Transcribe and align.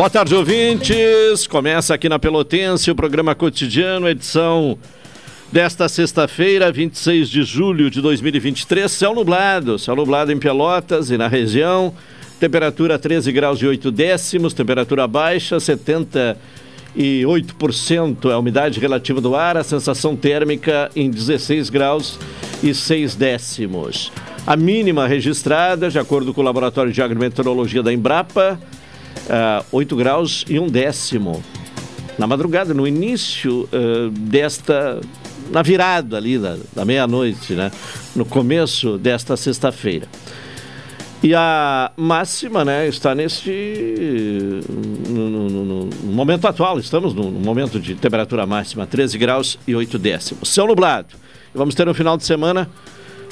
Boa 0.00 0.08
tarde, 0.08 0.34
ouvintes. 0.34 1.46
Começa 1.46 1.92
aqui 1.92 2.08
na 2.08 2.18
Pelotense 2.18 2.90
o 2.90 2.94
programa 2.94 3.34
cotidiano, 3.34 4.08
edição 4.08 4.78
desta 5.52 5.90
sexta-feira, 5.90 6.72
26 6.72 7.28
de 7.28 7.42
julho 7.42 7.90
de 7.90 8.00
2023. 8.00 8.90
Céu 8.90 9.14
nublado, 9.14 9.78
céu 9.78 9.94
nublado 9.94 10.32
em 10.32 10.38
Pelotas 10.38 11.10
e 11.10 11.18
na 11.18 11.28
região. 11.28 11.92
Temperatura 12.40 12.98
13 12.98 13.30
graus 13.30 13.60
e 13.60 13.66
8 13.66 13.90
décimos, 13.90 14.54
temperatura 14.54 15.06
baixa, 15.06 15.58
78% 15.58 18.30
é 18.30 18.32
a 18.32 18.38
umidade 18.38 18.80
relativa 18.80 19.20
do 19.20 19.36
ar, 19.36 19.58
a 19.58 19.62
sensação 19.62 20.16
térmica 20.16 20.90
em 20.96 21.10
16 21.10 21.68
graus 21.68 22.18
e 22.62 22.72
6 22.72 23.16
décimos. 23.16 24.10
A 24.46 24.56
mínima 24.56 25.06
registrada, 25.06 25.90
de 25.90 25.98
acordo 25.98 26.32
com 26.32 26.40
o 26.40 26.44
Laboratório 26.44 26.90
de 26.90 27.02
Agrometeorologia 27.02 27.82
da 27.82 27.92
Embrapa, 27.92 28.58
uh, 29.26 29.62
ah, 29.62 29.64
8 29.72 29.96
graus 29.96 30.44
e 30.48 30.58
um 30.58 30.66
décimo. 30.66 31.42
Na 32.18 32.26
madrugada, 32.26 32.74
no 32.74 32.86
início 32.86 33.68
uh, 33.72 34.10
desta. 34.10 35.00
Na 35.50 35.62
virada 35.62 36.16
ali 36.16 36.38
da, 36.38 36.56
da 36.74 36.84
meia-noite, 36.84 37.54
né? 37.54 37.72
No 38.14 38.24
começo 38.24 38.98
desta 38.98 39.36
sexta-feira. 39.36 40.06
E 41.22 41.34
a 41.34 41.92
máxima, 41.96 42.64
né, 42.64 42.88
está 42.88 43.14
neste. 43.14 44.60
No, 45.08 45.28
no, 45.28 45.64
no, 45.64 46.12
momento 46.12 46.48
atual, 46.48 46.78
estamos 46.78 47.12
no, 47.12 47.30
momento 47.30 47.78
de 47.78 47.94
temperatura 47.94 48.46
máxima, 48.46 48.86
13 48.86 49.18
graus 49.18 49.58
e 49.66 49.74
8 49.74 49.98
décimos. 49.98 50.48
Céu 50.48 50.66
nublado. 50.66 51.08
Vamos 51.54 51.74
ter 51.74 51.86
um 51.88 51.92
final 51.92 52.16
de 52.16 52.24
semana 52.24 52.70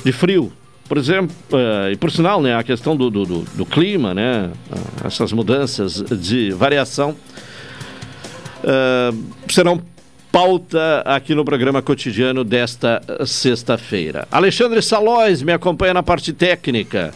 de 0.04 0.12
frio, 0.12 0.52
por 0.88 0.96
exemplo, 0.96 1.36
uh, 1.52 1.92
e 1.92 1.96
por 1.96 2.10
sinal, 2.10 2.40
né, 2.40 2.56
a 2.56 2.62
questão 2.62 2.96
do, 2.96 3.10
do, 3.10 3.24
do, 3.24 3.66
clima, 3.66 4.14
né, 4.14 4.50
uh, 4.70 5.06
essas 5.06 5.32
mudanças 5.32 6.02
de 6.02 6.50
variação 6.50 7.14
uh, 8.64 9.24
serão 9.50 9.82
pauta 10.32 11.02
aqui 11.04 11.34
no 11.34 11.44
programa 11.44 11.82
cotidiano 11.82 12.42
desta 12.42 13.02
sexta-feira. 13.26 14.26
Alexandre 14.30 14.80
Salóis 14.80 15.42
me 15.42 15.52
acompanha 15.52 15.92
na 15.92 16.02
parte 16.02 16.32
técnica. 16.32 17.12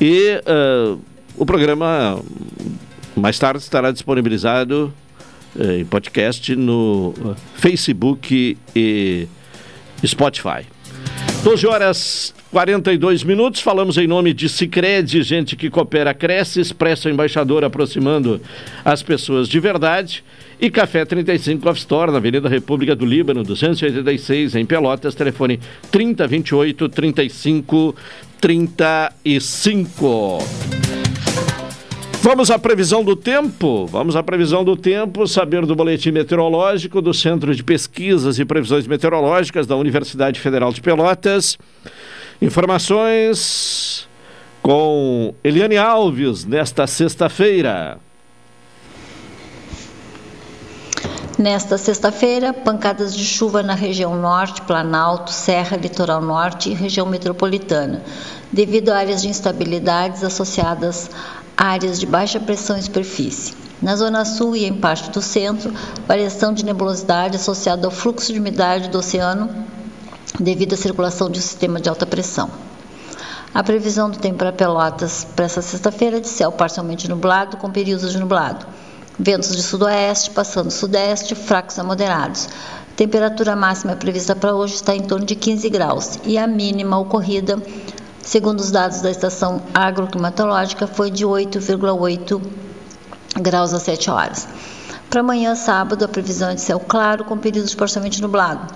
E 0.00 0.40
uh, 0.46 0.96
o 1.36 1.44
programa 1.44 2.22
mais 3.16 3.36
tarde 3.36 3.60
estará 3.60 3.90
disponibilizado 3.90 4.94
uh, 5.56 5.72
em 5.72 5.84
podcast 5.84 6.54
no 6.54 7.12
uh, 7.18 7.34
Facebook 7.56 8.56
e 8.76 9.26
Spotify. 10.06 10.77
12 11.42 11.66
horas 11.66 12.34
42 12.50 13.22
minutos, 13.22 13.60
falamos 13.60 13.96
em 13.96 14.06
nome 14.06 14.34
de 14.34 14.48
Cicred, 14.48 15.22
gente 15.22 15.54
que 15.54 15.70
coopera, 15.70 16.12
cresce, 16.12 16.60
expressa 16.60 17.08
o 17.08 17.12
embaixador 17.12 17.64
aproximando 17.64 18.40
as 18.84 19.02
pessoas 19.02 19.48
de 19.48 19.60
verdade. 19.60 20.24
E 20.60 20.70
Café 20.70 21.04
35 21.04 21.68
Off 21.68 21.78
Store, 21.78 22.10
na 22.10 22.18
Avenida 22.18 22.48
República 22.48 22.96
do 22.96 23.06
Líbano, 23.06 23.44
286, 23.44 24.56
em 24.56 24.66
Pelotas, 24.66 25.14
telefone 25.14 25.60
3028 25.90 26.88
35 26.88 27.94
35. 28.40 30.38
Vamos 32.20 32.50
à 32.50 32.58
previsão 32.58 33.04
do 33.04 33.14
tempo. 33.14 33.86
Vamos 33.86 34.16
à 34.16 34.22
previsão 34.22 34.64
do 34.64 34.76
tempo, 34.76 35.26
saber 35.26 35.64
do 35.64 35.76
boletim 35.76 36.10
meteorológico 36.10 37.00
do 37.00 37.14
Centro 37.14 37.54
de 37.54 37.62
Pesquisas 37.62 38.38
e 38.38 38.44
Previsões 38.44 38.86
Meteorológicas 38.86 39.66
da 39.66 39.76
Universidade 39.76 40.40
Federal 40.40 40.72
de 40.72 40.80
Pelotas. 40.80 41.56
Informações 42.42 44.08
com 44.60 45.32
Eliane 45.44 45.76
Alves 45.76 46.44
nesta 46.44 46.86
sexta-feira. 46.86 47.98
Nesta 51.38 51.78
sexta-feira, 51.78 52.52
pancadas 52.52 53.16
de 53.16 53.24
chuva 53.24 53.62
na 53.62 53.74
região 53.74 54.20
norte, 54.20 54.60
Planalto, 54.62 55.30
Serra, 55.30 55.76
Litoral 55.76 56.20
Norte 56.20 56.68
e 56.68 56.74
região 56.74 57.06
metropolitana, 57.06 58.02
devido 58.52 58.88
a 58.88 58.96
áreas 58.96 59.22
de 59.22 59.28
instabilidades 59.28 60.24
associadas 60.24 61.08
áreas 61.58 61.98
de 61.98 62.06
baixa 62.06 62.38
pressão 62.38 62.78
em 62.78 62.82
superfície. 62.82 63.52
Na 63.82 63.96
zona 63.96 64.24
sul 64.24 64.54
e 64.54 64.64
em 64.64 64.72
parte 64.72 65.10
do 65.10 65.20
centro, 65.20 65.74
variação 66.06 66.54
de 66.54 66.64
nebulosidade 66.64 67.34
associada 67.34 67.84
ao 67.84 67.90
fluxo 67.90 68.32
de 68.32 68.38
umidade 68.38 68.88
do 68.88 68.98
oceano 68.98 69.50
devido 70.38 70.74
à 70.74 70.76
circulação 70.76 71.28
de 71.28 71.40
um 71.40 71.42
sistema 71.42 71.80
de 71.80 71.88
alta 71.88 72.06
pressão. 72.06 72.48
A 73.52 73.64
previsão 73.64 74.08
do 74.08 74.18
tempo 74.18 74.38
para 74.38 74.52
Pelotas 74.52 75.26
para 75.34 75.46
esta 75.46 75.60
sexta-feira 75.60 76.18
é 76.18 76.20
de 76.20 76.28
céu 76.28 76.52
parcialmente 76.52 77.08
nublado 77.08 77.56
com 77.56 77.70
períodos 77.70 78.12
de 78.12 78.18
nublado 78.18 78.64
Ventos 79.20 79.56
de 79.56 79.64
sudoeste, 79.64 80.30
passando 80.30 80.70
sudeste, 80.70 81.34
fracos 81.34 81.76
a 81.76 81.82
moderados. 81.82 82.48
Temperatura 82.94 83.56
máxima 83.56 83.96
prevista 83.96 84.36
para 84.36 84.54
hoje 84.54 84.76
está 84.76 84.94
em 84.94 85.02
torno 85.02 85.26
de 85.26 85.34
15 85.34 85.68
graus 85.70 86.20
e 86.22 86.38
a 86.38 86.46
mínima 86.46 86.96
ocorrida, 86.96 87.60
segundo 88.28 88.60
os 88.60 88.70
dados 88.70 89.00
da 89.00 89.10
estação 89.10 89.62
agroclimatológica, 89.72 90.86
foi 90.86 91.10
de 91.10 91.24
8,8 91.24 92.42
graus 93.40 93.72
às 93.72 93.82
7 93.84 94.10
horas. 94.10 94.46
Para 95.08 95.20
amanhã, 95.20 95.54
sábado, 95.54 96.04
a 96.04 96.08
previsão 96.08 96.50
é 96.50 96.54
de 96.54 96.60
céu 96.60 96.78
claro 96.78 97.24
com 97.24 97.38
períodos 97.38 97.74
parcialmente 97.74 98.20
nublado, 98.20 98.66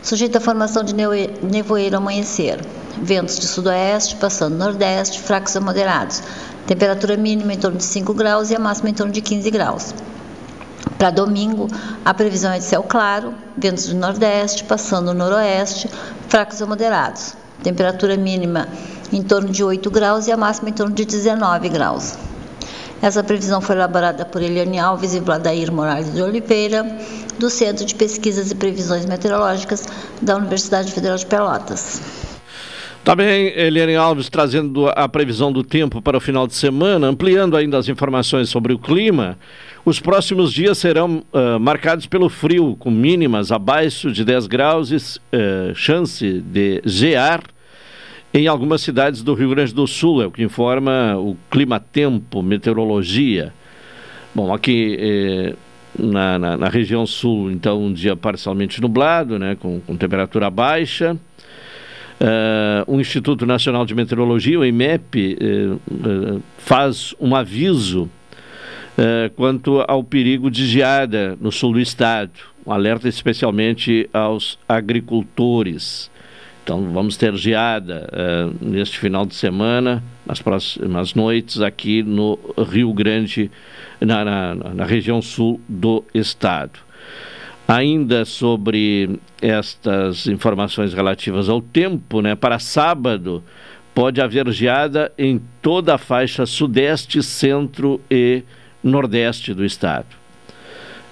sujeito 0.00 0.38
à 0.38 0.40
formação 0.40 0.84
de 0.84 0.94
nevoeiro 0.94 1.96
amanhecer. 1.96 2.64
Ventos 3.02 3.40
de 3.40 3.48
sudoeste, 3.48 4.14
passando 4.14 4.56
nordeste, 4.56 5.20
fracos 5.20 5.56
a 5.56 5.60
moderados. 5.60 6.22
Temperatura 6.64 7.16
mínima 7.16 7.52
em 7.52 7.58
torno 7.58 7.78
de 7.78 7.84
5 7.84 8.14
graus 8.14 8.50
e 8.50 8.54
a 8.54 8.60
máxima 8.60 8.90
em 8.90 8.94
torno 8.94 9.12
de 9.12 9.20
15 9.20 9.50
graus. 9.50 9.92
Para 10.96 11.10
domingo, 11.10 11.66
a 12.04 12.14
previsão 12.14 12.52
é 12.52 12.58
de 12.58 12.64
céu 12.64 12.84
claro, 12.84 13.34
ventos 13.56 13.88
do 13.88 13.96
nordeste, 13.96 14.62
passando 14.62 15.06
no 15.06 15.14
noroeste, 15.14 15.90
fracos 16.28 16.62
a 16.62 16.66
moderados. 16.66 17.43
Temperatura 17.64 18.14
mínima 18.14 18.68
em 19.10 19.22
torno 19.22 19.48
de 19.48 19.64
8 19.64 19.90
graus 19.90 20.26
e 20.26 20.32
a 20.32 20.36
máxima 20.36 20.68
em 20.68 20.72
torno 20.72 20.94
de 20.94 21.06
19 21.06 21.70
graus. 21.70 22.14
Essa 23.00 23.24
previsão 23.24 23.60
foi 23.60 23.74
elaborada 23.74 24.24
por 24.24 24.42
Eliane 24.42 24.78
Alves 24.78 25.14
e 25.14 25.20
Vladair 25.20 25.72
Moraes 25.72 26.12
de 26.12 26.22
Oliveira, 26.22 26.84
do 27.38 27.48
Centro 27.48 27.84
de 27.84 27.94
Pesquisas 27.94 28.50
e 28.50 28.54
Previsões 28.54 29.06
Meteorológicas 29.06 29.86
da 30.20 30.36
Universidade 30.36 30.92
Federal 30.92 31.16
de 31.16 31.26
Pelotas. 31.26 32.00
Também 33.02 33.52
Eliane 33.56 33.96
Alves 33.96 34.28
trazendo 34.28 34.88
a 34.88 35.06
previsão 35.08 35.52
do 35.52 35.62
tempo 35.62 36.00
para 36.00 36.16
o 36.16 36.20
final 36.20 36.46
de 36.46 36.54
semana, 36.54 37.06
ampliando 37.06 37.56
ainda 37.56 37.78
as 37.78 37.88
informações 37.88 38.48
sobre 38.48 38.72
o 38.72 38.78
clima. 38.78 39.38
Os 39.84 40.00
próximos 40.00 40.52
dias 40.52 40.78
serão 40.78 41.22
uh, 41.32 41.60
marcados 41.60 42.06
pelo 42.06 42.30
frio, 42.30 42.74
com 42.78 42.90
mínimas 42.90 43.52
abaixo 43.52 44.10
de 44.10 44.24
10 44.24 44.46
graus 44.46 44.90
e 44.90 44.96
uh, 44.96 45.74
chance 45.74 46.40
de 46.40 46.80
gear 46.86 47.42
em 48.34 48.48
algumas 48.48 48.80
cidades 48.80 49.22
do 49.22 49.32
Rio 49.32 49.50
Grande 49.50 49.72
do 49.72 49.86
Sul, 49.86 50.20
é 50.20 50.26
o 50.26 50.30
que 50.30 50.42
informa 50.42 51.16
o 51.16 51.36
Clima 51.48 51.78
Tempo, 51.78 52.42
Meteorologia. 52.42 53.54
Bom, 54.34 54.52
aqui 54.52 54.98
eh, 54.98 55.54
na, 55.96 56.36
na, 56.36 56.56
na, 56.56 56.68
região 56.68 57.06
sul, 57.06 57.48
então, 57.52 57.80
um 57.80 57.92
dia 57.92 58.16
parcialmente 58.16 58.80
nublado, 58.80 59.38
né, 59.38 59.54
com, 59.54 59.80
com 59.80 59.96
temperatura 59.96 60.50
baixa. 60.50 61.16
Uh, 62.14 62.92
o 62.92 63.00
Instituto 63.00 63.46
Nacional 63.46 63.86
de 63.86 63.94
Meteorologia, 63.94 64.58
o 64.58 64.64
IMEP, 64.64 65.36
uh, 65.40 65.74
uh, 65.74 66.42
faz 66.58 67.14
um 67.20 67.36
aviso 67.36 68.10
quanto 69.34 69.84
ao 69.88 70.04
perigo 70.04 70.48
de 70.48 70.68
geada 70.68 71.36
no 71.40 71.50
sul 71.50 71.72
do 71.72 71.80
estado, 71.80 72.30
um 72.64 72.70
alerta 72.70 73.08
especialmente 73.08 74.08
aos 74.12 74.56
agricultores. 74.68 76.08
Então 76.64 76.90
vamos 76.94 77.18
ter 77.18 77.36
geada 77.36 78.08
neste 78.58 78.98
final 78.98 79.26
de 79.26 79.34
semana, 79.34 80.02
nas 80.24 80.40
próximas 80.40 81.14
noites, 81.14 81.60
aqui 81.60 82.02
no 82.02 82.38
Rio 82.56 82.90
Grande, 82.94 83.50
na, 84.00 84.24
na, 84.24 84.54
na 84.54 84.84
região 84.86 85.20
sul 85.20 85.60
do 85.68 86.02
estado. 86.14 86.80
Ainda 87.68 88.24
sobre 88.24 89.20
estas 89.42 90.26
informações 90.26 90.94
relativas 90.94 91.50
ao 91.50 91.60
tempo, 91.60 92.22
né, 92.22 92.34
para 92.34 92.58
sábado 92.58 93.44
pode 93.94 94.22
haver 94.22 94.50
geada 94.50 95.12
em 95.18 95.42
toda 95.60 95.96
a 95.96 95.98
faixa 95.98 96.46
sudeste, 96.46 97.22
centro 97.22 98.00
e 98.10 98.42
nordeste 98.82 99.52
do 99.52 99.66
estado. 99.66 100.16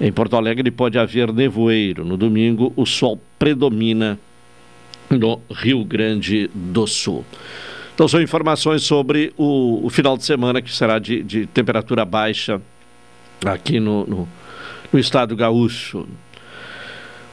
Em 0.01 0.11
Porto 0.11 0.35
Alegre 0.35 0.71
pode 0.71 0.99
haver 0.99 1.31
nevoeiro. 1.31 2.07
No 2.07 2.17
domingo, 2.17 2.73
o 2.75 2.87
sol 2.87 3.21
predomina 3.39 4.19
no 5.19 5.41
Rio 5.51 5.85
Grande 5.85 6.51
do 6.55 6.87
Sul. 6.87 7.25
Então, 7.95 8.09
são 8.09 8.21
informações 8.21 8.83
sobre 8.83 9.33
o, 9.37 9.85
o 9.85 9.91
final 9.91 10.17
de 10.17 10.25
semana, 10.25 10.63
que 10.63 10.75
será 10.75 10.99
de, 10.99 11.23
de 11.23 11.47
temperatura 11.47 12.05
baixa 12.05 12.61
aqui 13.45 13.79
no, 13.79 14.07
no, 14.07 14.29
no 14.93 14.99
estado 14.99 15.37
gaúcho. 15.37 16.07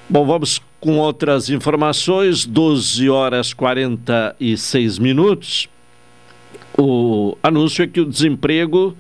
Bom, 0.10 0.26
vamos 0.26 0.62
com 0.80 0.98
outras 0.98 1.50
informações. 1.50 2.46
12 2.46 3.10
horas 3.10 3.54
46 3.54 5.00
minutos. 5.00 5.70
O 6.78 7.38
anúncio 7.42 7.84
é 7.84 7.88
que 7.88 8.02
o 8.02 8.06
desemprego 8.06 8.96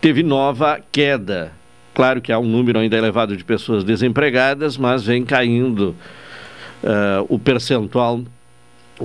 teve 0.00 0.22
nova 0.22 0.80
queda. 0.90 1.52
Claro 1.94 2.20
que 2.20 2.30
há 2.32 2.38
um 2.38 2.46
número 2.46 2.78
ainda 2.78 2.96
elevado 2.96 3.36
de 3.36 3.44
pessoas 3.44 3.82
desempregadas, 3.82 4.76
mas 4.76 5.04
vem 5.04 5.24
caindo 5.24 5.96
o 7.28 7.38
percentual 7.38 8.22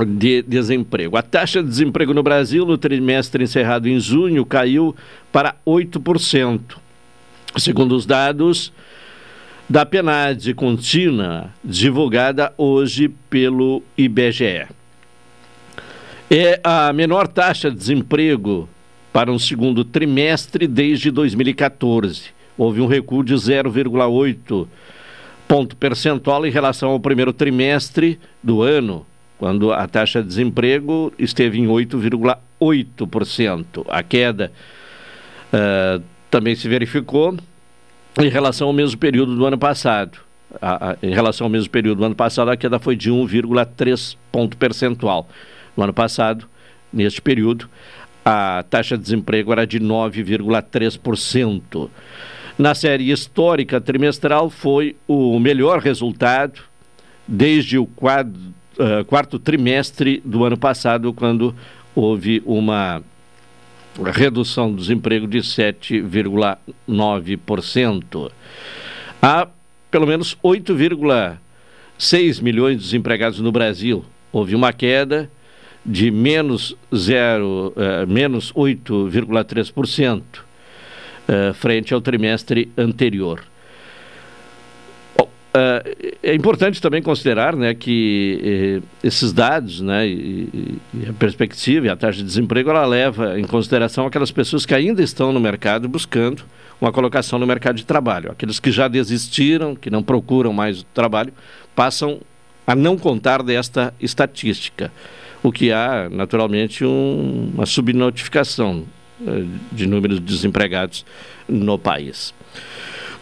de 0.07 0.42
desemprego. 0.44 1.18
A 1.18 1.22
taxa 1.22 1.62
de 1.62 1.69
desemprego 1.69 2.13
no 2.13 2.24
Brasil 2.24 2.66
no 2.66 2.78
trimestre 2.78 3.44
encerrado 3.44 3.88
em 3.88 4.00
junho 4.00 4.45
caiu 4.45 4.95
para 5.31 5.56
8%. 5.66 6.78
Segundo 7.57 7.95
os 7.95 8.06
dados 8.06 8.72
da 9.69 9.86
PNAD 9.86 10.54
contínua, 10.54 11.50
divulgada 11.63 12.54
hoje 12.57 13.10
pelo 13.30 13.84
IBGE. 13.98 14.68
É 16.30 16.60
a 16.63 16.94
menor 16.94 17.27
taxa 17.27 17.69
de 17.69 17.77
desemprego 17.77 18.69
para 19.12 19.31
um 19.31 19.39
segundo 19.39 19.84
trimestre 19.84 20.68
desde 20.68 21.12
2014. 21.12 22.30
Houve 22.57 22.80
um 22.80 22.86
recuo 22.86 23.24
de 23.24 23.34
0,8 23.34 24.68
ponto 25.51 25.75
percentual 25.75 26.45
em 26.45 26.50
relação 26.50 26.92
ao 26.92 27.00
primeiro 27.00 27.33
trimestre 27.33 28.18
do 28.42 28.62
ano, 28.62 29.06
quando 29.38 29.74
a 29.74 29.86
taxa 29.86 30.21
de 30.21 30.30
desemprego 30.30 31.12
esteve 31.19 31.59
em 31.59 31.68
8,8%. 31.68 33.86
A 33.89 34.01
queda 34.01 34.50
uh, 35.51 36.01
também 36.30 36.56
se 36.56 36.69
verificou 36.69 37.36
em 38.18 38.30
relação 38.30 38.68
ao 38.68 38.74
mesmo 38.74 38.98
período 38.98 39.36
do 39.36 39.45
ano 39.45 39.57
passado. 39.57 40.19
A, 40.62 40.92
a, 40.92 40.98
em 41.03 41.13
relação 41.13 41.48
ao 41.48 41.51
mesmo 41.51 41.69
período 41.69 41.98
do 41.98 42.06
ano 42.06 42.15
passado, 42.15 42.50
a 42.50 42.56
queda 42.56 42.80
foi 42.80 42.95
de 42.95 43.12
1,3 43.12 44.15
ponto 44.31 44.56
percentual. 44.56 45.27
No 45.75 45.83
ano 45.83 45.94
passado, 45.94 46.48
neste 46.94 47.21
período, 47.21 47.69
a 48.24 48.63
taxa 48.69 48.98
de 48.98 49.03
desemprego 49.03 49.51
era 49.51 49.68
de 49.68 49.81
9,3%. 49.81 51.89
Na 52.62 52.74
série 52.75 53.10
histórica 53.10 53.81
trimestral, 53.81 54.48
foi 54.48 54.96
o 55.08 55.40
melhor 55.40 55.80
resultado 55.80 56.62
desde 57.28 57.80
o 57.80 57.88
quadro, 57.88 58.40
uh, 58.78 59.04
quarto 59.06 59.40
trimestre 59.40 60.22
do 60.24 60.46
ano 60.46 60.56
passado, 60.56 61.12
quando 61.12 61.56
houve 61.96 62.44
uma 62.46 63.02
redução 64.13 64.72
do 64.72 64.78
desemprego 64.78 65.28
de 65.28 65.40
7,9%. 65.40 68.31
Há 69.19 69.48
pelo 69.90 70.06
menos 70.06 70.38
8,6 70.44 72.44
milhões 72.44 72.78
de 72.78 72.84
desempregados 72.84 73.40
no 73.40 73.52
Brasil. 73.52 74.06
Houve 74.31 74.54
uma 74.54 74.72
queda 74.72 75.31
de 75.84 76.12
menos, 76.12 76.78
uh, 76.92 78.06
menos 78.08 78.54
8,3% 78.54 80.50
eh, 81.28 81.54
frente 81.54 81.94
ao 81.94 82.02
trimestre 82.02 82.72
anterior. 82.78 83.44
Uh, 85.54 86.14
é 86.24 86.34
importante 86.34 86.82
também 86.82 87.02
considerar 87.02 87.58
né, 87.58 87.74
que 87.74 88.40
eh, 88.42 89.06
esses 89.06 89.34
dados 89.34 89.82
né, 89.82 90.08
e, 90.08 90.80
e, 90.94 91.10
a 91.10 91.12
perspectiva 91.12 91.88
e 91.88 91.90
a 91.90 91.96
taxa 91.98 92.20
de 92.20 92.24
desemprego 92.24 92.70
ela 92.70 92.86
leva 92.86 93.38
em 93.38 93.44
consideração 93.44 94.06
aquelas 94.06 94.32
pessoas 94.32 94.66
que 94.66 94.74
ainda 94.74 95.04
estão 95.04 95.34
no 95.34 95.42
mercado 95.42 95.90
buscando 95.90 96.44
uma 96.80 96.90
colocação 96.90 97.38
no 97.38 97.46
mercado 97.46 97.76
de 97.76 97.86
trabalho. 97.86 98.32
Aqueles 98.32 98.62
que 98.62 98.72
já 98.72 98.88
desistiram, 98.88 99.76
que 99.76 99.90
não 99.90 100.02
procuram 100.02 100.54
mais 100.54 100.86
trabalho, 100.94 101.34
passam 101.76 102.22
a 102.66 102.74
não 102.74 102.98
contar 102.98 103.44
desta 103.44 103.94
estatística, 104.00 104.90
o 105.44 105.52
que 105.52 105.70
há 105.74 106.08
naturalmente 106.10 106.86
um, 106.86 107.52
uma 107.54 107.66
subnotificação 107.66 108.86
de 109.72 109.88
números 109.88 110.20
de 110.20 110.26
desempregados 110.26 111.06
no 111.48 111.78
país. 111.78 112.34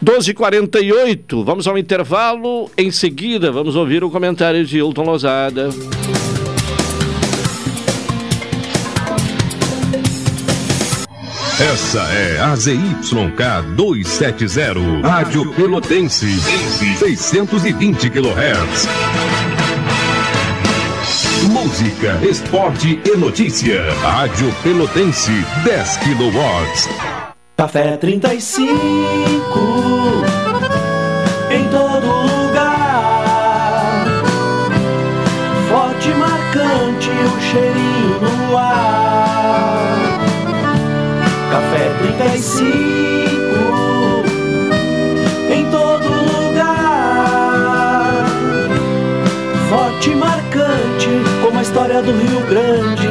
12h48, 0.03 1.43
vamos 1.43 1.67
ao 1.67 1.77
intervalo. 1.77 2.71
Em 2.77 2.89
seguida, 2.89 3.51
vamos 3.51 3.75
ouvir 3.75 4.03
o 4.03 4.09
comentário 4.09 4.65
de 4.65 4.77
Hilton 4.77 5.03
Lozada. 5.03 5.69
Essa 11.59 11.99
é 12.13 12.39
a 12.39 12.55
ZYK 12.55 13.75
270, 13.75 15.05
Rádio 15.05 15.53
Pelotense, 15.55 16.39
620 16.39 18.09
kHz. 18.09 19.28
Música, 21.79 22.19
esporte 22.29 22.99
e 23.05 23.15
notícia. 23.15 23.81
Rádio 24.01 24.53
Pelotense, 24.61 25.31
10 25.63 25.97
kW. 25.97 26.37
Café 27.55 27.95
35 27.95 28.67
em 31.49 31.63
todo 31.69 32.05
lugar. 32.05 34.05
Forte, 35.69 36.09
marcante, 36.15 37.11
o 37.11 37.39
cheirinho 37.39 38.19
no 38.23 38.57
ar. 38.57 40.19
Café 41.49 41.93
35 42.19 42.98
do 52.01 52.11
Rio 52.11 52.41
Grande. 52.47 53.09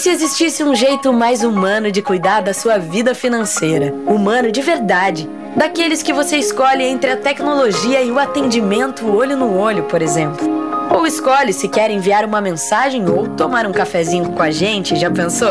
se 0.00 0.08
existisse 0.08 0.64
um 0.64 0.74
jeito 0.74 1.12
mais 1.12 1.44
humano 1.44 1.92
de 1.92 2.00
cuidar 2.00 2.40
da 2.40 2.54
sua 2.54 2.78
vida 2.78 3.14
financeira? 3.14 3.92
Humano 4.06 4.50
de 4.50 4.62
verdade. 4.62 5.28
Daqueles 5.54 6.02
que 6.02 6.10
você 6.10 6.38
escolhe 6.38 6.82
entre 6.82 7.10
a 7.10 7.18
tecnologia 7.18 8.00
e 8.00 8.10
o 8.10 8.18
atendimento 8.18 9.06
olho 9.06 9.36
no 9.36 9.58
olho, 9.58 9.82
por 9.82 10.00
exemplo. 10.00 10.69
Ou 11.00 11.06
escolhe 11.06 11.54
se 11.54 11.66
quer 11.66 11.90
enviar 11.90 12.26
uma 12.26 12.42
mensagem 12.42 13.08
ou 13.08 13.26
tomar 13.26 13.66
um 13.66 13.72
cafezinho 13.72 14.32
com 14.32 14.42
a 14.42 14.50
gente, 14.50 14.96
já 14.96 15.10
pensou? 15.10 15.48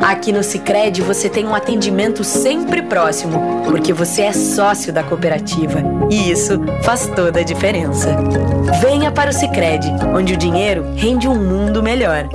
Aqui 0.00 0.30
no 0.30 0.40
Sicredi 0.40 1.02
você 1.02 1.28
tem 1.28 1.44
um 1.44 1.52
atendimento 1.52 2.22
sempre 2.22 2.80
próximo, 2.80 3.64
porque 3.64 3.92
você 3.92 4.22
é 4.22 4.32
sócio 4.32 4.92
da 4.92 5.02
cooperativa 5.02 5.82
e 6.08 6.30
isso 6.30 6.60
faz 6.84 7.08
toda 7.08 7.40
a 7.40 7.42
diferença. 7.42 8.16
Venha 8.80 9.10
para 9.10 9.30
o 9.30 9.32
Sicredi, 9.32 9.92
onde 10.14 10.34
o 10.34 10.36
dinheiro 10.36 10.86
rende 10.94 11.26
um 11.26 11.34
mundo 11.34 11.82
melhor. 11.82 12.28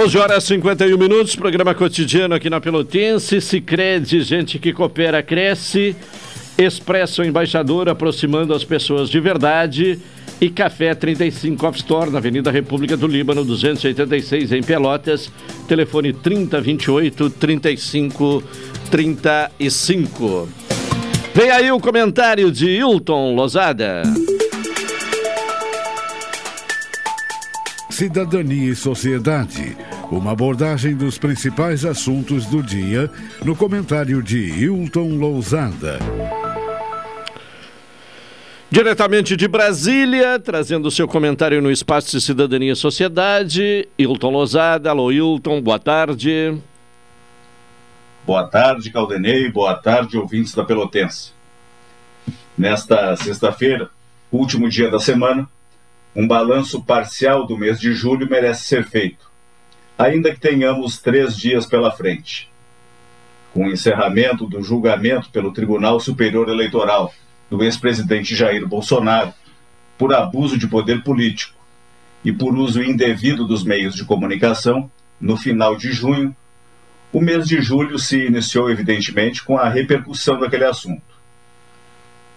12 0.00 0.16
horas 0.16 0.44
e 0.44 0.46
51 0.54 0.96
minutos, 0.96 1.36
programa 1.36 1.74
cotidiano 1.74 2.34
aqui 2.34 2.48
na 2.48 2.58
Pelotense. 2.58 3.38
Sicredi, 3.38 4.22
gente 4.22 4.58
que 4.58 4.72
coopera, 4.72 5.22
cresce. 5.22 5.94
Expresso 6.56 7.22
Embaixador, 7.22 7.86
aproximando 7.86 8.54
as 8.54 8.64
pessoas 8.64 9.10
de 9.10 9.20
verdade. 9.20 9.98
E 10.40 10.48
Café 10.48 10.94
35 10.94 11.66
Off 11.66 11.78
Store, 11.80 12.10
na 12.10 12.16
Avenida 12.16 12.50
República 12.50 12.96
do 12.96 13.06
Líbano, 13.06 13.44
286, 13.44 14.52
em 14.52 14.62
Pelotas. 14.62 15.30
Telefone 15.68 16.14
3028 16.14 17.28
35 17.28 18.42
35. 18.90 20.48
Vem 21.34 21.50
aí 21.50 21.70
o 21.70 21.78
comentário 21.78 22.50
de 22.50 22.70
Hilton 22.70 23.34
Lozada. 23.34 24.02
Cidadania 28.00 28.72
e 28.72 28.74
Sociedade. 28.74 29.76
Uma 30.10 30.32
abordagem 30.32 30.96
dos 30.96 31.18
principais 31.18 31.84
assuntos 31.84 32.46
do 32.46 32.62
dia 32.62 33.10
no 33.44 33.54
comentário 33.54 34.22
de 34.22 34.38
Hilton 34.38 35.18
Lousada. 35.18 35.98
Diretamente 38.70 39.36
de 39.36 39.46
Brasília, 39.46 40.38
trazendo 40.38 40.90
seu 40.90 41.06
comentário 41.06 41.60
no 41.60 41.70
Espaço 41.70 42.12
de 42.12 42.22
Cidadania 42.22 42.72
e 42.72 42.74
Sociedade, 42.74 43.86
Hilton 43.98 44.30
Lousada. 44.30 44.88
Alô, 44.88 45.12
Hilton, 45.12 45.60
boa 45.60 45.78
tarde. 45.78 46.56
Boa 48.24 48.48
tarde, 48.48 48.90
Caldenei. 48.90 49.52
Boa 49.52 49.74
tarde, 49.74 50.16
ouvintes 50.16 50.54
da 50.54 50.64
Pelotense. 50.64 51.32
Nesta 52.56 53.14
sexta-feira, 53.16 53.90
último 54.32 54.70
dia 54.70 54.90
da 54.90 54.98
semana, 54.98 55.46
um 56.14 56.26
balanço 56.26 56.82
parcial 56.82 57.46
do 57.46 57.56
mês 57.56 57.78
de 57.78 57.92
julho 57.92 58.28
merece 58.28 58.64
ser 58.64 58.84
feito, 58.84 59.30
ainda 59.98 60.32
que 60.32 60.40
tenhamos 60.40 60.98
três 60.98 61.36
dias 61.36 61.66
pela 61.66 61.90
frente. 61.90 62.50
Com 63.52 63.64
o 63.66 63.70
encerramento 63.70 64.46
do 64.46 64.62
julgamento 64.62 65.30
pelo 65.30 65.52
Tribunal 65.52 66.00
Superior 66.00 66.48
Eleitoral 66.48 67.12
do 67.48 67.62
ex-presidente 67.64 68.34
Jair 68.34 68.66
Bolsonaro 68.66 69.32
por 69.98 70.14
abuso 70.14 70.56
de 70.56 70.68
poder 70.68 71.02
político 71.02 71.58
e 72.24 72.32
por 72.32 72.56
uso 72.56 72.82
indevido 72.82 73.46
dos 73.46 73.64
meios 73.64 73.94
de 73.94 74.04
comunicação, 74.04 74.90
no 75.20 75.36
final 75.36 75.76
de 75.76 75.92
junho, 75.92 76.34
o 77.12 77.20
mês 77.20 77.46
de 77.46 77.60
julho 77.60 77.98
se 77.98 78.26
iniciou, 78.26 78.70
evidentemente, 78.70 79.42
com 79.42 79.58
a 79.58 79.68
repercussão 79.68 80.38
daquele 80.38 80.64
assunto. 80.64 81.02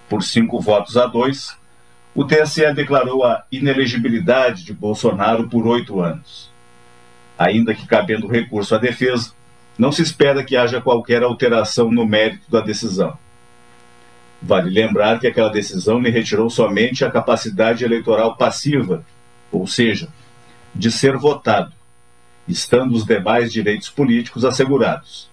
Por 0.09 0.23
cinco 0.23 0.59
votos 0.59 0.97
a 0.97 1.05
dois, 1.05 1.55
o 2.15 2.23
TSE 2.23 2.71
declarou 2.73 3.23
a 3.23 3.43
inelegibilidade 3.51 4.63
de 4.63 4.73
Bolsonaro 4.73 5.49
por 5.49 5.65
oito 5.65 5.99
anos. 5.99 6.51
Ainda 7.37 7.73
que 7.73 7.87
cabendo 7.87 8.27
recurso 8.27 8.75
à 8.75 8.77
defesa, 8.77 9.31
não 9.77 9.91
se 9.91 10.03
espera 10.03 10.43
que 10.43 10.55
haja 10.55 10.79
qualquer 10.79 11.23
alteração 11.23 11.91
no 11.91 12.05
mérito 12.05 12.49
da 12.51 12.61
decisão. 12.61 13.17
Vale 14.39 14.69
lembrar 14.69 15.19
que 15.19 15.25
aquela 15.25 15.49
decisão 15.49 15.99
lhe 15.99 16.11
retirou 16.11 16.49
somente 16.51 17.03
a 17.03 17.09
capacidade 17.09 17.83
eleitoral 17.83 18.37
passiva, 18.37 19.03
ou 19.51 19.65
seja, 19.65 20.07
de 20.75 20.91
ser 20.91 21.17
votado, 21.17 21.73
estando 22.47 22.93
os 22.93 23.05
demais 23.05 23.51
direitos 23.51 23.89
políticos 23.89 24.45
assegurados. 24.45 25.31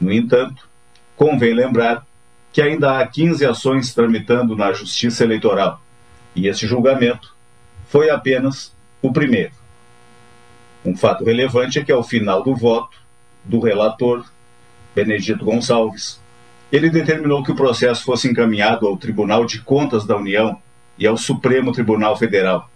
No 0.00 0.10
entanto, 0.10 0.66
convém 1.14 1.52
lembrar 1.52 2.06
que 2.50 2.62
ainda 2.62 2.98
há 2.98 3.06
15 3.06 3.44
ações 3.44 3.92
tramitando 3.92 4.56
na 4.56 4.72
Justiça 4.72 5.24
Eleitoral 5.24 5.82
e 6.34 6.46
esse 6.46 6.66
julgamento 6.66 7.34
foi 7.86 8.10
apenas 8.10 8.74
o 9.02 9.12
primeiro. 9.12 9.52
Um 10.84 10.96
fato 10.96 11.24
relevante 11.24 11.78
é 11.78 11.84
que, 11.84 11.92
ao 11.92 12.02
final 12.02 12.42
do 12.42 12.54
voto 12.54 12.96
do 13.44 13.60
relator, 13.60 14.24
Benedito 14.94 15.44
Gonçalves, 15.44 16.20
ele 16.72 16.88
determinou 16.88 17.42
que 17.42 17.52
o 17.52 17.56
processo 17.56 18.04
fosse 18.04 18.28
encaminhado 18.28 18.86
ao 18.86 18.96
Tribunal 18.96 19.44
de 19.44 19.60
Contas 19.60 20.06
da 20.06 20.16
União 20.16 20.60
e 20.96 21.06
ao 21.06 21.16
Supremo 21.16 21.72
Tribunal 21.72 22.16
Federal, 22.16 22.70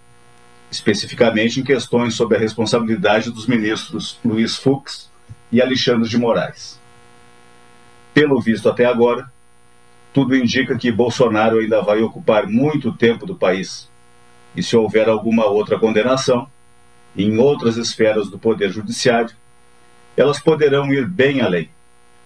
especificamente 0.70 1.60
em 1.60 1.64
questões 1.64 2.14
sobre 2.14 2.36
a 2.36 2.40
responsabilidade 2.40 3.30
dos 3.30 3.46
ministros 3.46 4.18
Luiz 4.24 4.56
Fux 4.56 5.10
e 5.52 5.62
Alexandre 5.62 6.08
de 6.08 6.18
Moraes. 6.18 6.80
Pelo 8.12 8.40
visto 8.40 8.68
até 8.68 8.84
agora, 8.84 9.30
tudo 10.14 10.36
indica 10.36 10.78
que 10.78 10.92
Bolsonaro 10.92 11.58
ainda 11.58 11.82
vai 11.82 12.00
ocupar 12.00 12.46
muito 12.46 12.92
tempo 12.92 13.26
do 13.26 13.34
país. 13.34 13.90
E 14.54 14.62
se 14.62 14.76
houver 14.76 15.08
alguma 15.08 15.46
outra 15.46 15.76
condenação, 15.76 16.48
em 17.16 17.36
outras 17.36 17.76
esferas 17.76 18.30
do 18.30 18.38
Poder 18.38 18.70
Judiciário, 18.70 19.34
elas 20.16 20.38
poderão 20.38 20.92
ir 20.92 21.08
bem 21.08 21.40
além, 21.40 21.68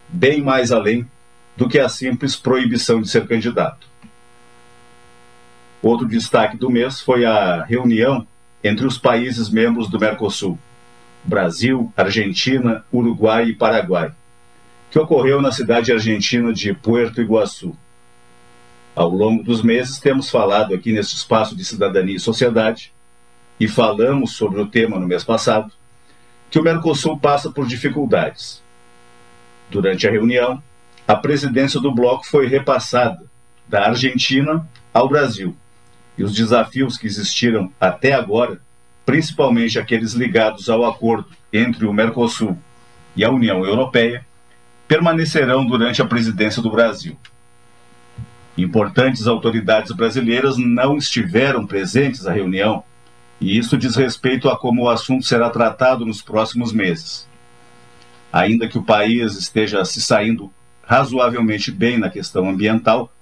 bem 0.07 0.43
mais 0.43 0.71
além 0.71 1.11
do 1.57 1.67
que 1.67 1.81
a 1.81 1.89
simples 1.89 2.37
proibição 2.37 3.01
de 3.01 3.09
ser 3.09 3.27
candidato. 3.27 3.89
Outro 5.83 6.07
destaque 6.07 6.59
do 6.59 6.69
mês 6.69 7.01
foi 7.01 7.25
a 7.25 7.65
reunião 7.65 8.27
entre 8.63 8.87
os 8.87 8.99
países 8.99 9.49
membros 9.49 9.89
do 9.89 9.99
Mercosul, 9.99 10.59
Brasil, 11.25 11.91
Argentina, 11.97 12.85
Uruguai 12.93 13.47
e 13.47 13.55
Paraguai 13.55 14.13
que 14.91 14.99
ocorreu 14.99 15.41
na 15.41 15.53
cidade 15.53 15.93
argentina 15.93 16.53
de 16.53 16.73
Puerto 16.73 17.21
Iguaçu. 17.21 17.77
Ao 18.95 19.09
longo 19.09 19.43
dos 19.43 19.63
meses, 19.63 19.99
temos 19.99 20.31
falado 20.31 20.75
aqui 20.75 20.93
neste 20.93 21.15
espaço 21.15 21.55
de 21.55 21.65
cidadania 21.65 22.17
e 22.17 22.21
sociedade, 22.21 22.93
e 23.61 23.69
falamos 23.69 24.33
sobre 24.33 24.61
o 24.61 24.67
tema 24.67 24.99
no 24.99 25.07
mês 25.07 25.23
passado, 25.23 25.73
que 26.51 26.59
o 26.59 26.63
Mercosul 26.63 27.19
passa 27.19 27.51
por 27.51 27.67
dificuldades. 27.67 28.63
Durante 29.71 30.09
a 30.09 30.11
reunião, 30.11 30.63
a 31.07 31.15
presidência 31.15 31.81
do 31.81 31.95
bloco 31.95 32.27
foi 32.27 32.47
repassada 32.47 33.23
da 33.69 33.87
Argentina 33.87 34.67
ao 34.93 35.09
Brasil, 35.09 35.55
e 36.17 36.25
os 36.25 36.35
desafios 36.35 36.97
que 36.97 37.07
existiram 37.07 37.71
até 37.79 38.13
agora, 38.15 38.61
principalmente 39.05 39.79
aqueles 39.79 40.13
ligados 40.13 40.69
ao 40.69 40.85
acordo 40.85 41.29
entre 41.53 41.87
o 41.87 41.93
Mercosul 41.93 42.59
e 43.15 43.25
a 43.25 43.31
União 43.31 43.65
Europeia 43.65 44.27
permanecerão 44.89 45.67
durante 45.67 46.01
a 46.01 46.07
presidência 46.07 46.63
do 46.63 46.71
Brasil. 46.71 47.17
Importantes 48.57 49.29
autoridades 49.29 49.93
brasileiras 49.93 50.57
não 50.57 50.97
estiveram 50.97 51.65
presentes 51.67 52.27
à 52.27 52.33
reunião, 52.33 52.83
e 53.41 53.57
isso 53.57 53.79
diz 53.79 53.95
respeito 53.95 54.49
a 54.49 54.59
como 54.59 54.83
o 54.83 54.91
assunto 54.91 55.25
será 55.25 55.49
tratado 55.51 56.05
nos 56.05 56.21
próximos 56.21 56.73
meses. 56.73 57.29
Ainda 58.33 58.67
que 58.67 58.79
o 58.79 58.83
país 58.83 59.37
esteja 59.37 59.85
se 59.85 60.01
saindo 60.01 60.51
razoavelmente 60.83 61.71
bem 61.71 61.99
na 61.99 62.11
questão 62.11 62.49
ambiental, 62.49 63.13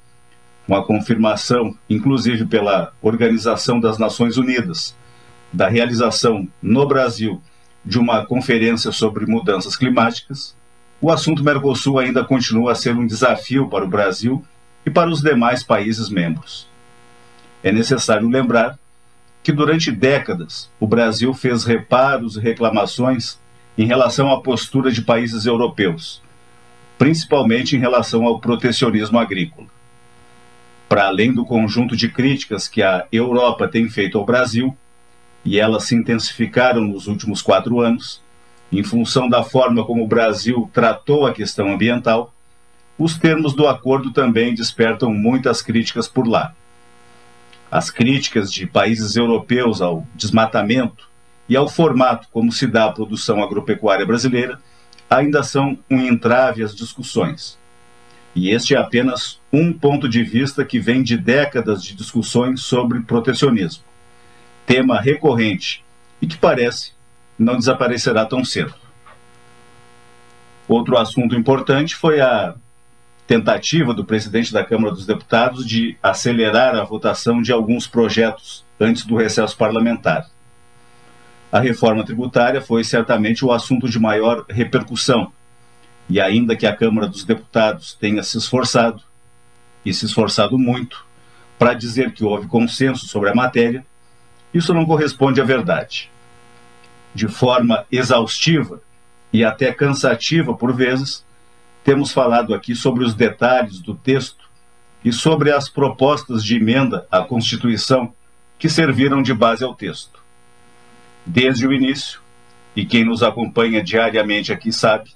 com 0.67 0.75
a 0.75 0.85
confirmação, 0.85 1.77
inclusive 1.91 2.47
pela 2.47 2.93
Organização 3.03 3.79
das 3.79 3.99
Nações 3.99 4.37
Unidas, 4.37 4.97
da 5.53 5.69
realização 5.69 6.49
no 6.63 6.87
Brasil 6.87 7.43
de 7.85 7.99
uma 7.99 8.25
conferência 8.25 8.91
sobre 8.91 9.27
mudanças 9.27 9.77
climáticas, 9.77 10.56
o 11.07 11.13
assunto 11.13 11.45
Mercosul 11.45 12.01
ainda 12.01 12.25
continua 12.25 12.73
a 12.73 12.75
ser 12.75 12.97
um 12.97 13.07
desafio 13.07 13.69
para 13.69 13.85
o 13.85 13.89
Brasil 13.89 14.45
e 14.85 14.91
para 14.91 15.09
os 15.09 15.23
demais 15.23 15.63
países 15.63 16.09
membros. 16.09 16.67
É 17.63 17.71
necessário 17.71 18.29
lembrar 18.29 18.77
que 19.41 19.53
durante 19.53 19.93
décadas 19.93 20.69
o 20.81 20.87
Brasil 20.89 21.33
fez 21.33 21.63
reparos 21.63 22.35
e 22.35 22.41
reclamações 22.41 23.39
em 23.79 23.87
relação 23.87 24.33
à 24.33 24.43
postura 24.43 24.91
de 24.91 25.01
países 25.01 25.47
europeus, 25.47 26.21
principalmente 26.99 27.77
em 27.77 27.79
relação 27.79 28.25
ao 28.25 28.41
protecionismo 28.41 29.17
agrícola. 29.17 29.69
Para 30.89 31.07
além 31.07 31.33
do 31.33 31.45
conjunto 31.45 31.97
de 31.97 32.09
críticas 32.09 32.67
que 32.67 32.83
a 32.83 33.07
Europa 33.13 33.69
tem 33.69 33.89
feito 33.89 34.19
ao 34.19 34.27
Brasil, 34.27 34.77
e 35.45 35.61
elas 35.61 35.85
se 35.85 35.95
intensificaram 35.95 36.81
nos 36.81 37.07
últimos 37.07 37.43
quatro 37.43 37.79
anos, 37.79 38.26
em 38.73 38.83
função 38.83 39.29
da 39.29 39.43
forma 39.43 39.85
como 39.85 40.05
o 40.05 40.09
Brasil 40.09 40.69
tratou 40.73 41.27
a 41.27 41.33
questão 41.33 41.73
ambiental, 41.73 42.33
os 42.99 43.17
termos 43.19 43.55
do 43.55 43.69
acordo 43.69 44.11
também 44.13 44.55
despertam 44.55 45.13
muitas 45.13 45.61
críticas 45.63 46.09
por 46.09 46.27
lá. 46.27 46.55
As 47.71 47.91
críticas 47.91 48.53
de 48.53 48.67
países 48.67 49.17
europeus 49.17 49.83
ao 49.83 50.07
desmatamento 50.15 51.09
e 51.49 51.57
ao 51.57 51.69
formato 51.69 52.29
como 52.33 52.51
se 52.51 52.67
dá 52.67 52.87
a 52.87 52.93
produção 52.93 53.43
agropecuária 53.43 54.07
brasileira 54.07 54.59
ainda 55.09 55.43
são 55.43 55.79
um 55.91 56.01
entrave 56.01 56.63
às 56.63 56.75
discussões. 56.75 57.59
E 58.35 58.51
este 58.51 58.75
é 58.75 58.79
apenas 58.79 59.41
um 59.53 59.73
ponto 59.73 60.09
de 60.09 60.23
vista 60.23 60.65
que 60.65 60.79
vem 60.79 61.03
de 61.03 61.17
décadas 61.17 61.83
de 61.83 61.95
discussões 61.95 62.63
sobre 62.63 63.01
protecionismo, 63.01 63.85
tema 64.67 65.01
recorrente 65.01 65.85
e 66.21 66.27
que 66.27 66.37
parece 66.37 66.93
não 67.39 67.57
desaparecerá 67.57 68.25
tão 68.25 68.45
cedo. 68.45 68.75
Outro 70.69 70.97
assunto 70.99 71.37
importante 71.37 71.95
foi 71.95 72.21
a 72.21 72.55
tentativa 73.27 73.93
do 73.93 74.05
presidente 74.05 74.53
da 74.53 74.65
Câmara 74.65 74.95
dos 74.95 75.07
Deputados 75.07 75.67
de 75.67 75.97
acelerar 76.03 76.75
a 76.75 76.85
votação 76.85 77.43
de 77.43 77.53
alguns 77.53 77.87
projetos 77.87 78.65
antes 78.81 79.05
do 79.05 79.17
recesso 79.17 79.57
parlamentar. 79.57 80.29
A 81.51 81.61
reforma 81.61 82.05
tributária 82.05 82.61
foi 82.61 82.85
certamente 82.85 83.45
o 83.45 83.53
assunto 83.53 83.89
de 83.89 83.99
maior 83.99 84.45
repercussão, 84.49 85.33
e 86.09 86.21
ainda 86.21 86.57
que 86.57 86.67
a 86.67 86.77
Câmara 86.77 87.09
dos 87.09 87.25
Deputados 87.25 87.95
tenha 87.95 88.23
se 88.23 88.39
esforçado, 88.39 89.03
e 89.85 89.93
se 89.93 90.05
esforçado 90.05 90.59
muito, 90.59 91.05
para 91.59 91.75
dizer 91.75 92.13
que 92.13 92.25
houve 92.25 92.49
consenso 92.49 93.07
sobre 93.07 93.31
a 93.31 93.35
matéria, 93.35 93.85
isso 94.53 94.75
não 94.75 94.85
corresponde 94.85 95.41
à 95.41 95.45
verdade. 95.45 96.11
De 97.17 97.29
forma 97.29 97.87
exaustiva 97.91 98.83
e 99.33 99.43
até 99.43 99.73
cansativa 99.73 100.53
por 100.53 100.75
vezes, 100.75 101.25
temos 101.83 102.13
falado 102.13 102.53
aqui 102.53 102.75
sobre 102.75 103.03
os 103.03 103.15
detalhes 103.15 103.81
do 103.81 103.95
texto 103.95 104.45
e 105.03 105.11
sobre 105.11 105.51
as 105.51 105.67
propostas 105.67 106.45
de 106.45 106.57
emenda 106.57 107.07
à 107.11 107.23
Constituição 107.23 108.13
que 108.59 108.69
serviram 108.69 109.23
de 109.23 109.33
base 109.33 109.65
ao 109.65 109.75
texto. 109.75 110.23
Desde 111.25 111.67
o 111.67 111.73
início, 111.73 112.21
e 112.77 112.85
quem 112.85 113.03
nos 113.03 113.23
acompanha 113.23 113.83
diariamente 113.83 114.53
aqui 114.53 114.71
sabe, 114.71 115.11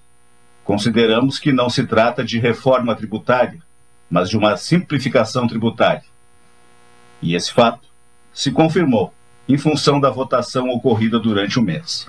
consideramos 0.65 1.39
que 1.39 1.53
não 1.53 1.69
se 1.69 1.87
trata 1.87 2.25
de 2.25 2.39
reforma 2.39 2.97
tributária, 2.97 3.61
mas 4.11 4.31
de 4.31 4.39
uma 4.39 4.57
simplificação 4.57 5.47
tributária. 5.47 6.05
E 7.21 7.35
esse 7.35 7.53
fato 7.53 7.87
se 8.33 8.51
confirmou 8.51 9.13
em 9.51 9.59
função 9.59 9.99
da 9.99 10.09
votação 10.11 10.69
ocorrida 10.69 11.19
durante 11.19 11.59
o 11.59 11.63
mês. 11.63 12.09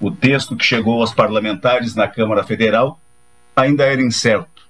O 0.00 0.10
texto 0.10 0.56
que 0.56 0.64
chegou 0.64 1.00
aos 1.00 1.14
parlamentares 1.14 1.94
na 1.94 2.08
Câmara 2.08 2.42
Federal 2.42 3.00
ainda 3.54 3.84
era 3.84 4.02
incerto. 4.02 4.66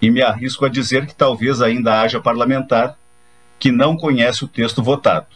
E 0.00 0.08
me 0.10 0.22
arrisco 0.22 0.64
a 0.64 0.68
dizer 0.68 1.06
que 1.06 1.14
talvez 1.14 1.60
ainda 1.60 2.00
haja 2.00 2.20
parlamentar 2.20 2.96
que 3.58 3.72
não 3.72 3.96
conhece 3.96 4.44
o 4.44 4.48
texto 4.48 4.80
votado. 4.80 5.26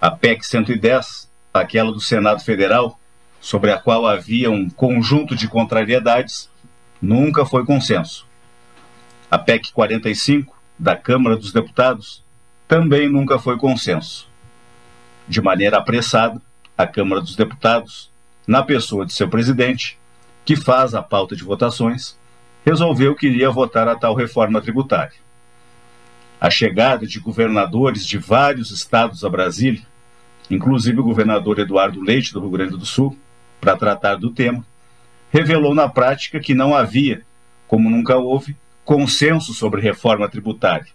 A 0.00 0.10
PEC 0.10 0.44
110, 0.44 1.30
aquela 1.54 1.92
do 1.92 2.00
Senado 2.00 2.42
Federal, 2.42 2.98
sobre 3.40 3.70
a 3.70 3.78
qual 3.78 4.08
havia 4.08 4.50
um 4.50 4.68
conjunto 4.68 5.36
de 5.36 5.46
contrariedades, 5.46 6.50
nunca 7.00 7.46
foi 7.46 7.64
consenso. 7.64 8.26
A 9.30 9.38
PEC 9.38 9.72
45, 9.72 10.52
da 10.76 10.96
Câmara 10.96 11.36
dos 11.36 11.52
Deputados, 11.52 12.23
também 12.74 13.08
nunca 13.08 13.38
foi 13.38 13.56
consenso. 13.56 14.28
De 15.28 15.40
maneira 15.40 15.78
apressada, 15.78 16.42
a 16.76 16.84
Câmara 16.84 17.20
dos 17.20 17.36
Deputados, 17.36 18.10
na 18.48 18.64
pessoa 18.64 19.06
de 19.06 19.12
seu 19.12 19.28
presidente, 19.28 19.96
que 20.44 20.56
faz 20.56 20.92
a 20.92 21.00
pauta 21.00 21.36
de 21.36 21.44
votações, 21.44 22.18
resolveu 22.66 23.14
que 23.14 23.28
iria 23.28 23.48
votar 23.48 23.86
a 23.86 23.94
tal 23.94 24.12
reforma 24.12 24.60
tributária. 24.60 25.14
A 26.40 26.50
chegada 26.50 27.06
de 27.06 27.20
governadores 27.20 28.04
de 28.04 28.18
vários 28.18 28.72
estados 28.72 29.24
a 29.24 29.30
Brasília, 29.30 29.86
inclusive 30.50 30.98
o 30.98 31.04
governador 31.04 31.60
Eduardo 31.60 32.02
Leite, 32.02 32.32
do 32.32 32.40
Rio 32.40 32.50
Grande 32.50 32.76
do 32.76 32.84
Sul, 32.84 33.16
para 33.60 33.76
tratar 33.76 34.16
do 34.16 34.32
tema, 34.32 34.66
revelou 35.30 35.76
na 35.76 35.88
prática 35.88 36.40
que 36.40 36.54
não 36.54 36.74
havia, 36.74 37.22
como 37.68 37.88
nunca 37.88 38.16
houve, 38.16 38.56
consenso 38.84 39.54
sobre 39.54 39.80
reforma 39.80 40.28
tributária. 40.28 40.92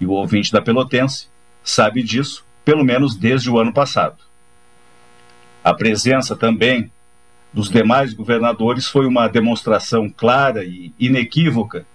E 0.00 0.06
o 0.06 0.10
ouvinte 0.10 0.52
da 0.52 0.62
Pelotense 0.62 1.28
sabe 1.62 2.02
disso, 2.02 2.44
pelo 2.64 2.84
menos 2.84 3.16
desde 3.16 3.50
o 3.50 3.58
ano 3.58 3.72
passado. 3.72 4.22
A 5.62 5.74
presença 5.74 6.36
também 6.36 6.90
dos 7.52 7.70
demais 7.70 8.12
governadores 8.12 8.86
foi 8.86 9.06
uma 9.06 9.26
demonstração 9.28 10.08
clara 10.08 10.64
e 10.64 10.92
inequívoca 10.98 11.86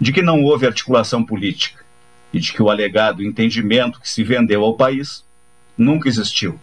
de 0.00 0.12
que 0.12 0.22
não 0.22 0.42
houve 0.42 0.66
articulação 0.66 1.24
política 1.24 1.84
e 2.32 2.38
de 2.38 2.52
que 2.52 2.62
o 2.62 2.70
alegado 2.70 3.22
entendimento 3.22 4.00
que 4.00 4.08
se 4.08 4.22
vendeu 4.22 4.64
ao 4.64 4.76
país 4.76 5.24
nunca 5.76 6.08
existiu. 6.08 6.58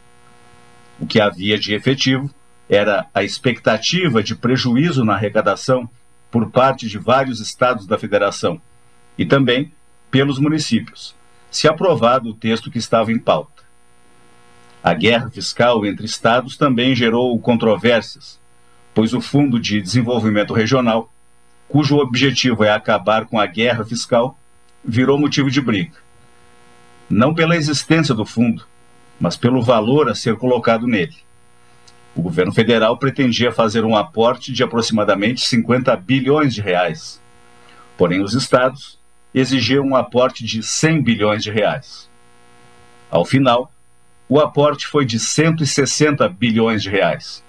O 0.99 1.05
que 1.05 1.19
havia 1.19 1.59
de 1.59 1.73
efetivo 1.73 2.33
era 2.69 3.05
a 3.13 3.23
expectativa 3.23 4.23
de 4.23 4.35
prejuízo 4.35 5.05
na 5.05 5.13
arrecadação 5.13 5.89
por 6.31 6.49
parte 6.49 6.87
de 6.87 6.97
vários 6.97 7.39
estados 7.39 7.85
da 7.85 7.97
federação 7.97 8.61
e 9.17 9.25
também 9.25 9.71
pelos 10.09 10.39
municípios, 10.39 11.15
se 11.49 11.67
aprovado 11.67 12.29
o 12.29 12.33
texto 12.33 12.71
que 12.71 12.77
estava 12.77 13.11
em 13.11 13.19
pauta. 13.19 13.63
A 14.83 14.93
guerra 14.93 15.29
fiscal 15.29 15.85
entre 15.85 16.05
estados 16.05 16.55
também 16.55 16.95
gerou 16.95 17.37
controvérsias, 17.39 18.39
pois 18.93 19.13
o 19.13 19.19
Fundo 19.19 19.59
de 19.59 19.81
Desenvolvimento 19.81 20.53
Regional, 20.53 21.11
cujo 21.67 21.97
objetivo 21.97 22.63
é 22.63 22.71
acabar 22.71 23.25
com 23.25 23.39
a 23.39 23.45
guerra 23.45 23.83
fiscal, 23.83 24.37
virou 24.83 25.19
motivo 25.19 25.51
de 25.51 25.59
briga. 25.59 25.97
Não 27.09 27.33
pela 27.33 27.55
existência 27.55 28.15
do 28.15 28.25
fundo, 28.25 28.65
mas 29.19 29.35
pelo 29.35 29.61
valor 29.61 30.09
a 30.09 30.15
ser 30.15 30.37
colocado 30.37 30.87
nele. 30.87 31.15
O 32.15 32.21
governo 32.21 32.51
federal 32.51 32.97
pretendia 32.97 33.51
fazer 33.51 33.85
um 33.85 33.95
aporte 33.95 34.51
de 34.51 34.63
aproximadamente 34.63 35.41
50 35.41 35.95
bilhões 35.97 36.53
de 36.53 36.61
reais. 36.61 37.21
Porém, 37.97 38.21
os 38.21 38.33
estados 38.33 38.97
exigiam 39.33 39.85
um 39.85 39.95
aporte 39.95 40.43
de 40.43 40.63
100 40.63 41.01
bilhões 41.01 41.43
de 41.43 41.51
reais. 41.51 42.09
Ao 43.09 43.23
final, 43.23 43.71
o 44.27 44.39
aporte 44.39 44.87
foi 44.87 45.05
de 45.05 45.19
160 45.19 46.27
bilhões 46.29 46.83
de 46.83 46.89
reais, 46.89 47.43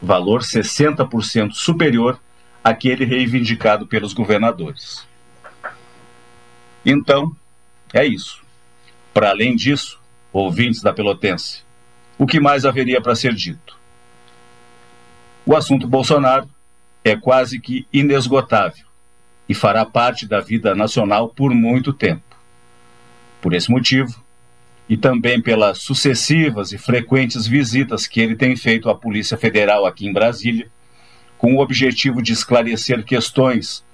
valor 0.00 0.40
60% 0.40 1.52
superior 1.52 2.20
àquele 2.62 3.04
reivindicado 3.04 3.86
pelos 3.86 4.12
governadores. 4.12 5.06
Então, 6.84 7.34
é 7.92 8.04
isso. 8.04 8.42
Para 9.14 9.30
além 9.30 9.56
disso, 9.56 10.00
ouvintes 10.32 10.82
da 10.82 10.92
Pelotense, 10.92 11.62
o 12.18 12.26
que 12.26 12.40
mais 12.40 12.64
haveria 12.64 13.00
para 13.00 13.14
ser 13.14 13.34
dito? 13.34 13.78
O 15.46 15.56
assunto 15.56 15.86
Bolsonaro 15.86 16.48
é 17.02 17.16
quase 17.16 17.58
que 17.58 17.86
inesgotável 17.92 18.87
e 19.48 19.54
fará 19.54 19.84
parte 19.84 20.26
da 20.26 20.40
vida 20.40 20.74
nacional 20.74 21.28
por 21.28 21.54
muito 21.54 21.92
tempo. 21.92 22.22
Por 23.40 23.54
esse 23.54 23.70
motivo, 23.70 24.22
e 24.88 24.96
também 24.96 25.40
pelas 25.40 25.78
sucessivas 25.78 26.72
e 26.72 26.78
frequentes 26.78 27.46
visitas 27.46 28.06
que 28.06 28.20
ele 28.20 28.34
tem 28.34 28.56
feito 28.56 28.88
à 28.88 28.94
Polícia 28.94 29.36
Federal 29.36 29.84
aqui 29.84 30.06
em 30.06 30.12
Brasília, 30.12 30.70
com 31.36 31.54
o 31.54 31.60
objetivo 31.60 32.22
de 32.22 32.32
esclarecer 32.32 33.04
questões 33.04 33.84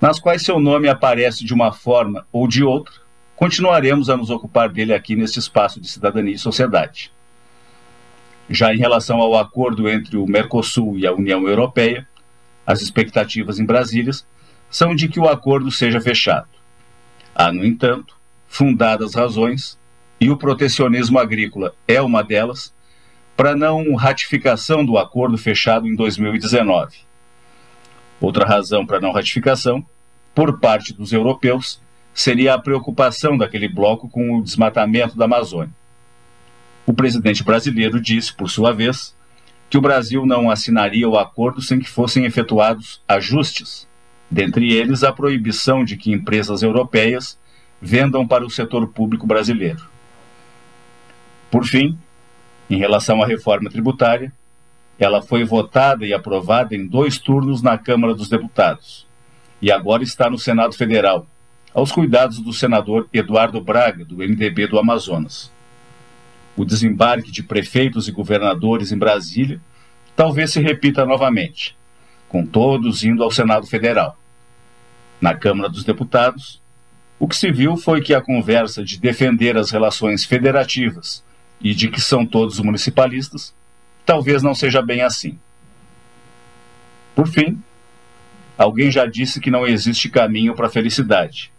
nas 0.00 0.18
quais 0.18 0.42
seu 0.42 0.58
nome 0.58 0.88
aparece 0.88 1.44
de 1.44 1.54
uma 1.54 1.72
forma 1.72 2.26
ou 2.32 2.46
de 2.46 2.62
outra, 2.62 2.94
continuaremos 3.34 4.10
a 4.10 4.16
nos 4.16 4.30
ocupar 4.30 4.68
dele 4.68 4.92
aqui 4.92 5.14
neste 5.14 5.38
espaço 5.38 5.80
de 5.80 5.88
cidadania 5.88 6.34
e 6.34 6.38
sociedade. 6.38 7.12
Já 8.48 8.74
em 8.74 8.78
relação 8.78 9.20
ao 9.20 9.36
acordo 9.36 9.88
entre 9.88 10.16
o 10.16 10.26
Mercosul 10.26 10.98
e 10.98 11.06
a 11.06 11.12
União 11.12 11.46
Europeia, 11.46 12.06
as 12.66 12.80
expectativas 12.80 13.58
em 13.58 13.64
Brasília 13.64 14.12
são 14.70 14.94
de 14.94 15.08
que 15.08 15.20
o 15.20 15.28
acordo 15.28 15.70
seja 15.70 16.00
fechado. 16.00 16.48
Há, 17.34 17.52
no 17.52 17.64
entanto, 17.64 18.16
fundadas 18.48 19.14
razões, 19.14 19.78
e 20.20 20.30
o 20.30 20.36
protecionismo 20.36 21.18
agrícola 21.18 21.74
é 21.86 22.00
uma 22.00 22.22
delas, 22.22 22.74
para 23.36 23.54
não 23.54 23.94
ratificação 23.94 24.84
do 24.84 24.96
acordo 24.96 25.36
fechado 25.36 25.86
em 25.86 25.94
2019. 25.94 26.96
Outra 28.18 28.46
razão 28.46 28.86
para 28.86 28.98
não 28.98 29.12
ratificação, 29.12 29.84
por 30.34 30.58
parte 30.58 30.94
dos 30.94 31.12
europeus, 31.12 31.80
seria 32.14 32.54
a 32.54 32.58
preocupação 32.58 33.36
daquele 33.36 33.68
bloco 33.68 34.08
com 34.08 34.38
o 34.38 34.42
desmatamento 34.42 35.18
da 35.18 35.26
Amazônia. 35.26 35.74
O 36.86 36.94
presidente 36.94 37.44
brasileiro 37.44 38.00
disse, 38.00 38.32
por 38.32 38.48
sua 38.48 38.72
vez, 38.72 39.14
que 39.68 39.76
o 39.76 39.82
Brasil 39.82 40.24
não 40.24 40.48
assinaria 40.48 41.08
o 41.08 41.18
acordo 41.18 41.60
sem 41.60 41.78
que 41.78 41.90
fossem 41.90 42.24
efetuados 42.24 43.02
ajustes, 43.06 43.85
dentre 44.30 44.72
eles 44.72 45.04
a 45.04 45.12
proibição 45.12 45.84
de 45.84 45.96
que 45.96 46.12
empresas 46.12 46.62
europeias 46.62 47.38
vendam 47.80 48.26
para 48.26 48.44
o 48.44 48.50
setor 48.50 48.88
público 48.88 49.26
brasileiro. 49.26 49.84
Por 51.50 51.64
fim, 51.64 51.98
em 52.68 52.76
relação 52.76 53.22
à 53.22 53.26
reforma 53.26 53.70
tributária, 53.70 54.32
ela 54.98 55.22
foi 55.22 55.44
votada 55.44 56.06
e 56.06 56.12
aprovada 56.12 56.74
em 56.74 56.86
dois 56.86 57.18
turnos 57.18 57.62
na 57.62 57.76
Câmara 57.76 58.14
dos 58.14 58.28
Deputados 58.28 59.06
e 59.60 59.70
agora 59.70 60.02
está 60.02 60.28
no 60.28 60.38
Senado 60.38 60.74
Federal, 60.74 61.26
aos 61.74 61.92
cuidados 61.92 62.40
do 62.40 62.52
senador 62.52 63.08
Eduardo 63.12 63.60
Braga, 63.60 64.04
do 64.04 64.16
MDB 64.16 64.66
do 64.66 64.78
Amazonas. 64.78 65.52
O 66.56 66.64
desembarque 66.64 67.30
de 67.30 67.42
prefeitos 67.42 68.08
e 68.08 68.12
governadores 68.12 68.92
em 68.92 68.98
Brasília 68.98 69.60
talvez 70.14 70.52
se 70.52 70.60
repita 70.60 71.04
novamente, 71.04 71.75
com 72.28 72.44
todos 72.44 73.04
indo 73.04 73.22
ao 73.22 73.30
Senado 73.30 73.66
Federal. 73.66 74.18
Na 75.20 75.34
Câmara 75.34 75.68
dos 75.68 75.84
Deputados, 75.84 76.60
o 77.18 77.26
que 77.26 77.36
se 77.36 77.50
viu 77.50 77.76
foi 77.76 78.02
que 78.02 78.12
a 78.12 78.20
conversa 78.20 78.84
de 78.84 78.98
defender 78.98 79.56
as 79.56 79.70
relações 79.70 80.24
federativas 80.24 81.24
e 81.60 81.74
de 81.74 81.88
que 81.88 82.00
são 82.00 82.26
todos 82.26 82.60
municipalistas 82.60 83.54
talvez 84.04 84.42
não 84.42 84.54
seja 84.54 84.80
bem 84.80 85.02
assim. 85.02 85.38
Por 87.14 87.26
fim, 87.26 87.60
alguém 88.56 88.90
já 88.90 89.04
disse 89.04 89.40
que 89.40 89.50
não 89.50 89.66
existe 89.66 90.08
caminho 90.08 90.54
para 90.54 90.66
a 90.66 90.70
felicidade 90.70 91.52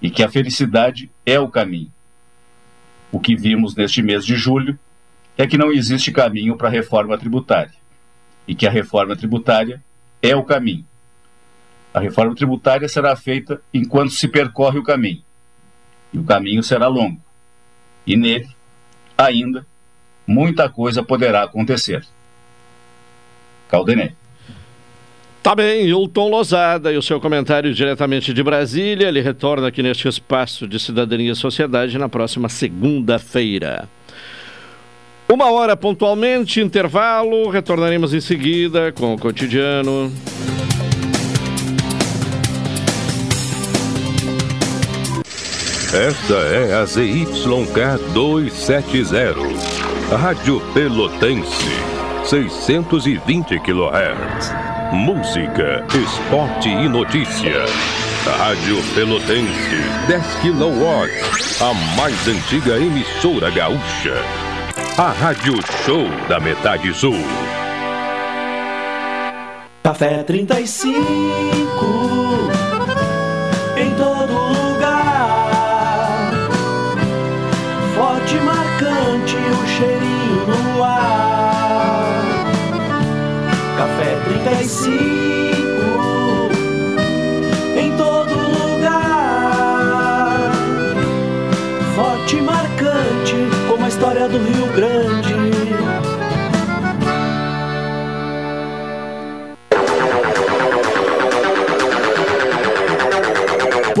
e 0.00 0.10
que 0.10 0.22
a 0.22 0.28
felicidade 0.28 1.10
é 1.24 1.38
o 1.38 1.48
caminho. 1.48 1.92
O 3.12 3.20
que 3.20 3.36
vimos 3.36 3.76
neste 3.76 4.02
mês 4.02 4.26
de 4.26 4.34
julho 4.34 4.78
é 5.38 5.46
que 5.46 5.56
não 5.56 5.70
existe 5.70 6.10
caminho 6.10 6.56
para 6.56 6.68
a 6.68 6.70
reforma 6.70 7.16
tributária 7.16 7.74
e 8.48 8.54
que 8.54 8.66
a 8.66 8.70
reforma 8.70 9.14
tributária 9.14 9.82
é 10.22 10.36
o 10.36 10.44
caminho. 10.44 10.84
A 11.92 12.00
reforma 12.00 12.34
tributária 12.34 12.88
será 12.88 13.14
feita 13.16 13.60
enquanto 13.74 14.12
se 14.12 14.28
percorre 14.28 14.78
o 14.78 14.84
caminho. 14.84 15.22
E 16.12 16.18
o 16.18 16.24
caminho 16.24 16.62
será 16.62 16.86
longo. 16.86 17.20
E 18.06 18.16
nele, 18.16 18.48
ainda, 19.18 19.66
muita 20.26 20.68
coisa 20.68 21.02
poderá 21.02 21.42
acontecer. 21.42 22.04
Caldenei. 23.68 24.14
Tá 25.42 25.56
bem, 25.56 25.86
Hilton 25.86 26.28
Lozada 26.28 26.92
e 26.92 26.96
o 26.96 27.02
seu 27.02 27.20
comentário 27.20 27.74
diretamente 27.74 28.32
de 28.32 28.42
Brasília. 28.44 29.08
Ele 29.08 29.20
retorna 29.20 29.66
aqui 29.66 29.82
neste 29.82 30.06
espaço 30.06 30.68
de 30.68 30.78
Cidadania 30.78 31.32
e 31.32 31.36
Sociedade 31.36 31.98
na 31.98 32.08
próxima 32.08 32.48
segunda-feira. 32.48 33.88
Uma 35.32 35.50
hora 35.50 35.74
pontualmente, 35.74 36.60
intervalo, 36.60 37.48
retornaremos 37.48 38.12
em 38.12 38.20
seguida 38.20 38.92
com 38.92 39.14
o 39.14 39.18
cotidiano. 39.18 40.12
Esta 45.90 46.34
é 46.34 46.74
a 46.74 46.84
ZYK 46.84 48.12
270, 48.12 49.34
Rádio 50.14 50.60
Pelotense, 50.74 51.70
620 52.26 53.58
kHz. 53.60 54.52
Música, 54.92 55.82
esporte 55.94 56.68
e 56.68 56.90
notícia. 56.90 57.64
Rádio 58.36 58.76
Pelotense, 58.94 59.80
10 60.08 60.26
kW, 60.42 61.64
a 61.64 61.96
mais 61.96 62.28
antiga 62.28 62.76
emissora 62.76 63.48
gaúcha. 63.48 64.51
A 64.98 65.10
Rádio 65.10 65.54
Show 65.86 66.06
da 66.28 66.38
Metade 66.38 66.92
Sul. 66.92 67.16
Café 69.82 70.22
35 70.22 71.71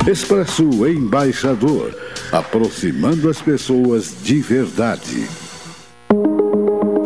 Expresso 0.08 0.88
Embaixador, 0.88 1.94
aproximando 2.32 3.30
as 3.30 3.42
pessoas 3.42 4.14
de 4.24 4.40
verdade. 4.40 5.28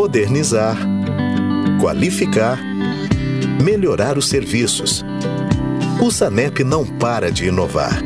Modernizar, 0.00 0.78
qualificar, 1.78 2.58
melhorar 3.62 4.16
os 4.16 4.30
serviços. 4.30 5.04
O 6.00 6.10
SANEP 6.10 6.64
não 6.64 6.86
para 6.86 7.30
de 7.30 7.48
inovar. 7.48 8.02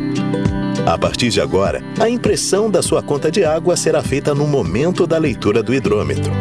A 0.85 0.99
partir 0.99 1.29
de 1.29 1.41
agora, 1.41 1.85
a 2.01 2.09
impressão 2.09 2.69
da 2.69 2.83
sua 2.83 3.01
conta 3.01 3.31
de 3.31 3.45
água 3.45 3.77
será 3.77 4.03
feita 4.03 4.35
no 4.35 4.45
momento 4.45 5.07
da 5.07 5.19
leitura 5.19 5.63
do 5.63 5.73
hidrômetro. 5.73 6.33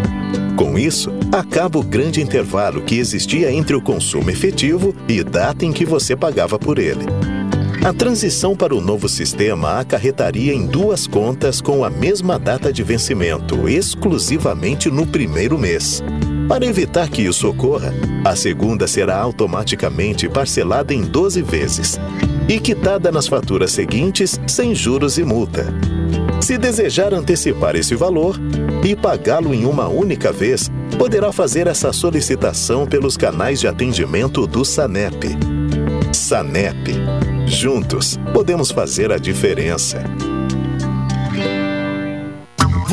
Com 0.56 0.76
isso, 0.76 1.12
acaba 1.32 1.78
o 1.78 1.84
grande 1.84 2.20
intervalo 2.20 2.82
que 2.82 2.98
existia 2.98 3.52
entre 3.52 3.76
o 3.76 3.82
consumo 3.82 4.32
efetivo 4.32 4.96
e 5.08 5.24
data 5.24 5.64
em 5.64 5.72
que 5.72 5.86
você 5.86 6.16
pagava 6.16 6.58
por 6.58 6.80
ele. 6.80 7.06
A 7.84 7.92
transição 7.92 8.56
para 8.56 8.74
o 8.74 8.80
novo 8.80 9.10
sistema 9.10 9.82
acarretaria 9.82 10.54
em 10.54 10.66
duas 10.66 11.06
contas 11.06 11.60
com 11.60 11.84
a 11.84 11.90
mesma 11.90 12.40
data 12.40 12.72
de 12.72 12.82
vencimento, 12.82 13.68
exclusivamente 13.68 14.90
no 14.90 15.06
primeiro 15.06 15.58
mês. 15.58 16.02
Para 16.48 16.66
evitar 16.66 17.10
que 17.10 17.24
isso 17.24 17.46
ocorra, 17.46 17.94
a 18.24 18.38
segunda 18.38 18.88
será 18.88 19.18
automaticamente 19.18 20.30
parcelada 20.30 20.94
em 20.94 21.02
12 21.02 21.42
vezes 21.42 22.00
e 22.48 22.58
quitada 22.58 23.12
nas 23.12 23.28
faturas 23.28 23.74
seguintes 23.74 24.40
sem 24.48 24.74
juros 24.74 25.18
e 25.18 25.26
multa. 25.26 25.66
Se 26.40 26.58
desejar 26.58 27.14
antecipar 27.14 27.76
esse 27.76 27.96
valor 27.96 28.40
e 28.82 28.96
pagá-lo 28.96 29.54
em 29.54 29.66
uma 29.66 29.90
única 29.90 30.32
vez, 30.32 30.72
poderá 30.98 31.34
fazer 31.34 31.68
essa 31.68 31.92
solicitação 31.92 32.88
pelos 32.88 33.18
canais 33.18 33.60
de 33.60 33.68
atendimento 33.68 34.48
do 34.48 34.64
SANEP. 34.64 35.36
SANEP. 36.14 37.13
Juntos, 37.46 38.18
podemos 38.34 38.72
fazer 38.72 39.12
a 39.12 39.18
diferença. 39.18 40.04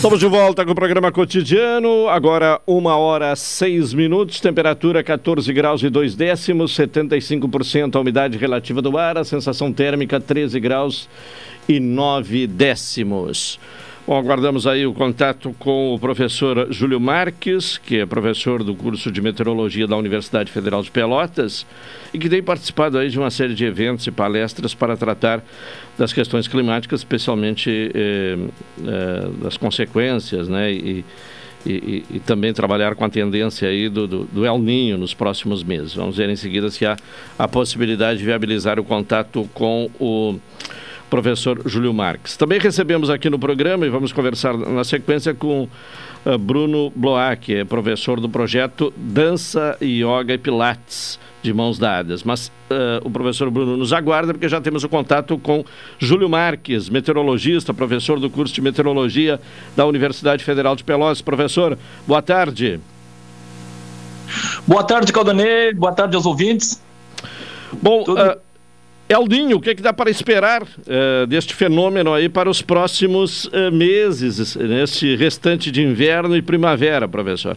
Estamos 0.00 0.18
de 0.18 0.26
volta 0.26 0.64
com 0.64 0.72
o 0.72 0.74
programa 0.74 1.12
cotidiano. 1.12 2.08
Agora, 2.08 2.58
uma 2.66 2.96
hora 2.96 3.36
seis 3.36 3.92
minutos, 3.92 4.40
temperatura 4.40 5.04
14 5.04 5.52
graus 5.52 5.82
e 5.82 5.90
dois 5.90 6.14
décimos, 6.14 6.74
75% 6.74 7.96
a 7.96 8.00
umidade 8.00 8.38
relativa 8.38 8.80
do 8.80 8.96
ar, 8.96 9.18
a 9.18 9.24
sensação 9.24 9.70
térmica 9.70 10.18
13 10.18 10.58
graus 10.58 11.06
e 11.68 11.78
nove 11.78 12.46
décimos. 12.46 13.60
Bom, 14.10 14.18
aguardamos 14.18 14.66
aí 14.66 14.84
o 14.84 14.92
contato 14.92 15.54
com 15.56 15.94
o 15.94 15.98
professor 16.00 16.66
Júlio 16.72 16.98
Marques, 16.98 17.78
que 17.78 18.00
é 18.00 18.04
professor 18.04 18.64
do 18.64 18.74
curso 18.74 19.08
de 19.08 19.20
meteorologia 19.20 19.86
da 19.86 19.96
Universidade 19.96 20.50
Federal 20.50 20.82
de 20.82 20.90
Pelotas 20.90 21.64
e 22.12 22.18
que 22.18 22.28
tem 22.28 22.42
participado 22.42 22.98
aí 22.98 23.08
de 23.08 23.16
uma 23.16 23.30
série 23.30 23.54
de 23.54 23.64
eventos 23.64 24.04
e 24.08 24.10
palestras 24.10 24.74
para 24.74 24.96
tratar 24.96 25.40
das 25.96 26.12
questões 26.12 26.48
climáticas, 26.48 27.02
especialmente 27.02 27.70
eh, 27.94 28.36
eh, 28.84 29.28
das 29.44 29.56
consequências, 29.56 30.48
né? 30.48 30.72
E, 30.72 31.04
e, 31.64 32.04
e, 32.10 32.18
também 32.18 32.52
trabalhar 32.52 32.96
com 32.96 33.04
a 33.04 33.08
tendência 33.08 33.68
aí 33.68 33.88
do, 33.88 34.08
do, 34.08 34.24
do, 34.24 34.44
El 34.44 34.58
Ninho 34.58 34.98
nos 34.98 35.14
próximos 35.14 35.62
meses. 35.62 35.94
Vamos 35.94 36.16
ver 36.16 36.28
em 36.28 36.34
seguida 36.34 36.68
se 36.68 36.84
há 36.84 36.96
a 37.38 37.46
possibilidade 37.46 38.18
de 38.18 38.24
viabilizar 38.24 38.80
o 38.80 38.82
contato 38.82 39.48
com 39.54 39.88
o 40.00 40.36
professor 41.10 41.60
Júlio 41.66 41.92
Marques. 41.92 42.36
Também 42.36 42.60
recebemos 42.60 43.10
aqui 43.10 43.28
no 43.28 43.38
programa 43.38 43.84
e 43.84 43.90
vamos 43.90 44.12
conversar 44.12 44.56
na 44.56 44.84
sequência 44.84 45.34
com 45.34 45.68
uh, 46.24 46.38
Bruno 46.38 46.90
Bloach, 46.94 47.40
que 47.40 47.54
é 47.56 47.64
professor 47.64 48.20
do 48.20 48.28
projeto 48.28 48.94
Dança, 48.96 49.76
Yoga 49.82 50.32
e 50.32 50.38
Pilates 50.38 51.18
de 51.42 51.52
mãos 51.52 51.78
dadas. 51.78 52.22
Mas 52.22 52.48
uh, 52.48 53.04
o 53.04 53.10
professor 53.10 53.50
Bruno 53.50 53.76
nos 53.76 53.92
aguarda 53.92 54.32
porque 54.32 54.48
já 54.48 54.60
temos 54.60 54.84
o 54.84 54.88
contato 54.88 55.36
com 55.36 55.64
Júlio 55.98 56.28
Marques, 56.28 56.88
meteorologista, 56.88 57.74
professor 57.74 58.20
do 58.20 58.30
curso 58.30 58.54
de 58.54 58.62
meteorologia 58.62 59.40
da 59.76 59.84
Universidade 59.84 60.44
Federal 60.44 60.76
de 60.76 60.84
Pelotas. 60.84 61.20
Professor, 61.20 61.76
boa 62.06 62.22
tarde. 62.22 62.80
Boa 64.66 64.84
tarde, 64.84 65.12
Caldanei. 65.12 65.74
Boa 65.74 65.92
tarde 65.92 66.14
aos 66.14 66.24
ouvintes. 66.24 66.80
Bom, 67.82 68.04
Tudo... 68.04 68.20
uh, 68.20 68.49
Eldinho, 69.10 69.56
o 69.56 69.60
que, 69.60 69.70
é 69.70 69.74
que 69.74 69.82
dá 69.82 69.92
para 69.92 70.08
esperar 70.08 70.62
uh, 70.62 71.26
deste 71.26 71.52
fenômeno 71.52 72.14
aí 72.14 72.28
para 72.28 72.48
os 72.48 72.62
próximos 72.62 73.46
uh, 73.46 73.72
meses, 73.72 74.54
neste 74.54 75.16
restante 75.16 75.68
de 75.68 75.82
inverno 75.82 76.36
e 76.36 76.40
primavera, 76.40 77.08
professor? 77.08 77.56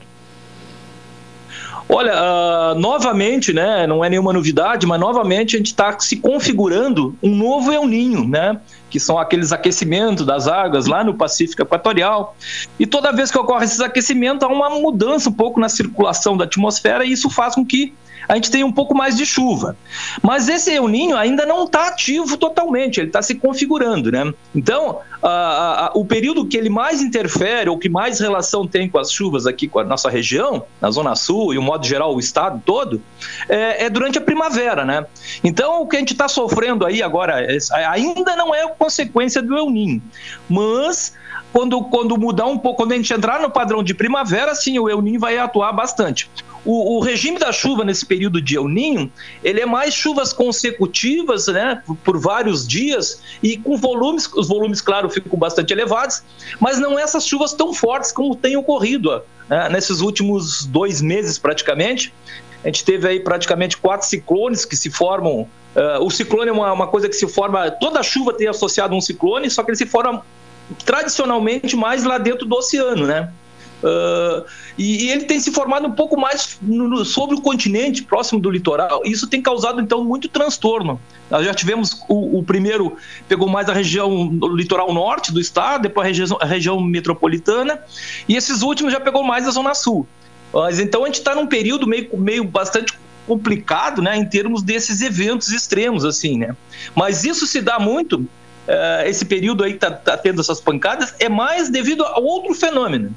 Olha, 1.88 2.14
uh, 2.16 2.80
novamente, 2.80 3.54
né, 3.54 3.86
não 3.86 4.04
é 4.04 4.10
nenhuma 4.10 4.34
novidade, 4.34 4.88
mas 4.88 5.00
novamente 5.00 5.56
a 5.56 5.60
gente 5.60 5.68
está 5.68 6.00
se 6.00 6.16
configurando 6.16 7.16
um 7.22 7.36
novo 7.36 7.72
El 7.72 7.86
Ninho, 7.86 8.28
né, 8.28 8.60
que 8.90 9.00
são 9.00 9.20
aqueles 9.20 9.52
aquecimentos 9.52 10.26
das 10.26 10.48
águas 10.48 10.88
lá 10.88 11.04
no 11.04 11.14
Pacífico 11.14 11.62
Equatorial. 11.62 12.36
E 12.80 12.88
toda 12.88 13.12
vez 13.12 13.30
que 13.30 13.38
ocorre 13.38 13.66
esses 13.66 13.80
aquecimentos, 13.80 14.42
há 14.42 14.52
uma 14.52 14.72
mudança 14.72 15.30
um 15.30 15.34
pouco 15.34 15.60
na 15.60 15.70
circulação 15.70 16.36
da 16.36 16.46
atmosfera 16.46 17.06
e 17.06 17.12
isso 17.12 17.30
faz 17.30 17.54
com 17.54 17.64
que 17.64 17.94
a 18.28 18.36
gente 18.36 18.52
tem 18.52 18.64
um 18.64 18.72
pouco 18.72 18.96
mais 18.96 19.16
de 19.16 19.26
chuva. 19.26 19.76
Mas 20.22 20.48
esse 20.48 20.72
El 20.72 20.88
Ninho 20.88 21.18
ainda 21.18 21.46
não 21.46 21.66
está 21.66 21.88
ativo 21.88 22.38
totalmente, 22.38 23.00
ele 23.00 23.08
está 23.08 23.22
se 23.22 23.36
configurando, 23.36 24.12
né? 24.12 24.34
Então, 24.56 25.00
a, 25.22 25.88
a, 25.88 25.92
o 25.96 26.06
período 26.06 26.46
que 26.46 26.58
ele 26.58 26.70
mais 26.70 27.02
interfere, 27.02 27.70
ou 27.70 27.78
que 27.78 27.90
mais 27.90 28.20
relação 28.20 28.68
tem 28.68 28.90
com 28.90 28.98
as 28.98 29.12
chuvas 29.12 29.46
aqui 29.46 29.68
com 29.68 29.80
a 29.80 29.84
nossa 29.84 30.10
região, 30.10 30.66
na 30.82 30.92
Zona 30.92 31.16
Sul 31.16 31.54
e, 31.54 31.58
o 31.58 31.62
modo 31.62 31.86
geral, 31.86 32.16
o 32.16 32.20
estado 32.20 32.62
todo, 32.66 33.02
é, 33.48 33.86
é 33.86 33.90
durante 33.90 34.18
a 34.18 34.22
primavera, 34.22 34.86
né? 34.86 35.06
Então, 35.44 35.82
o 35.82 35.88
que 35.88 35.96
a 35.96 36.00
gente 36.00 36.14
está 36.14 36.28
sofrendo 36.28 36.86
aí 36.86 37.02
agora 37.02 37.42
é, 37.42 37.58
ainda 37.86 38.36
não 38.36 38.54
é 38.54 38.68
consequência 38.68 39.42
do 39.42 39.58
El 39.58 39.70
Ninho, 39.70 40.02
mas 40.50 41.14
quando, 41.52 41.84
quando 41.84 42.18
mudar 42.18 42.48
um 42.48 42.58
pouco, 42.58 42.78
quando 42.78 42.94
a 42.94 42.96
gente 42.96 43.14
entrar 43.14 43.40
no 43.40 43.50
padrão 43.50 43.84
de 43.84 43.94
primavera, 43.94 44.56
sim, 44.56 44.80
o 44.80 44.90
El 44.90 45.02
Ninho 45.02 45.20
vai 45.20 45.38
atuar 45.38 45.72
bastante. 45.72 46.30
O, 46.66 46.98
o, 46.98 47.00
regime 47.02 47.38
da 47.38 47.52
chuva 47.52 47.84
nesse 47.84 48.06
período 48.06 48.42
de 48.42 48.56
El 48.56 48.68
Ninho, 48.68 49.12
ele 49.44 49.62
é 49.62 49.66
mais 49.66 49.94
chuvas 49.94 50.32
consecutivas, 50.32 51.48
né, 51.48 51.82
por, 51.86 51.96
por, 51.98 52.18
vários 52.20 52.68
dias 52.68 53.22
e 53.42 53.58
com 53.58 53.76
volumes, 53.76 54.30
os 54.34 54.48
volumes, 54.48 54.80
claro, 54.80 55.10
ficam 55.10 55.38
bastante 55.38 55.74
elevados, 55.74 56.24
mas 56.60 56.80
não 56.80 56.98
essas 56.98 57.28
chuvas 57.28 57.54
tão 57.54 57.74
fortes 57.74 58.12
como 58.12 58.36
tem 58.36 58.56
ocorrido 58.56 59.22
né, 59.50 59.70
nesses 59.70 60.00
últimos 60.00 60.66
dois 60.66 61.02
meses 61.02 61.38
praticamente. 61.38 62.14
A 62.64 62.68
gente 62.68 62.86
teve 62.86 63.08
aí 63.08 63.20
praticamente 63.20 63.78
quatro 63.78 64.08
ciclones 64.08 64.64
que 64.64 64.78
se 64.78 64.90
formam. 64.90 65.42
Uh, 65.76 66.02
o 66.02 66.10
ciclone 66.10 66.50
é 66.50 66.54
uma, 66.54 66.72
uma 66.72 66.88
coisa 66.88 67.10
que 67.10 67.16
se 67.16 67.28
forma, 67.28 67.70
toda 67.72 68.02
chuva 68.02 68.32
tem 68.32 68.48
associado 68.48 68.96
um 68.96 69.02
ciclone, 69.02 69.50
só 69.50 69.64
que 69.64 69.72
ele 69.72 69.78
se 69.78 69.86
forma 69.86 70.26
tradicionalmente 70.86 71.76
mais 71.76 72.06
lá 72.06 72.18
dentro 72.18 72.46
do 72.46 72.56
oceano, 72.56 73.06
né? 73.06 73.30
Uh, 73.84 74.46
e, 74.78 75.06
e, 75.06 75.12
ele 75.12 75.26
tem 75.26 75.42
se 75.42 75.52
formado 75.52 75.86
um 75.86 75.92
pouco 75.92 76.18
mais 76.18 76.58
no, 76.62 77.04
sobre 77.04 77.36
o 77.36 77.42
continente, 77.42 78.02
próximo 78.02 78.40
do 78.40 78.50
litoral. 78.50 79.02
Isso 79.04 79.28
tem 79.28 79.42
causado, 79.42 79.82
então, 79.82 80.04
muito 80.06 80.30
transtorno. 80.30 81.00
Nós 81.30 81.46
já 81.46 81.54
tivemos 81.54 82.02
o, 82.08 82.40
o 82.40 82.44
primeiro, 82.44 82.96
pegou 83.28 83.50
mais 83.50 83.68
a 83.68 83.74
região, 83.74 84.10
o 84.42 84.56
litoral 84.56 84.94
norte 84.94 85.34
do 85.34 85.40
estado, 85.42 85.82
depois 85.82 86.06
a 86.06 86.08
região, 86.08 86.38
a 86.40 86.46
região 86.46 86.80
metropolitana, 86.80 87.82
e 88.28 88.38
esses 88.38 88.62
últimos 88.62 88.94
já 88.94 89.02
pegou 89.02 89.22
mais 89.22 89.46
a 89.48 89.52
zona 89.52 89.74
sul. 89.74 90.08
Mas 90.54 90.80
então 90.80 91.04
a 91.04 91.08
gente 91.08 91.16
está 91.16 91.36
num 91.36 91.48
período 91.48 91.86
meio, 91.86 92.08
meio 92.18 92.44
bastante 92.46 92.94
complicado, 93.28 94.02
né, 94.02 94.16
em 94.16 94.26
termos 94.26 94.62
desses 94.62 95.02
eventos 95.02 95.50
extremos, 95.50 96.06
assim, 96.06 96.38
né. 96.38 96.56
Mas 96.96 97.24
isso 97.24 97.48
se 97.48 97.62
dá 97.62 97.80
muito, 97.80 98.18
uh, 98.18 99.08
esse 99.08 99.26
período 99.26 99.64
aí 99.64 99.72
que 99.72 99.78
está 99.78 99.92
tá 99.92 100.18
tendo 100.18 100.40
essas 100.40 100.62
pancadas, 100.62 101.16
é 101.20 101.28
mais 101.28 101.70
devido 101.70 102.06
a 102.06 102.20
outro 102.20 102.54
fenômeno 102.54 103.14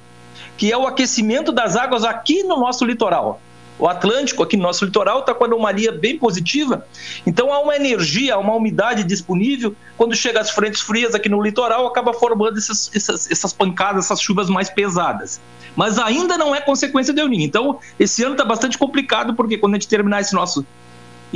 que 0.57 0.73
é 0.73 0.77
o 0.77 0.87
aquecimento 0.87 1.53
das 1.53 1.77
águas 1.77 2.05
aqui 2.05 2.43
no 2.43 2.59
nosso 2.59 2.85
litoral. 2.85 3.41
O 3.79 3.87
Atlântico, 3.87 4.43
aqui 4.43 4.57
no 4.57 4.63
nosso 4.63 4.87
litoral, 4.87 5.21
está 5.21 5.35
com 5.35 5.45
a 5.45 5.47
anomalia 5.47 5.93
bem 5.93 6.19
positiva. 6.19 6.87
Então 7.27 7.53
há 7.53 7.61
uma 7.61 7.77
energia, 7.77 8.39
uma 8.39 8.55
umidade 8.55 9.05
disponível. 9.05 9.75
Quando 9.99 10.15
chega 10.17 10.41
as 10.41 10.51
frentes 10.51 10.81
frias 10.81 11.15
aqui 11.15 11.29
no 11.29 11.43
litoral, 11.43 11.87
acaba 11.87 12.15
formando 12.15 12.57
essas, 12.57 12.91
essas, 12.95 13.31
essas 13.31 13.53
pancadas, 13.53 14.07
essas 14.07 14.21
chuvas 14.21 14.49
mais 14.49 14.71
pesadas. 14.71 15.41
Mas 15.75 15.99
ainda 15.99 16.39
não 16.39 16.55
é 16.55 16.61
consequência 16.61 17.13
do 17.13 17.21
El. 17.21 17.35
Então, 17.35 17.79
esse 18.01 18.23
ano 18.23 18.33
está 18.33 18.45
bastante 18.47 18.79
complicado, 18.79 19.35
porque 19.35 19.59
quando 19.59 19.75
a 19.75 19.77
gente 19.77 19.89
terminar 19.89 20.23
esse 20.23 20.35
nosso 20.35 20.65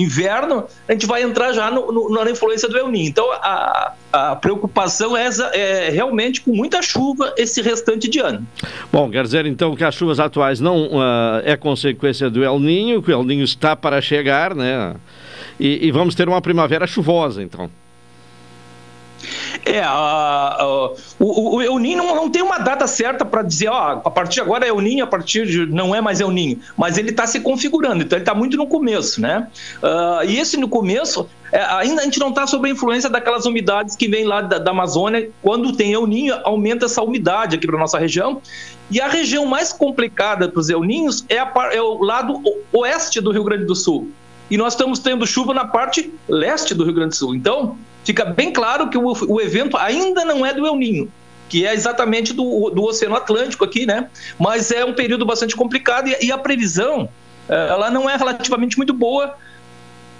inverno, 0.03 0.65
a 0.89 0.93
gente 0.93 1.07
vai 1.07 1.23
entrar 1.23 1.53
já 1.53 1.71
no, 1.71 1.93
no, 1.93 2.09
na 2.11 2.31
influência 2.31 2.69
do 2.69 2.77
El 2.77 2.89
Niño. 2.89 3.09
Então, 3.09 3.31
a, 3.33 3.93
a 4.13 4.37
preocupação 4.37 5.17
é, 5.17 5.29
é, 5.53 5.91
realmente 5.91 6.41
com 6.41 6.53
muita 6.53 6.83
chuva 6.83 7.33
esse 7.37 7.63
restante 7.63 8.09
de 8.09 8.19
ano. 8.19 8.47
Bom, 8.93 9.11
quer 9.11 9.23
dizer 9.23 9.47
então 9.47 9.75
que 9.77 9.85
as 9.85 9.95
chuvas 9.95 10.19
atuais 10.19 10.61
não 10.61 10.87
uh, 10.87 11.43
é 11.45 11.57
consequência 11.57 12.29
do 12.31 12.45
El 12.45 12.59
Niño, 12.59 13.03
que 13.03 13.13
o 13.13 13.15
El 13.15 13.25
Niño 13.25 13.45
está 13.45 13.77
para 13.77 14.01
chegar, 14.01 14.55
né? 14.55 14.95
E, 15.59 15.87
e 15.87 15.93
vamos 15.93 16.15
ter 16.15 16.29
uma 16.29 16.41
primavera 16.41 16.87
chuvosa, 16.87 17.43
então. 17.43 17.71
É, 19.65 19.81
a, 19.81 19.91
a, 19.91 20.91
o, 21.19 21.57
o 21.57 21.63
El 21.63 21.79
Ninho 21.79 21.99
não, 21.99 22.15
não, 22.15 22.31
tem 22.31 22.43
uma 22.43 22.59
data 22.59 22.87
certa 22.87 23.25
para 23.25 23.43
dizer, 23.43 23.69
ó, 23.69 24.01
a 24.05 24.11
partir 24.11 24.37
de 24.37 24.41
agora 24.41 24.65
é 24.65 24.69
El 24.69 24.81
Ninho, 24.81 25.05
a 25.05 25.07
partir 25.07 25.47
de 25.47 25.67
não 25.67 25.95
é 25.95 26.01
mais 26.01 26.21
El 26.21 26.31
Ninho, 26.31 26.59
mas 26.77 26.97
ele 26.97 27.11
está 27.11 27.27
se 27.27 27.41
configurando, 27.41 28.03
então 28.03 28.17
ele 28.17 28.23
está 28.23 28.35
muito 28.35 28.57
no 28.57 28.67
começo, 28.67 29.21
né? 29.21 29.49
Uh, 29.83 30.25
e 30.27 30.39
esse 30.39 30.57
no 30.57 30.69
começo, 30.69 31.29
é, 31.53 31.63
ainda 31.63 32.03
a 32.03 32.05
gente 32.05 32.19
não 32.19 32.31
está 32.31 32.47
sob 32.47 32.69
a 32.69 32.73
influência 32.73 33.11
daquelas 33.11 33.45
umidades 33.45 33.95
que 33.95 34.09
vêm 34.09 34.25
lá 34.25 34.41
da, 34.41 34.59
da 34.59 34.71
Amazônia, 34.71 35.31
quando 35.43 35.77
tem 35.77 35.93
El 35.93 36.07
Ninho, 36.07 36.35
aumenta 36.45 36.87
essa 36.87 37.03
umidade 37.03 37.57
aqui 37.57 37.67
para 37.67 37.79
nossa 37.79 37.99
região, 37.99 38.41
e 38.91 39.01
a 39.01 39.09
região 39.09 39.45
mais 39.47 39.73
complicada 39.73 40.49
para 40.49 40.61
os 40.61 40.71
El 40.71 40.83
Ninhos 40.83 41.25
é, 41.29 41.39
a, 41.39 41.53
é 41.73 41.81
o 41.81 42.03
lado 42.03 42.43
oeste 42.73 43.21
do 43.21 43.31
Rio 43.31 43.45
Grande 43.45 43.65
do 43.65 43.75
Sul, 43.75 44.11
e 44.51 44.57
nós 44.57 44.73
estamos 44.73 44.99
tendo 44.99 45.27
chuva 45.27 45.55
na 45.55 45.65
parte 45.65 46.13
leste 46.29 46.75
do 46.75 46.85
Rio 46.85 46.95
Grande 46.95 47.11
do 47.11 47.17
Sul. 47.17 47.35
Então, 47.35 47.77
fica 48.05 48.25
bem 48.25 48.53
claro 48.53 48.89
que 48.89 48.99
o, 48.99 49.13
o 49.29 49.41
evento 49.41 49.77
ainda 49.77 50.25
não 50.25 50.45
é 50.45 50.53
do 50.53 50.67
El 50.67 50.77
Ninho, 50.77 51.13
que 51.49 51.67
é 51.67 51.75
exatamente 51.75 52.33
do, 52.33 52.71
do 52.71 52.85
Oceano 52.85 53.17
Atlântico 53.17 53.65
aqui, 53.65 53.87
né? 53.87 54.09
Mas 54.39 54.71
é 54.71 54.85
um 54.85 54.95
período 54.95 55.27
bastante 55.27 55.57
complicado 55.57 56.09
e, 56.09 56.27
e 56.27 56.33
a 56.33 56.39
previsão 56.39 57.09
eh, 57.49 57.69
ela 57.69 57.91
não 57.91 58.09
é 58.09 58.17
relativamente 58.17 58.77
muito 58.77 58.93
boa 58.93 59.37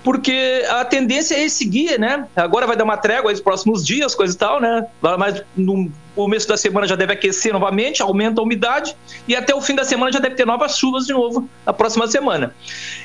porque 0.03 0.65
a 0.69 0.85
tendência 0.85 1.35
é 1.35 1.49
seguir, 1.49 1.99
né? 1.99 2.27
Agora 2.35 2.67
vai 2.67 2.77
dar 2.77 2.85
uma 2.85 2.97
trégua 2.97 3.31
nos 3.31 3.41
próximos 3.41 3.85
dias, 3.85 4.15
coisa 4.15 4.35
e 4.35 4.39
tal, 4.39 4.61
né? 4.61 4.87
Mas 5.19 5.43
no 5.57 5.91
começo 6.15 6.49
da 6.49 6.57
semana 6.57 6.87
já 6.87 6.97
deve 6.97 7.13
aquecer 7.13 7.53
novamente, 7.53 8.03
aumenta 8.03 8.41
a 8.41 8.45
umidade 8.45 8.97
e 9.27 9.35
até 9.35 9.55
o 9.55 9.61
fim 9.61 9.75
da 9.75 9.85
semana 9.85 10.13
já 10.13 10.19
deve 10.19 10.35
ter 10.35 10.47
novas 10.47 10.77
chuvas 10.77 11.07
de 11.07 11.13
novo 11.13 11.49
na 11.65 11.73
próxima 11.73 12.07
semana. 12.07 12.55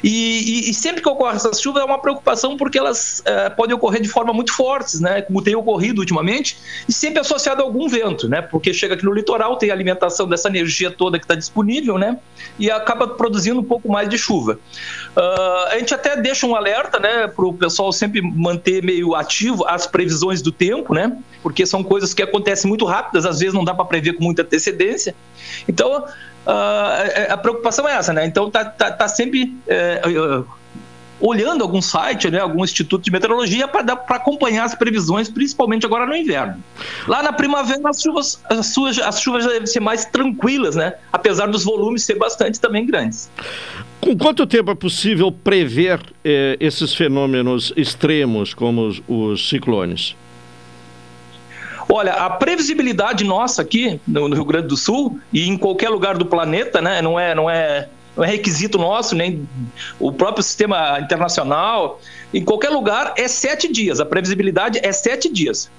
E, 0.03 0.67
e, 0.67 0.69
e 0.69 0.73
sempre 0.73 1.01
que 1.01 1.09
ocorre 1.09 1.35
essas 1.35 1.61
chuvas 1.61 1.81
é 1.81 1.85
uma 1.85 1.99
preocupação 1.99 2.57
porque 2.57 2.77
elas 2.77 3.21
é, 3.25 3.49
podem 3.49 3.75
ocorrer 3.75 4.01
de 4.01 4.07
forma 4.07 4.33
muito 4.33 4.53
fortes, 4.53 4.99
né? 4.99 5.21
Como 5.21 5.41
tem 5.41 5.55
ocorrido 5.55 5.99
ultimamente 6.01 6.57
e 6.87 6.93
sempre 6.93 7.19
associado 7.19 7.61
a 7.61 7.65
algum 7.65 7.87
vento, 7.87 8.27
né? 8.27 8.41
Porque 8.41 8.73
chega 8.73 8.95
aqui 8.95 9.05
no 9.05 9.13
litoral 9.13 9.57
tem 9.57 9.71
alimentação 9.71 10.27
dessa 10.27 10.47
energia 10.47 10.91
toda 10.91 11.17
que 11.17 11.25
está 11.25 11.35
disponível, 11.35 11.97
né? 11.97 12.17
E 12.59 12.69
acaba 12.69 13.07
produzindo 13.07 13.59
um 13.59 13.63
pouco 13.63 13.91
mais 13.91 14.09
de 14.09 14.17
chuva. 14.17 14.59
Uh, 15.15 15.67
a 15.71 15.77
gente 15.77 15.93
até 15.93 16.15
deixa 16.15 16.45
um 16.45 16.55
alerta, 16.55 16.99
né? 16.99 17.27
Para 17.27 17.45
o 17.45 17.53
pessoal 17.53 17.91
sempre 17.91 18.21
manter 18.21 18.83
meio 18.83 19.15
ativo 19.15 19.65
as 19.67 19.87
previsões 19.87 20.41
do 20.41 20.51
tempo, 20.51 20.93
né? 20.93 21.17
Porque 21.45 21.63
são 21.63 21.83
coisas 21.83 22.11
que 22.11 22.23
acontecem 22.23 22.67
muito 22.67 22.85
rápidas, 22.85 23.23
às 23.23 23.39
vezes 23.39 23.53
não 23.53 23.63
dá 23.63 23.71
para 23.71 23.85
prever 23.85 24.13
com 24.13 24.23
muita 24.23 24.41
antecedência. 24.41 25.13
Então, 25.67 26.03
uh, 26.03 27.29
a 27.29 27.37
preocupação 27.37 27.87
é 27.87 27.93
essa, 27.93 28.11
né? 28.11 28.25
Então, 28.25 28.49
tá, 28.49 28.65
tá, 28.65 28.89
tá 28.89 29.07
sempre 29.07 29.55
uh, 29.67 30.43
olhando 31.19 31.61
algum 31.61 31.83
site, 31.83 32.31
né, 32.31 32.39
algum 32.39 32.63
instituto 32.63 33.03
de 33.03 33.11
meteorologia 33.11 33.67
para 33.67 33.93
acompanhar 33.93 34.65
as 34.65 34.73
previsões, 34.73 35.29
principalmente 35.29 35.85
agora 35.85 36.07
no 36.07 36.15
inverno. 36.15 36.63
Lá 37.07 37.21
na 37.21 37.31
primavera, 37.31 37.79
as 37.87 38.01
chuvas, 38.01 38.41
as 38.49 38.73
chuvas, 38.73 38.97
as 38.97 39.21
chuvas 39.21 39.45
devem 39.45 39.67
ser 39.67 39.81
mais 39.81 40.03
tranquilas, 40.05 40.75
né? 40.75 40.95
Apesar 41.13 41.45
dos 41.45 41.63
volumes 41.63 42.03
ser 42.03 42.15
bastante 42.15 42.59
também 42.59 42.87
grandes. 42.87 43.29
Com 44.01 44.17
quanto 44.17 44.47
tempo 44.47 44.71
é 44.71 44.75
possível 44.75 45.31
prever 45.31 46.01
eh, 46.23 46.57
esses 46.59 46.95
fenômenos 46.95 47.71
extremos, 47.77 48.51
como 48.55 48.87
os, 48.87 49.03
os 49.07 49.47
ciclones? 49.47 50.15
Olha, 51.95 52.11
a 52.11 52.29
previsibilidade 52.29 53.23
nossa 53.23 53.61
aqui 53.61 54.01
no, 54.05 54.27
no, 54.27 54.35
Rio 54.35 54.43
Grande 54.43 54.67
do 54.67 54.75
Sul 54.75 55.17
e 55.31 55.47
em 55.47 55.57
qualquer 55.57 55.87
lugar 55.87 56.17
do 56.17 56.25
planeta, 56.25 56.81
né, 56.81 57.01
não 57.01 57.17
é, 57.17 57.33
não 57.33 57.49
é, 57.49 57.87
não 58.17 58.21
é 58.21 58.27
requisito 58.27 58.77
nosso, 58.77 59.15
nem 59.15 59.47
o 59.97 60.11
próprio 60.11 60.43
sistema 60.43 60.99
internacional, 60.99 62.01
em 62.33 62.43
qualquer 62.43 62.67
lugar 62.67 63.13
é 63.15 63.29
sete 63.29 63.71
dias. 63.71 64.01
A 64.01 64.05
previsibilidade 64.05 64.77
é 64.83 64.91
sete 64.91 65.31
dias. 65.31 65.71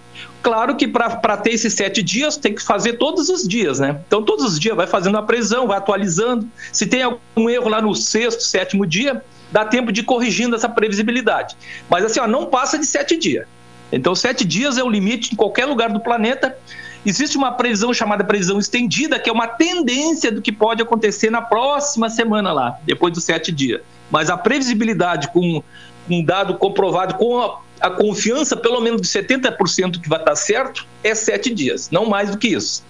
Claro 0.42 0.74
que 0.74 0.88
para 0.88 1.36
ter 1.36 1.50
esses 1.50 1.74
sete 1.74 2.02
dias 2.02 2.38
tem 2.38 2.54
que 2.54 2.62
fazer 2.62 2.94
todos 2.94 3.28
os 3.28 3.46
dias, 3.46 3.78
né? 3.78 4.00
Então 4.06 4.22
todos 4.22 4.42
os 4.46 4.58
dias 4.58 4.74
vai 4.74 4.86
fazendo 4.86 5.18
a 5.18 5.22
previsão, 5.22 5.66
vai 5.66 5.76
atualizando. 5.76 6.48
Se 6.72 6.86
tem 6.86 7.02
algum 7.02 7.50
erro 7.50 7.68
lá 7.68 7.82
no 7.82 7.94
sexto, 7.94 8.42
sétimo 8.42 8.86
dia, 8.86 9.22
dá 9.52 9.66
tempo 9.66 9.92
de 9.92 10.00
ir 10.00 10.04
corrigindo 10.04 10.56
essa 10.56 10.68
previsibilidade. 10.68 11.58
Mas 11.90 12.06
assim, 12.06 12.20
ó, 12.20 12.26
não 12.26 12.46
passa 12.46 12.78
de 12.78 12.86
sete 12.86 13.18
dias. 13.18 13.46
Então, 13.92 14.14
sete 14.14 14.44
dias 14.44 14.78
é 14.78 14.82
o 14.82 14.88
limite 14.88 15.32
em 15.32 15.36
qualquer 15.36 15.64
lugar 15.66 15.90
do 15.90 16.00
planeta. 16.00 16.56
Existe 17.04 17.36
uma 17.36 17.52
previsão 17.52 17.94
chamada 17.94 18.24
previsão 18.24 18.58
estendida, 18.58 19.18
que 19.18 19.30
é 19.30 19.32
uma 19.32 19.46
tendência 19.46 20.32
do 20.32 20.42
que 20.42 20.50
pode 20.50 20.82
acontecer 20.82 21.30
na 21.30 21.40
próxima 21.40 22.10
semana 22.10 22.52
lá, 22.52 22.78
depois 22.84 23.12
dos 23.14 23.24
sete 23.24 23.52
dias. 23.52 23.80
Mas 24.10 24.28
a 24.28 24.36
previsibilidade 24.36 25.28
com 25.28 25.62
um 26.10 26.24
dado 26.24 26.54
comprovado 26.54 27.14
com 27.14 27.40
a 27.40 27.60
a 27.80 27.90
confiança, 27.90 28.56
pelo 28.56 28.80
menos 28.80 29.00
de 29.02 29.08
70% 29.08 30.00
que 30.00 30.08
vai 30.08 30.18
estar 30.18 30.34
certo, 30.34 30.86
é 31.04 31.14
sete 31.14 31.52
dias, 31.54 31.90
não 31.90 32.06
mais 32.06 32.30
do 32.30 32.38
que 32.38 32.48
isso. 32.48 32.82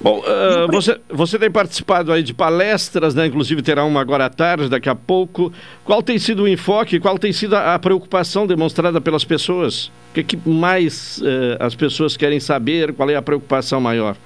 Bom, 0.00 0.18
uh, 0.20 0.70
você, 0.70 1.00
você 1.08 1.38
tem 1.38 1.50
participado 1.50 2.12
aí 2.12 2.22
de 2.22 2.34
palestras, 2.34 3.14
né? 3.14 3.26
Inclusive 3.26 3.62
terá 3.62 3.84
uma 3.84 4.00
agora 4.00 4.26
à 4.26 4.30
tarde, 4.30 4.68
daqui 4.68 4.88
a 4.88 4.94
pouco. 4.94 5.52
Qual 5.84 6.02
tem 6.02 6.18
sido 6.18 6.42
o 6.42 6.48
enfoque, 6.48 6.98
qual 6.98 7.18
tem 7.18 7.32
sido 7.32 7.56
a, 7.56 7.74
a 7.74 7.78
preocupação 7.78 8.46
demonstrada 8.46 9.00
pelas 9.00 9.24
pessoas? 9.24 9.86
O 10.10 10.14
que, 10.14 10.24
que 10.24 10.48
mais 10.48 11.18
uh, 11.18 11.56
as 11.60 11.74
pessoas 11.74 12.16
querem 12.16 12.40
saber? 12.40 12.92
Qual 12.92 13.08
é 13.08 13.14
a 13.14 13.22
preocupação 13.22 13.80
maior? 13.80 14.16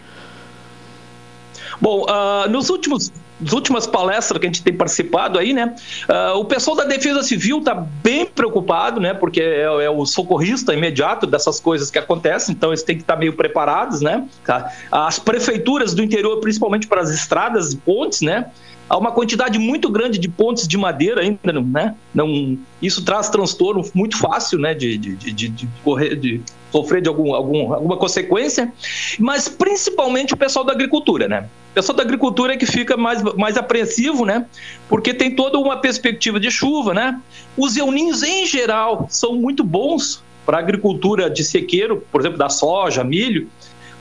Bom, 1.81 2.07
uh, 2.09 2.49
nos 2.49 2.71
últimos 2.71 3.13
nas 3.41 3.53
últimas 3.53 3.87
palestras 3.87 4.41
que 4.41 4.47
a 4.47 4.49
gente 4.49 4.63
tem 4.63 4.73
participado 4.73 5.39
aí, 5.39 5.53
né? 5.53 5.75
Uh, 6.09 6.39
o 6.39 6.45
pessoal 6.45 6.77
da 6.77 6.85
Defesa 6.85 7.23
Civil 7.23 7.59
está 7.59 7.75
bem 7.75 8.27
preocupado, 8.27 9.01
né? 9.01 9.15
Porque 9.15 9.41
é, 9.41 9.63
é, 9.63 9.91
o 9.91 10.05
socorrista 10.07 10.73
imediato 10.73 11.27
dessas 11.27 11.61
coisas 11.61 11.91
que 11.91 11.99
acontecem, 11.99 12.55
então 12.55 12.71
eles 12.71 12.83
têm 12.83 12.97
que 12.97 13.03
estar 13.03 13.15
tá 13.15 13.19
meio 13.19 13.35
preparados, 13.35 14.01
né? 14.01 14.27
Tá? 14.45 14.73
As 14.91 15.19
prefeituras 15.19 15.95
do 15.95 16.03
interior, 16.03 16.41
principalmente 16.41 16.87
para 16.87 17.03
as 17.03 17.11
estradas 17.11 17.73
e 17.73 17.77
pontes, 17.77 18.23
né? 18.23 18.47
Há 18.89 18.97
uma 18.97 19.11
quantidade 19.11 19.59
muito 19.59 19.91
grande 19.91 20.17
de 20.17 20.29
pontes 20.29 20.69
de 20.69 20.79
madeira 20.79 21.21
ainda, 21.21 21.53
né? 21.53 21.95
Não, 22.15 22.57
isso 22.81 23.05
traz 23.05 23.29
transtorno 23.29 23.85
muito 23.93 24.17
fácil, 24.17 24.59
né? 24.59 24.75
De, 24.75 24.97
de, 24.97 25.17
de, 25.17 25.49
de 25.49 25.69
correr, 25.83 26.15
de 26.15 26.41
sofrer 26.77 27.01
de 27.01 27.09
algum, 27.09 27.35
algum, 27.35 27.73
alguma 27.73 27.97
consequência, 27.97 28.73
mas 29.19 29.49
principalmente 29.49 30.35
o 30.35 30.37
pessoal 30.37 30.65
da 30.65 30.73
agricultura, 30.73 31.27
né? 31.27 31.49
O 31.71 31.75
pessoal 31.75 31.97
da 31.97 32.03
agricultura 32.03 32.55
é 32.55 32.57
que 32.57 32.67
fica 32.67 32.97
mais, 32.97 33.23
mais 33.35 33.57
apreensivo, 33.57 34.25
né? 34.25 34.47
Porque 34.89 35.15
tem 35.15 35.31
toda 35.31 35.59
uma 35.59 35.79
perspectiva 35.79 36.39
de 36.39 36.51
chuva, 36.51 36.93
né? 36.93 37.21
Os 37.57 37.77
euninhos, 37.77 38.23
em 38.23 38.47
geral, 38.47 39.07
são 39.09 39.35
muito 39.35 39.65
bons 39.65 40.23
para 40.45 40.59
a 40.59 40.61
agricultura 40.61 41.29
de 41.31 41.43
sequeiro, 41.43 42.05
por 42.13 42.21
exemplo, 42.21 42.39
da 42.39 42.49
soja, 42.49 43.03
milho, 43.03 43.49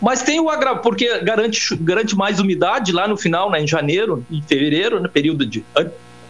mas 0.02 0.22
tem 0.22 0.40
o 0.40 0.50
agravo, 0.50 0.82
porque 0.82 1.20
garante, 1.20 1.76
garante 1.78 2.16
mais 2.16 2.40
umidade 2.40 2.92
lá 2.92 3.08
no 3.08 3.18
final, 3.18 3.50
né, 3.50 3.62
em 3.62 3.68
janeiro, 3.68 4.24
em 4.30 4.42
fevereiro, 4.42 5.02
no 5.02 5.10
período 5.10 5.46
de 5.46 5.64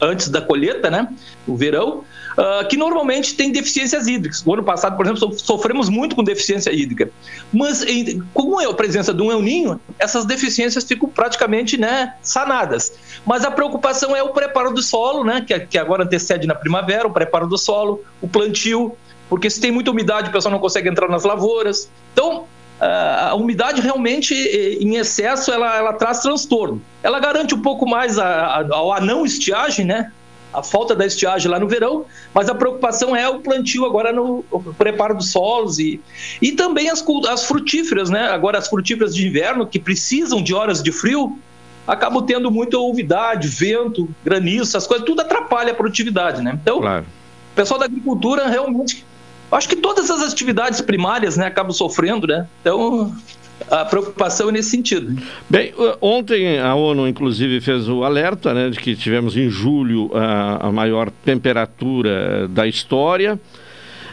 antes 0.01 0.29
da 0.29 0.41
colheita, 0.41 0.89
né, 0.89 1.07
o 1.47 1.55
verão, 1.55 2.03
uh, 2.37 2.67
que 2.67 2.77
normalmente 2.77 3.35
tem 3.35 3.51
deficiências 3.51 4.07
hídricas. 4.07 4.43
O 4.45 4.53
ano 4.53 4.63
passado, 4.63 4.95
por 4.95 5.05
exemplo, 5.05 5.37
sofremos 5.39 5.89
muito 5.89 6.15
com 6.15 6.23
deficiência 6.23 6.71
hídrica. 6.71 7.09
Mas, 7.53 7.83
em, 7.83 8.21
como 8.33 8.59
é 8.59 8.65
a 8.65 8.73
presença 8.73 9.13
de 9.13 9.21
um 9.21 9.31
El 9.31 9.41
Ninho, 9.41 9.79
essas 9.99 10.25
deficiências 10.25 10.83
ficam 10.83 11.09
praticamente 11.09 11.77
né, 11.77 12.13
sanadas. 12.21 12.93
Mas 13.25 13.43
a 13.43 13.51
preocupação 13.51 14.15
é 14.15 14.21
o 14.21 14.29
preparo 14.29 14.73
do 14.73 14.81
solo, 14.81 15.23
né, 15.23 15.43
que, 15.45 15.57
que 15.59 15.77
agora 15.77 16.03
antecede 16.03 16.47
na 16.47 16.55
primavera, 16.55 17.07
o 17.07 17.11
preparo 17.11 17.47
do 17.47 17.57
solo, 17.57 18.03
o 18.21 18.27
plantio, 18.27 18.95
porque 19.29 19.49
se 19.49 19.59
tem 19.59 19.71
muita 19.71 19.91
umidade, 19.91 20.29
o 20.29 20.31
pessoal 20.31 20.51
não 20.51 20.59
consegue 20.59 20.89
entrar 20.89 21.09
nas 21.09 21.23
lavouras. 21.23 21.89
Então, 22.13 22.45
a 22.80 23.34
umidade 23.36 23.82
realmente 23.82 24.34
em 24.34 24.95
excesso 24.95 25.51
ela, 25.51 25.78
ela 25.78 25.93
traz 25.93 26.19
transtorno. 26.19 26.82
Ela 27.01 27.19
garante 27.19 27.55
um 27.55 27.61
pouco 27.61 27.88
mais 27.88 28.19
a, 28.19 28.26
a, 28.26 28.97
a 28.97 29.01
não 29.01 29.26
estiagem, 29.26 29.86
né? 29.86 30.11
A 30.53 30.63
falta 30.63 30.95
da 30.95 31.05
estiagem 31.05 31.51
lá 31.51 31.59
no 31.59 31.67
verão, 31.67 32.05
mas 32.34 32.47
a 32.47 32.55
preocupação 32.55 33.13
é 33.13 33.28
o 33.28 33.39
plantio 33.39 33.86
agora 33.86 34.13
no 34.13 34.43
preparo 34.78 35.15
dos 35.15 35.32
solos 35.32 35.80
e, 35.80 35.99
e 36.41 36.53
também 36.53 36.89
as, 36.89 37.03
as 37.30 37.45
frutíferas, 37.45 38.09
né? 38.09 38.30
Agora 38.30 38.57
as 38.57 38.67
frutíferas 38.67 39.13
de 39.13 39.28
inverno 39.28 39.67
que 39.67 39.80
precisam 39.80 40.41
de 40.41 40.53
horas 40.53 40.82
de 40.82 40.91
frio 40.91 41.38
acabam 41.88 42.26
tendo 42.26 42.49
muita 42.49 42.78
umidade, 42.78 43.47
vento, 43.47 44.09
granizo, 44.23 44.63
essas 44.63 44.88
coisas, 44.88 45.05
tudo 45.05 45.21
atrapalha 45.21 45.71
a 45.71 45.76
produtividade, 45.76 46.41
né? 46.41 46.57
Então, 46.61 46.80
claro. 46.80 47.05
o 47.51 47.55
pessoal 47.55 47.80
da 47.80 47.86
agricultura 47.86 48.47
realmente 48.47 49.05
Acho 49.51 49.69
que 49.69 49.75
todas 49.75 50.09
as 50.09 50.21
atividades 50.21 50.81
primárias 50.81 51.37
né, 51.37 51.45
acabam 51.45 51.71
sofrendo, 51.71 52.27
né? 52.27 52.47
Então, 52.61 53.13
a 53.69 53.85
preocupação 53.85 54.49
é 54.49 54.51
nesse 54.51 54.71
sentido. 54.71 55.21
Bem, 55.49 55.73
ontem 56.01 56.59
a 56.59 56.75
ONU, 56.75 57.07
inclusive, 57.07 57.61
fez 57.61 57.87
o 57.87 58.03
alerta 58.03 58.53
né, 58.53 58.69
de 58.69 58.77
que 58.79 58.95
tivemos 58.95 59.37
em 59.37 59.49
julho 59.49 60.11
a, 60.13 60.67
a 60.67 60.71
maior 60.71 61.09
temperatura 61.23 62.47
da 62.47 62.67
história. 62.67 63.39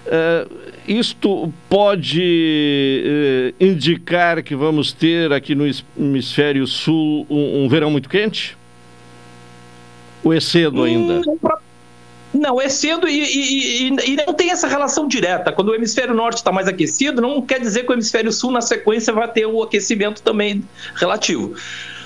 Uh, 0.05 0.51
isto 0.87 1.53
pode 1.69 3.05
uh, 3.05 3.65
indicar 3.65 4.43
que 4.43 4.55
vamos 4.55 4.93
ter 4.93 5.33
aqui 5.33 5.55
no 5.55 5.65
hemisfério 5.97 6.67
sul 6.67 7.25
um, 7.31 7.65
um 7.65 7.69
verão 7.69 7.91
muito 7.91 8.09
quente? 8.09 8.57
Ou 10.25 10.33
é 10.33 10.41
cedo 10.41 10.83
ainda? 10.83 11.21
Hum, 11.21 11.39
não, 12.35 12.61
é 12.61 12.69
cedo 12.69 13.09
e, 13.09 13.21
e, 13.21 13.89
e, 13.89 14.13
e, 14.13 14.17
não 14.27 14.35
tem 14.35 14.51
essa 14.51 14.67
relação 14.67 15.07
direta. 15.07 15.53
Quando 15.53 15.69
o 15.69 15.75
hemisfério 15.75 16.15
norte 16.15 16.39
está 16.39 16.51
mais 16.51 16.67
aquecido, 16.67 17.21
não 17.21 17.43
quer 17.43 17.61
dizer 17.61 17.85
que 17.85 17.91
o 17.91 17.95
hemisfério 17.95 18.33
sul, 18.33 18.51
na 18.51 18.61
sequência, 18.61 19.13
vai 19.13 19.31
ter 19.31 19.47
o 19.47 19.63
aquecimento 19.63 20.23
também 20.23 20.65
relativo. 20.95 21.55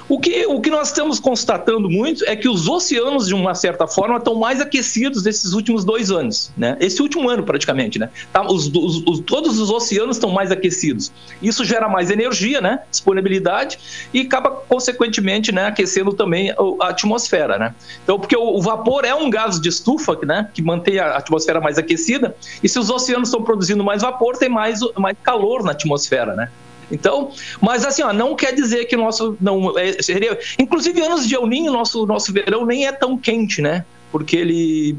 O 0.09 0.21
que, 0.21 0.47
o 0.47 0.61
que 0.61 0.71
nós 0.71 0.89
estamos 0.89 1.19
constatando 1.19 1.91
muito 1.91 2.25
é 2.27 2.37
que 2.37 2.49
os 2.49 2.69
oceanos, 2.69 3.27
de 3.27 3.35
uma 3.35 3.55
certa 3.57 3.89
forma, 3.89 4.19
estão 4.19 4.37
mais 4.37 4.61
aquecidos 4.61 5.25
nesses 5.25 5.53
últimos 5.53 5.85
dois 5.85 6.13
anos, 6.13 6.53
né? 6.57 6.77
Esse 6.79 7.03
último 7.03 7.29
ano, 7.29 7.43
praticamente, 7.43 7.99
né? 7.99 8.09
Tá, 8.33 8.47
os, 8.47 8.69
os, 8.69 9.03
os, 9.05 9.21
todos 9.21 9.59
os 9.59 9.69
oceanos 9.69 10.17
estão 10.17 10.31
mais 10.31 10.53
aquecidos. 10.53 11.11
Isso 11.43 11.65
gera 11.65 11.89
mais 11.89 12.09
energia, 12.11 12.61
né? 12.61 12.81
Disponibilidade 12.89 13.79
e 14.15 14.21
acaba, 14.21 14.51
consequentemente, 14.51 15.51
né, 15.51 15.67
aquecendo 15.67 16.13
também 16.13 16.53
a 16.81 16.89
atmosfera, 16.89 17.59
né? 17.59 17.75
Então, 18.05 18.19
porque 18.19 18.37
o, 18.37 18.57
o 18.57 18.63
vapor 18.63 19.05
é 19.05 19.15
um 19.15 19.29
gás 19.29 19.61
de 19.61 19.69
estufa, 19.69 20.17
né? 20.25 20.49
Que 20.55 20.63
mantém 20.63 21.01
a 21.01 21.17
atmosfera 21.17 21.61
mais 21.61 21.79
aquecida 21.79 22.37
e 22.63 22.69
se 22.69 22.79
os 22.79 22.91
oceanos 22.91 23.29
estão 23.29 23.43
produzindo 23.43 23.83
mais 23.83 24.03
vapor, 24.03 24.37
tem 24.37 24.49
mais, 24.49 24.79
mais 24.97 25.17
calor 25.21 25.65
na 25.65 25.73
atmosfera, 25.73 26.35
né? 26.37 26.49
Então, 26.91 27.33
mas 27.61 27.85
assim, 27.85 28.03
ó, 28.03 28.13
não 28.13 28.37
quer 28.37 28.55
dizer 28.55 28.85
que 28.85 28.95
o 28.95 28.99
nosso 28.99 29.37
não 29.41 29.77
é, 29.79 30.01
seria, 30.01 30.39
inclusive 30.59 31.01
anos 31.01 31.27
de 31.27 31.35
El 31.35 31.47
Ninho, 31.47 31.73
nosso 31.73 32.07
nosso 32.07 32.33
verão 32.33 32.65
nem 32.65 32.87
é 32.87 32.93
tão 32.93 33.19
quente, 33.19 33.61
né? 33.61 33.85
Porque 34.13 34.37
ele 34.37 34.97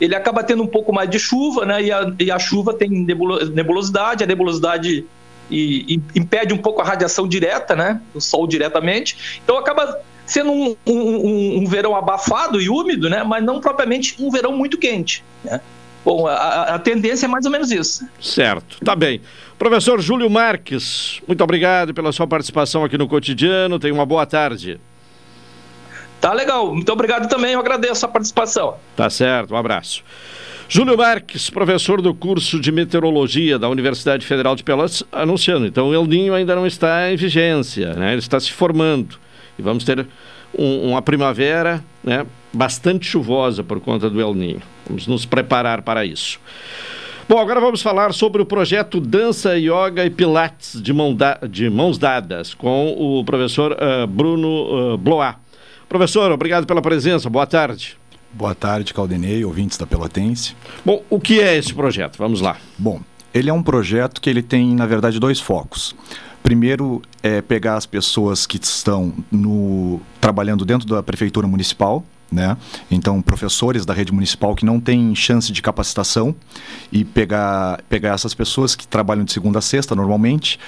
ele 0.00 0.14
acaba 0.14 0.44
tendo 0.44 0.62
um 0.62 0.66
pouco 0.66 0.92
mais 0.92 1.08
de 1.08 1.18
chuva, 1.18 1.64
né? 1.64 1.82
E 1.82 1.92
a, 1.92 2.12
e 2.18 2.30
a 2.30 2.38
chuva 2.38 2.74
tem 2.74 2.90
nebulosidade, 2.90 4.22
a 4.22 4.26
nebulosidade 4.26 5.06
e, 5.50 5.94
e 5.94 6.02
impede 6.14 6.52
um 6.52 6.58
pouco 6.58 6.80
a 6.80 6.84
radiação 6.84 7.26
direta, 7.26 7.74
né? 7.74 8.00
Do 8.12 8.20
sol 8.20 8.46
diretamente. 8.46 9.40
Então 9.42 9.56
acaba 9.56 9.98
sendo 10.26 10.52
um, 10.52 10.76
um, 10.86 11.58
um, 11.58 11.66
verão 11.66 11.96
abafado 11.96 12.60
e 12.60 12.68
úmido, 12.68 13.10
né? 13.10 13.24
Mas 13.24 13.42
não 13.42 13.60
propriamente 13.60 14.14
um 14.20 14.30
verão 14.30 14.52
muito 14.52 14.78
quente, 14.78 15.24
né? 15.42 15.60
Bom, 16.04 16.26
a, 16.26 16.74
a, 16.74 16.78
tendência 16.78 17.26
é 17.26 17.28
mais 17.28 17.44
ou 17.44 17.50
menos 17.50 17.70
isso. 17.70 18.08
Certo, 18.20 18.82
tá 18.84 18.96
bem. 18.96 19.20
Professor 19.58 20.00
Júlio 20.00 20.30
Marques, 20.30 21.20
muito 21.28 21.44
obrigado 21.44 21.92
pela 21.92 22.10
sua 22.10 22.26
participação 22.26 22.84
aqui 22.84 22.96
no 22.96 23.06
Cotidiano. 23.06 23.78
Tenha 23.78 23.92
uma 23.92 24.06
boa 24.06 24.24
tarde. 24.24 24.80
Tá 26.20 26.32
legal, 26.32 26.74
muito 26.74 26.90
obrigado 26.92 27.28
também, 27.28 27.52
eu 27.52 27.60
agradeço 27.60 28.04
a 28.04 28.08
participação. 28.08 28.76
Tá 28.96 29.08
certo, 29.08 29.54
um 29.54 29.56
abraço. 29.56 30.02
Júlio 30.68 30.96
Marques, 30.96 31.50
professor 31.50 32.00
do 32.00 32.14
curso 32.14 32.60
de 32.60 32.70
meteorologia 32.70 33.58
da 33.58 33.68
Universidade 33.68 34.24
Federal 34.24 34.54
de 34.54 34.62
Pelotas, 34.62 35.02
anunciando. 35.10 35.66
Então, 35.66 35.88
o 35.88 35.94
El 35.94 36.06
Ninho 36.06 36.32
ainda 36.32 36.54
não 36.54 36.64
está 36.64 37.10
em 37.10 37.16
vigência, 37.16 37.94
né? 37.94 38.12
Ele 38.12 38.20
está 38.20 38.38
se 38.38 38.52
formando. 38.52 39.16
E 39.58 39.62
vamos 39.62 39.82
ter 39.82 40.06
um, 40.56 40.90
uma 40.90 41.02
primavera 41.02 41.82
né, 42.04 42.24
bastante 42.52 43.04
chuvosa 43.04 43.64
por 43.64 43.80
conta 43.80 44.08
do 44.08 44.20
El 44.20 44.32
Ninho. 44.32 44.62
Vamos 44.90 45.06
nos 45.06 45.24
preparar 45.24 45.82
para 45.82 46.04
isso. 46.04 46.40
Bom, 47.28 47.38
agora 47.38 47.60
vamos 47.60 47.80
falar 47.80 48.12
sobre 48.12 48.42
o 48.42 48.44
projeto 48.44 49.00
Dança, 49.00 49.56
Yoga 49.56 50.04
e 50.04 50.10
Pilates 50.10 50.82
de, 50.82 50.92
mão 50.92 51.14
da, 51.14 51.38
de 51.48 51.70
mãos 51.70 51.96
dadas 51.96 52.54
com 52.54 52.92
o 52.98 53.24
professor 53.24 53.70
uh, 53.72 54.04
Bruno 54.04 54.94
uh, 54.94 54.98
Blois. 54.98 55.36
Professor, 55.88 56.32
obrigado 56.32 56.66
pela 56.66 56.82
presença. 56.82 57.30
Boa 57.30 57.46
tarde. 57.46 57.96
Boa 58.32 58.52
tarde, 58.52 58.92
Caldenei, 58.92 59.44
ouvintes 59.44 59.78
da 59.78 59.86
Pelotense. 59.86 60.56
Bom, 60.84 61.04
o 61.08 61.20
que 61.20 61.40
é 61.40 61.56
esse 61.56 61.72
projeto? 61.72 62.16
Vamos 62.18 62.40
lá. 62.40 62.56
Bom, 62.76 63.00
ele 63.32 63.48
é 63.48 63.52
um 63.52 63.62
projeto 63.62 64.20
que 64.20 64.28
ele 64.28 64.42
tem, 64.42 64.74
na 64.74 64.86
verdade, 64.86 65.20
dois 65.20 65.38
focos. 65.38 65.94
Primeiro 66.42 67.00
é 67.22 67.40
pegar 67.40 67.76
as 67.76 67.86
pessoas 67.86 68.44
que 68.44 68.56
estão 68.56 69.12
no, 69.30 70.00
trabalhando 70.20 70.64
dentro 70.64 70.88
da 70.88 71.00
prefeitura 71.00 71.46
municipal, 71.46 72.04
né? 72.30 72.56
Então, 72.90 73.20
professores 73.20 73.84
da 73.84 73.92
rede 73.92 74.12
municipal 74.12 74.54
que 74.54 74.64
não 74.64 74.78
têm 74.78 75.14
chance 75.14 75.52
de 75.52 75.60
capacitação 75.60 76.34
e 76.92 77.04
pegar, 77.04 77.82
pegar 77.88 78.14
essas 78.14 78.34
pessoas 78.34 78.76
que 78.76 78.86
trabalham 78.86 79.24
de 79.24 79.32
segunda 79.32 79.58
a 79.58 79.62
sexta 79.62 79.94
normalmente 79.94 80.58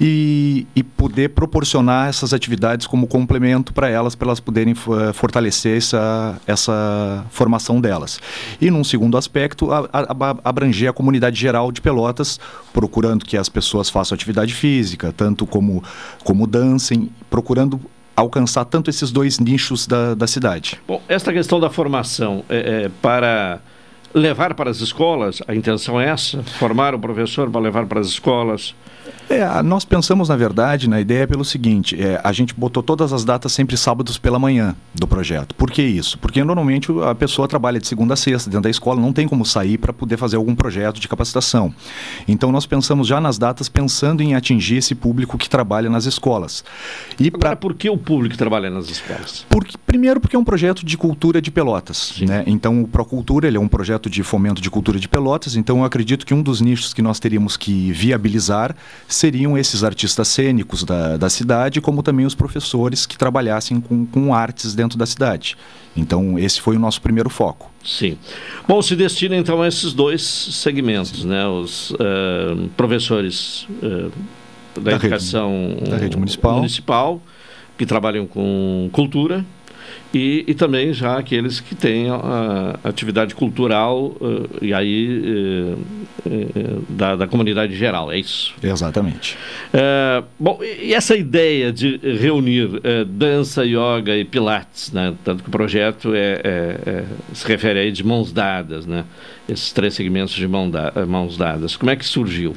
e, 0.00 0.66
e 0.74 0.82
poder 0.82 1.30
proporcionar 1.30 2.08
essas 2.08 2.32
atividades 2.32 2.86
como 2.86 3.06
complemento 3.06 3.72
para 3.72 3.88
elas, 3.88 4.14
para 4.14 4.28
elas 4.28 4.40
poderem 4.40 4.74
fortalecer 5.12 5.76
essa, 5.76 6.40
essa 6.46 7.26
formação 7.30 7.80
delas. 7.80 8.20
E, 8.60 8.70
num 8.70 8.84
segundo 8.84 9.16
aspecto, 9.16 9.72
a, 9.72 9.88
a, 9.92 10.36
abranger 10.44 10.90
a 10.90 10.92
comunidade 10.92 11.38
geral 11.38 11.72
de 11.72 11.80
Pelotas, 11.80 12.38
procurando 12.72 13.24
que 13.24 13.36
as 13.36 13.48
pessoas 13.48 13.90
façam 13.90 14.14
atividade 14.14 14.54
física, 14.54 15.12
tanto 15.12 15.46
como, 15.46 15.82
como 16.22 16.46
dancem, 16.46 17.10
procurando 17.28 17.80
alcançar 18.18 18.64
tanto 18.64 18.90
esses 18.90 19.10
dois 19.10 19.38
nichos 19.38 19.86
da, 19.86 20.14
da 20.14 20.26
cidade. 20.26 20.80
Bom, 20.86 21.00
esta 21.08 21.32
questão 21.32 21.60
da 21.60 21.70
formação 21.70 22.44
é, 22.48 22.84
é 22.84 22.90
para 23.00 23.60
levar 24.12 24.54
para 24.54 24.70
as 24.70 24.80
escolas, 24.80 25.40
a 25.46 25.54
intenção 25.54 26.00
é 26.00 26.08
essa? 26.08 26.42
Formar 26.42 26.94
o 26.94 26.98
professor 26.98 27.50
para 27.50 27.60
levar 27.60 27.86
para 27.86 28.00
as 28.00 28.08
escolas? 28.08 28.74
É, 29.28 29.62
nós 29.62 29.84
pensamos, 29.84 30.28
na 30.28 30.36
verdade, 30.36 30.88
na 30.88 31.00
ideia 31.00 31.26
pelo 31.26 31.44
seguinte: 31.44 32.00
é, 32.00 32.20
a 32.22 32.32
gente 32.32 32.54
botou 32.54 32.82
todas 32.82 33.12
as 33.12 33.24
datas 33.24 33.52
sempre 33.52 33.76
sábados 33.76 34.18
pela 34.18 34.38
manhã 34.38 34.74
do 34.94 35.06
projeto. 35.06 35.54
Por 35.54 35.70
que 35.70 35.82
isso? 35.82 36.18
Porque 36.18 36.42
normalmente 36.42 36.88
a 37.04 37.14
pessoa 37.14 37.46
trabalha 37.46 37.78
de 37.78 37.86
segunda 37.86 38.14
a 38.14 38.16
sexta 38.16 38.48
dentro 38.48 38.62
da 38.64 38.70
escola, 38.70 39.00
não 39.00 39.12
tem 39.12 39.28
como 39.28 39.44
sair 39.44 39.78
para 39.78 39.92
poder 39.92 40.16
fazer 40.16 40.36
algum 40.36 40.54
projeto 40.54 40.98
de 40.98 41.06
capacitação. 41.06 41.74
Então 42.26 42.50
nós 42.50 42.66
pensamos 42.66 43.06
já 43.06 43.20
nas 43.20 43.38
datas 43.38 43.68
pensando 43.68 44.22
em 44.22 44.34
atingir 44.34 44.76
esse 44.76 44.94
público 44.94 45.36
que 45.36 45.48
trabalha 45.48 45.90
nas 45.90 46.06
escolas. 46.06 46.64
E 47.18 47.28
Agora, 47.28 47.40
pra... 47.40 47.56
por 47.56 47.74
que 47.74 47.90
o 47.90 47.98
público 47.98 48.36
trabalha 48.36 48.70
nas 48.70 48.88
escolas? 48.88 49.44
Porque, 49.48 49.76
primeiro 49.86 50.20
porque 50.20 50.36
é 50.36 50.38
um 50.38 50.44
projeto 50.44 50.84
de 50.84 50.96
cultura 50.96 51.42
de 51.42 51.50
Pelotas. 51.50 52.14
Né? 52.20 52.44
Então 52.46 52.82
o 52.82 52.88
Procultura 52.88 53.46
ele 53.46 53.56
é 53.56 53.60
um 53.60 53.68
projeto 53.68 54.08
de 54.08 54.22
fomento 54.22 54.62
de 54.62 54.70
cultura 54.70 54.98
de 54.98 55.08
Pelotas, 55.08 55.54
então 55.54 55.78
eu 55.78 55.84
acredito 55.84 56.24
que 56.24 56.32
um 56.32 56.42
dos 56.42 56.60
nichos 56.60 56.94
que 56.94 57.02
nós 57.02 57.20
teríamos 57.20 57.56
que 57.56 57.92
viabilizar 57.92 58.74
seriam 59.06 59.56
esses 59.56 59.84
artistas 59.84 60.28
cênicos 60.28 60.84
da, 60.84 61.16
da 61.16 61.30
cidade, 61.30 61.80
como 61.80 62.02
também 62.02 62.26
os 62.26 62.34
professores 62.34 63.06
que 63.06 63.16
trabalhassem 63.16 63.80
com, 63.80 64.04
com 64.06 64.34
artes 64.34 64.74
dentro 64.74 64.98
da 64.98 65.06
cidade. 65.06 65.56
Então, 65.96 66.38
esse 66.38 66.60
foi 66.60 66.76
o 66.76 66.78
nosso 66.78 67.00
primeiro 67.00 67.30
foco. 67.30 67.70
Sim. 67.84 68.18
Bom, 68.66 68.80
se 68.82 68.94
destina 68.94 69.36
então 69.36 69.62
a 69.62 69.68
esses 69.68 69.92
dois 69.92 70.22
segmentos, 70.22 71.24
né? 71.24 71.46
Os 71.46 71.90
uh, 71.92 72.68
professores 72.76 73.66
uh, 73.82 74.12
da, 74.74 74.82
da, 74.82 74.92
educação 74.92 75.74
rede, 75.78 75.90
da 75.90 75.96
rede 75.96 76.16
municipal. 76.16 76.56
municipal, 76.56 77.22
que 77.76 77.86
trabalham 77.86 78.26
com 78.26 78.88
cultura, 78.92 79.44
e, 80.12 80.44
e 80.46 80.54
também 80.54 80.92
já 80.92 81.18
aqueles 81.18 81.60
que 81.60 81.74
têm 81.74 82.08
a, 82.08 82.78
a 82.82 82.88
atividade 82.88 83.34
cultural 83.34 84.16
uh, 84.20 84.48
e 84.62 84.72
aí 84.72 85.74
uh, 86.26 86.84
da, 86.88 87.16
da, 87.16 87.26
comunidade 87.26 87.76
geral, 87.76 88.10
é 88.10 88.18
isso? 88.18 88.54
Exatamente. 88.62 89.36
bom, 90.38 90.58
e 90.62 90.92
essa 90.92 91.16
ideia 91.16 91.72
de 91.72 91.98
reunir 92.18 92.68
dança, 93.06 93.64
yoga 93.64 94.16
e 94.16 94.24
pilates, 94.24 94.92
né? 94.92 95.14
Tanto 95.24 95.42
que 95.42 95.48
o 95.48 95.52
projeto 95.52 96.14
é, 96.14 96.40
é, 96.44 96.80
é, 96.86 97.04
se 97.32 97.46
refere 97.46 97.78
aí 97.78 97.92
de 97.92 98.04
mãos 98.04 98.32
dadas, 98.32 98.86
né? 98.86 99.04
Esses 99.48 99.72
três 99.72 99.94
segmentos 99.94 100.34
de 100.34 100.46
mão 100.46 100.70
da, 100.70 100.92
mãos 101.06 101.36
dadas. 101.36 101.76
Como 101.76 101.90
é 101.90 101.96
que 101.96 102.04
surgiu? 102.04 102.54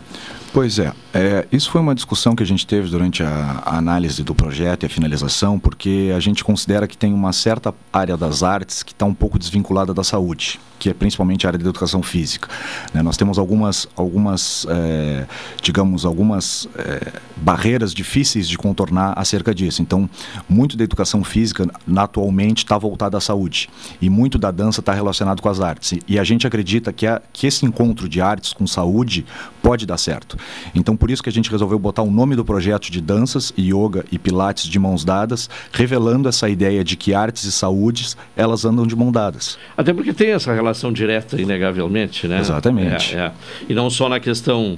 Pois 0.53 0.79
é, 0.79 0.91
é, 1.13 1.47
isso 1.49 1.71
foi 1.71 1.79
uma 1.79 1.95
discussão 1.95 2.35
que 2.35 2.43
a 2.43 2.45
gente 2.45 2.67
teve 2.67 2.89
durante 2.89 3.23
a, 3.23 3.61
a, 3.65 3.77
análise 3.77 4.21
do 4.21 4.35
projeto 4.35 4.83
e 4.83 4.85
a 4.85 4.89
finalização, 4.89 5.57
porque 5.57 6.11
a 6.13 6.19
gente 6.19 6.43
considera 6.43 6.87
que 6.87 6.97
tem 6.97 7.13
uma 7.13 7.31
certa 7.31 7.73
área 7.91 8.17
das 8.17 8.43
artes 8.43 8.83
que 8.83 8.91
está 8.91 9.05
um 9.05 9.13
pouco 9.13 9.39
desvinculada 9.39 9.93
da 9.93 10.03
saúde 10.03 10.59
que 10.81 10.89
é 10.89 10.93
principalmente 10.95 11.45
a 11.45 11.49
área 11.51 11.59
da 11.59 11.69
educação 11.69 12.01
física. 12.01 12.49
Né? 12.91 13.03
Nós 13.03 13.15
temos 13.15 13.37
algumas, 13.37 13.87
algumas 13.95 14.65
é, 14.67 15.27
digamos, 15.61 16.05
algumas 16.05 16.67
é, 16.75 17.19
barreiras 17.37 17.93
difíceis 17.93 18.49
de 18.49 18.57
contornar 18.57 19.13
acerca 19.15 19.53
disso. 19.53 19.83
Então, 19.83 20.09
muito 20.49 20.75
da 20.75 20.83
educação 20.83 21.23
física 21.23 21.69
atualmente 21.95 22.63
está 22.63 22.79
voltada 22.79 23.15
à 23.15 23.21
saúde 23.21 23.69
e 24.01 24.09
muito 24.09 24.39
da 24.39 24.49
dança 24.49 24.79
está 24.79 24.91
relacionado 24.91 25.39
com 25.39 25.49
as 25.49 25.59
artes. 25.59 25.99
E 26.07 26.17
a 26.17 26.23
gente 26.23 26.47
acredita 26.47 26.91
que, 26.91 27.05
a, 27.05 27.21
que 27.31 27.45
esse 27.45 27.63
encontro 27.63 28.09
de 28.09 28.19
artes 28.19 28.51
com 28.51 28.65
saúde 28.65 29.23
pode 29.61 29.85
dar 29.85 29.99
certo. 29.99 30.35
Então, 30.75 30.95
por 30.97 31.09
isso 31.09 31.21
que 31.23 31.29
a 31.29 31.31
gente 31.31 31.49
resolveu 31.49 31.79
botar 31.79 32.01
o 32.01 32.11
nome 32.11 32.35
do 32.35 32.43
projeto 32.43 32.91
de 32.91 33.01
danças, 33.01 33.53
yoga 33.57 34.05
e 34.11 34.19
pilates 34.19 34.65
de 34.67 34.79
mãos 34.79 35.05
dadas, 35.05 35.49
revelando 35.71 36.27
essa 36.27 36.49
ideia 36.49 36.83
de 36.83 36.95
que 36.95 37.13
artes 37.13 37.43
e 37.43 37.51
saúdes 37.51 38.17
elas 38.35 38.65
andam 38.65 38.85
de 38.85 38.95
mão 38.95 39.11
dadas. 39.11 39.57
Até 39.77 39.93
porque 39.93 40.13
tem 40.13 40.31
essa 40.31 40.53
relação 40.53 40.71
relação 40.81 40.91
direta, 40.91 41.39
inegavelmente, 41.39 42.27
né? 42.27 42.39
Exatamente. 42.39 43.15
É, 43.15 43.19
é. 43.19 43.31
E 43.69 43.73
não 43.73 43.89
só 43.89 44.09
na 44.09 44.19
questão 44.19 44.77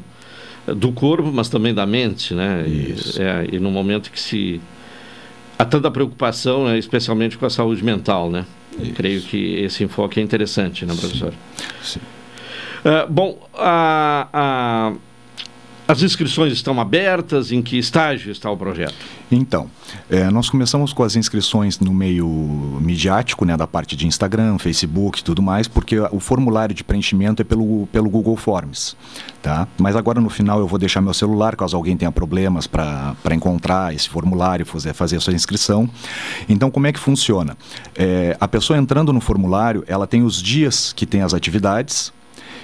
do 0.66 0.92
corpo, 0.92 1.32
mas 1.32 1.50
também 1.50 1.74
da 1.74 1.86
mente, 1.86 2.34
né? 2.34 2.66
Isso. 2.68 3.22
E, 3.22 3.24
é, 3.24 3.48
e 3.54 3.60
no 3.60 3.72
momento 3.72 4.12
que 4.12 4.20
se 4.20 4.62
há 5.58 5.66
tanta 5.66 5.90
preocupação, 5.92 6.66
né, 6.66 6.78
especialmente 6.78 7.38
com 7.38 7.46
a 7.46 7.50
saúde 7.50 7.84
mental, 7.84 8.30
né? 8.30 8.46
Isso. 8.80 8.94
Creio 8.94 9.22
que 9.22 9.56
esse 9.56 9.84
enfoque 9.84 10.20
é 10.20 10.24
interessante, 10.24 10.86
né, 10.86 10.96
professor? 10.96 11.34
Sim. 11.82 12.00
Sim. 12.00 12.02
Uh, 12.84 13.10
bom, 13.10 13.38
a, 13.54 14.28
a 14.34 14.94
as 15.88 16.02
inscrições 16.02 16.54
estão 16.54 16.80
abertas? 16.80 17.52
Em 17.52 17.62
que 17.62 17.78
estágio 17.78 18.32
está 18.32 18.50
o 18.50 18.58
projeto? 18.58 18.96
Então, 19.32 19.70
é, 20.10 20.30
nós 20.30 20.50
começamos 20.50 20.94
com 20.94 21.04
as 21.04 21.16
inscrições 21.16 21.80
no 21.80 21.94
meio 21.94 22.28
midiático, 22.82 23.46
né, 23.46 23.58
da 23.58 23.68
parte 23.68 23.96
de 23.96 24.08
Instagram, 24.08 24.58
Facebook 24.58 25.20
e 25.20 25.24
tudo 25.24 25.42
mais, 25.42 25.68
porque 25.68 26.00
o 26.00 26.20
formulário 26.20 26.74
de 26.74 26.84
preenchimento 26.84 27.42
é 27.42 27.46
pelo, 27.46 27.88
pelo 27.88 28.10
Google 28.10 28.38
Forms. 28.38 28.96
Tá? 29.42 29.68
Mas 29.78 29.96
agora 29.96 30.22
no 30.22 30.30
final 30.30 30.60
eu 30.60 30.68
vou 30.68 30.80
deixar 30.80 31.02
meu 31.02 31.14
celular, 31.14 31.56
caso 31.56 31.76
alguém 31.76 31.98
tenha 31.98 32.12
problemas 32.12 32.66
para 32.68 33.16
encontrar 33.32 33.94
esse 33.94 34.08
formulário, 34.08 34.66
fazer, 34.66 34.94
fazer 34.94 35.18
a 35.18 35.20
sua 35.20 35.34
inscrição. 35.34 35.90
Então, 36.48 36.72
como 36.72 36.88
é 36.88 36.94
que 36.94 37.00
funciona? 37.00 37.58
É, 37.96 38.38
a 38.40 38.48
pessoa 38.48 38.78
entrando 38.78 39.12
no 39.12 39.20
formulário, 39.20 39.84
ela 39.88 40.08
tem 40.08 40.24
os 40.24 40.42
dias 40.42 40.94
que 40.94 41.06
tem 41.06 41.22
as 41.22 41.34
atividades, 41.34 42.14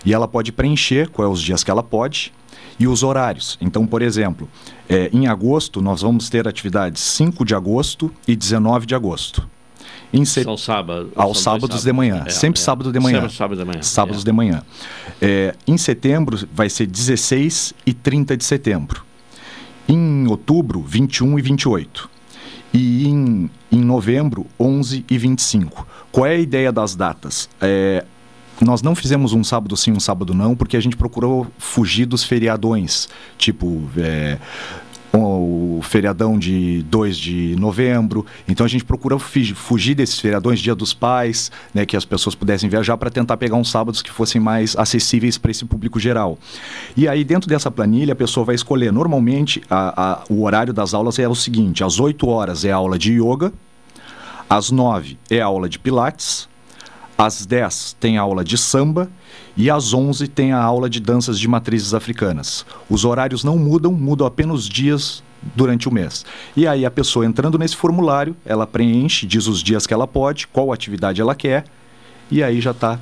e 0.05 0.13
ela 0.13 0.27
pode 0.27 0.51
preencher 0.51 1.09
quais 1.09 1.31
os 1.31 1.41
dias 1.41 1.63
que 1.63 1.69
ela 1.69 1.83
pode 1.83 2.31
e 2.79 2.87
os 2.87 3.03
horários. 3.03 3.57
Então, 3.59 3.85
por 3.85 4.01
exemplo, 4.01 4.49
é, 4.87 5.09
em 5.11 5.27
agosto 5.27 5.81
nós 5.81 6.01
vamos 6.01 6.29
ter 6.29 6.47
atividades 6.47 7.01
5 7.01 7.43
de 7.43 7.53
agosto 7.53 8.11
e 8.27 8.35
19 8.35 8.85
de 8.85 8.95
agosto. 8.95 9.47
Em 10.11 10.25
se... 10.25 10.43
São 10.43 10.57
sábados. 10.57 11.11
Aos 11.15 11.41
sábados 11.41 11.83
de 11.83 11.93
manhã. 11.93 12.23
É, 12.25 12.29
sempre 12.29 12.59
é. 12.59 12.63
sábado 12.63 12.91
de 12.91 12.99
manhã. 12.99 13.21
Sempre 13.21 13.35
sábado 13.35 13.57
de 13.59 13.65
manhã. 13.65 13.81
Sábados 13.81 14.21
é. 14.21 14.25
de 14.25 14.31
manhã. 14.31 14.63
É, 15.21 15.55
em 15.67 15.77
setembro 15.77 16.47
vai 16.53 16.69
ser 16.69 16.87
16 16.87 17.73
e 17.85 17.93
30 17.93 18.37
de 18.37 18.43
setembro. 18.43 19.03
Em 19.87 20.27
outubro, 20.27 20.81
21 20.81 21.37
e 21.37 21.41
28. 21.41 22.09
E 22.73 23.07
em, 23.07 23.49
em 23.71 23.81
novembro, 23.81 24.45
11 24.59 25.05
e 25.09 25.17
25. 25.17 25.87
Qual 26.11 26.25
é 26.25 26.35
a 26.35 26.39
ideia 26.39 26.71
das 26.71 26.95
datas? 26.95 27.49
É, 27.61 28.05
nós 28.65 28.81
não 28.81 28.95
fizemos 28.95 29.33
um 29.33 29.43
sábado 29.43 29.75
sim, 29.77 29.91
um 29.91 29.99
sábado 29.99 30.33
não, 30.33 30.55
porque 30.55 30.75
a 30.75 30.81
gente 30.81 30.97
procurou 30.97 31.47
fugir 31.57 32.05
dos 32.05 32.23
feriadões, 32.23 33.07
tipo 33.37 33.89
é, 33.97 34.37
o 35.13 35.79
feriadão 35.81 36.37
de 36.37 36.83
2 36.83 37.17
de 37.17 37.55
novembro. 37.57 38.25
Então 38.47 38.65
a 38.65 38.69
gente 38.69 38.83
procura 38.83 39.17
fugir 39.17 39.95
desses 39.95 40.19
feriadões, 40.19 40.59
Dia 40.59 40.75
dos 40.75 40.93
Pais, 40.93 41.51
né, 41.73 41.85
que 41.85 41.97
as 41.97 42.05
pessoas 42.05 42.35
pudessem 42.35 42.69
viajar 42.69 42.97
para 42.97 43.09
tentar 43.09 43.37
pegar 43.37 43.55
uns 43.55 43.69
sábados 43.69 44.01
que 44.01 44.11
fossem 44.11 44.39
mais 44.39 44.75
acessíveis 44.75 45.37
para 45.37 45.51
esse 45.51 45.65
público 45.65 45.99
geral. 45.99 46.37
E 46.95 47.07
aí 47.07 47.23
dentro 47.23 47.49
dessa 47.49 47.71
planilha 47.71 48.13
a 48.13 48.15
pessoa 48.15 48.45
vai 48.45 48.55
escolher. 48.55 48.91
Normalmente 48.91 49.61
a, 49.69 50.11
a, 50.11 50.23
o 50.29 50.43
horário 50.43 50.73
das 50.73 50.93
aulas 50.93 51.17
é 51.17 51.27
o 51.27 51.35
seguinte: 51.35 51.83
às 51.83 51.99
8 51.99 52.27
horas 52.27 52.65
é 52.65 52.71
aula 52.71 52.97
de 52.97 53.13
yoga, 53.13 53.51
às 54.49 54.69
9 54.71 55.17
é 55.29 55.39
aula 55.41 55.67
de 55.69 55.79
pilates, 55.79 56.48
às 57.19 57.45
10 57.45 57.97
tem 57.99 58.17
aula 58.17 58.45
de 58.45 58.57
samba 58.57 59.09
e 59.57 59.69
às 59.69 59.93
11 59.93 60.25
tem 60.29 60.53
a 60.53 60.63
aula 60.63 60.89
de 60.89 61.01
danças 61.01 61.37
de 61.37 61.49
matrizes 61.49 61.93
africanas. 61.93 62.65
Os 62.89 63.03
horários 63.03 63.43
não 63.43 63.57
mudam, 63.57 63.91
mudam 63.91 64.25
apenas 64.25 64.63
dias 64.63 65.21
durante 65.53 65.89
o 65.89 65.93
mês. 65.93 66.25
E 66.55 66.65
aí 66.65 66.85
a 66.85 66.91
pessoa 66.91 67.25
entrando 67.25 67.57
nesse 67.57 67.75
formulário, 67.75 68.37
ela 68.45 68.65
preenche, 68.65 69.27
diz 69.27 69.47
os 69.47 69.61
dias 69.61 69.85
que 69.85 69.93
ela 69.93 70.07
pode, 70.07 70.47
qual 70.47 70.71
atividade 70.71 71.19
ela 71.19 71.35
quer, 71.35 71.65
e 72.31 72.41
aí 72.41 72.61
já 72.61 72.71
está 72.71 72.97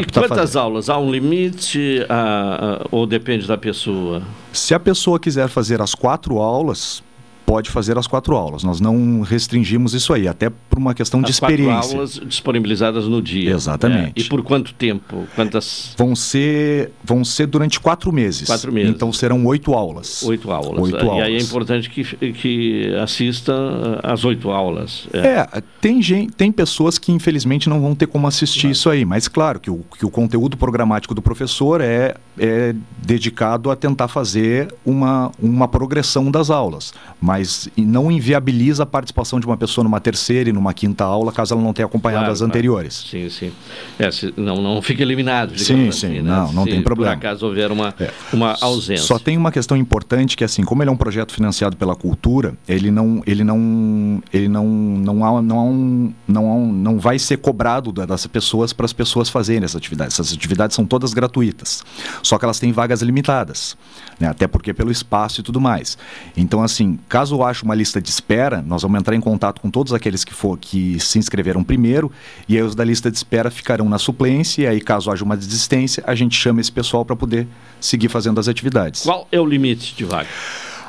e 0.00 0.04
quantas 0.04 0.54
aulas? 0.54 0.90
Há 0.90 0.98
um 0.98 1.10
limite 1.10 2.04
a, 2.10 2.82
a, 2.82 2.86
ou 2.90 3.06
depende 3.06 3.46
da 3.46 3.56
pessoa? 3.56 4.22
Se 4.52 4.74
a 4.74 4.80
pessoa 4.80 5.18
quiser 5.18 5.48
fazer 5.48 5.80
as 5.80 5.94
quatro 5.94 6.38
aulas, 6.38 7.02
pode 7.48 7.70
fazer 7.70 7.96
as 7.96 8.06
quatro 8.06 8.36
aulas. 8.36 8.62
Nós 8.62 8.78
não 8.78 9.22
restringimos 9.22 9.94
isso 9.94 10.12
aí, 10.12 10.28
até 10.28 10.50
por 10.50 10.78
uma 10.78 10.92
questão 10.92 11.20
as 11.20 11.24
de 11.26 11.32
experiência. 11.32 11.80
Quatro 11.80 11.96
aulas 11.96 12.20
disponibilizadas 12.26 13.06
no 13.06 13.22
dia. 13.22 13.52
Exatamente. 13.52 14.12
É. 14.20 14.20
E 14.20 14.24
por 14.24 14.42
quanto 14.42 14.74
tempo? 14.74 15.26
Quantas? 15.34 15.94
Vão 15.96 16.14
ser, 16.14 16.92
vão 17.02 17.24
ser 17.24 17.46
durante 17.46 17.80
quatro 17.80 18.12
meses. 18.12 18.46
Quatro 18.46 18.70
meses. 18.70 18.90
Então 18.90 19.10
serão 19.14 19.46
oito 19.46 19.72
aulas. 19.72 20.22
Oito 20.24 20.52
aulas. 20.52 20.78
Oito 20.78 20.98
e 20.98 21.08
aulas. 21.08 21.24
aí 21.24 21.36
é 21.36 21.40
importante 21.40 21.88
que, 21.88 22.04
que 22.32 22.94
assista 23.02 23.54
às 24.02 24.26
oito 24.26 24.50
aulas. 24.50 25.08
É, 25.10 25.18
é 25.18 25.62
tem, 25.80 26.02
gente, 26.02 26.34
tem 26.34 26.52
pessoas 26.52 26.98
que 26.98 27.10
infelizmente 27.10 27.66
não 27.66 27.80
vão 27.80 27.94
ter 27.94 28.08
como 28.08 28.26
assistir 28.26 28.60
claro. 28.60 28.72
isso 28.72 28.90
aí, 28.90 29.04
mas 29.06 29.26
claro 29.26 29.58
que 29.58 29.70
o, 29.70 29.82
que 29.98 30.04
o 30.04 30.10
conteúdo 30.10 30.54
programático 30.58 31.14
do 31.14 31.22
professor 31.22 31.80
é, 31.80 32.14
é 32.38 32.74
dedicado 33.04 33.70
a 33.70 33.76
tentar 33.76 34.08
fazer 34.08 34.72
uma, 34.84 35.30
uma 35.40 35.66
progressão 35.66 36.30
das 36.30 36.50
aulas. 36.50 36.92
Mas 37.20 37.68
não 37.76 38.10
inviabiliza 38.10 38.82
a 38.82 38.86
participação 38.86 39.40
de 39.40 39.46
uma 39.46 39.56
pessoa 39.56 39.82
numa 39.82 40.00
terceira 40.00 40.50
e 40.50 40.52
numa 40.52 40.74
quinta 40.74 41.04
aula, 41.04 41.32
caso 41.32 41.54
ela 41.54 41.62
não 41.62 41.72
tenha 41.72 41.86
acompanhado 41.86 42.24
claro, 42.24 42.32
as 42.32 42.42
anteriores. 42.42 43.06
Sim, 43.10 43.28
sim. 43.30 43.52
É, 43.98 44.10
se, 44.10 44.32
não, 44.36 44.60
não 44.60 44.80
fica 44.82 45.02
eliminado. 45.02 45.58
Sim, 45.58 45.88
assim, 45.88 46.08
sim, 46.08 46.20
né? 46.20 46.22
não, 46.22 46.52
não 46.52 46.64
se 46.64 46.70
tem 46.70 46.82
problema. 46.82 47.16
Por 47.16 47.26
acaso 47.26 47.46
houver 47.46 47.72
uma, 47.72 47.94
é. 47.98 48.10
uma 48.32 48.56
ausência. 48.60 49.04
Só 49.04 49.18
tem 49.18 49.36
uma 49.36 49.50
questão 49.50 49.76
importante 49.76 50.36
que, 50.36 50.44
assim, 50.44 50.62
como 50.62 50.82
ele 50.82 50.90
é 50.90 50.92
um 50.92 50.96
projeto 50.96 51.32
financiado 51.32 51.76
pela 51.76 51.96
cultura, 51.96 52.54
ele 52.68 52.90
não, 52.90 53.22
ele 53.26 53.42
não, 53.42 54.22
ele 54.32 54.48
não, 54.48 54.66
não, 54.66 55.24
há, 55.24 55.42
não, 55.42 55.58
há 55.58 55.64
um, 55.64 56.12
não, 56.26 56.46
há 56.46 56.54
um, 56.54 56.72
não 56.72 56.98
vai 56.98 57.18
ser 57.18 57.38
cobrado 57.38 57.92
das 57.92 58.26
pessoas 58.26 58.72
para 58.72 58.86
as 58.86 58.92
pessoas 58.92 59.28
fazerem 59.28 59.64
essas 59.64 59.76
atividades. 59.76 60.14
Essas 60.14 60.32
atividades 60.32 60.74
são 60.76 60.84
todas 60.84 61.12
gratuitas, 61.12 61.82
só 62.28 62.38
que 62.38 62.44
elas 62.44 62.58
têm 62.58 62.72
vagas 62.72 63.00
limitadas, 63.00 63.76
né? 64.18 64.28
até 64.28 64.46
porque 64.46 64.74
pelo 64.74 64.90
espaço 64.90 65.40
e 65.40 65.42
tudo 65.44 65.60
mais. 65.60 65.96
Então, 66.36 66.62
assim, 66.62 66.98
caso 67.08 67.28
Caso 67.28 67.42
ache 67.42 67.62
uma 67.62 67.74
lista 67.74 68.00
de 68.00 68.08
espera, 68.08 68.62
nós 68.62 68.80
vamos 68.80 68.98
entrar 68.98 69.14
em 69.14 69.20
contato 69.20 69.60
com 69.60 69.70
todos 69.70 69.92
aqueles 69.92 70.24
que, 70.24 70.32
for, 70.32 70.56
que 70.56 70.98
se 70.98 71.18
inscreveram 71.18 71.62
primeiro, 71.62 72.10
e 72.48 72.56
aí 72.56 72.62
os 72.62 72.74
da 72.74 72.82
lista 72.82 73.10
de 73.10 73.18
espera 73.18 73.50
ficarão 73.50 73.86
na 73.86 73.98
suplência, 73.98 74.62
e 74.62 74.66
aí 74.66 74.80
caso 74.80 75.10
haja 75.10 75.22
uma 75.22 75.36
desistência, 75.36 76.02
a 76.06 76.14
gente 76.14 76.34
chama 76.34 76.62
esse 76.62 76.72
pessoal 76.72 77.04
para 77.04 77.14
poder 77.14 77.46
seguir 77.78 78.08
fazendo 78.08 78.40
as 78.40 78.48
atividades. 78.48 79.02
Qual 79.02 79.28
é 79.30 79.38
o 79.38 79.44
limite 79.44 79.94
de 79.94 80.06
vaga? 80.06 80.26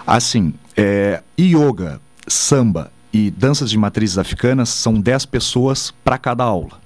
Assim, 0.08 0.54
é, 0.78 1.22
yoga, 1.38 2.00
samba 2.26 2.90
e 3.12 3.30
danças 3.30 3.70
de 3.70 3.78
matrizes 3.78 4.18
africanas 4.18 4.70
são 4.70 4.94
10 4.94 5.26
pessoas 5.26 5.94
para 6.06 6.18
cada 6.18 6.46
aula. 6.46 6.80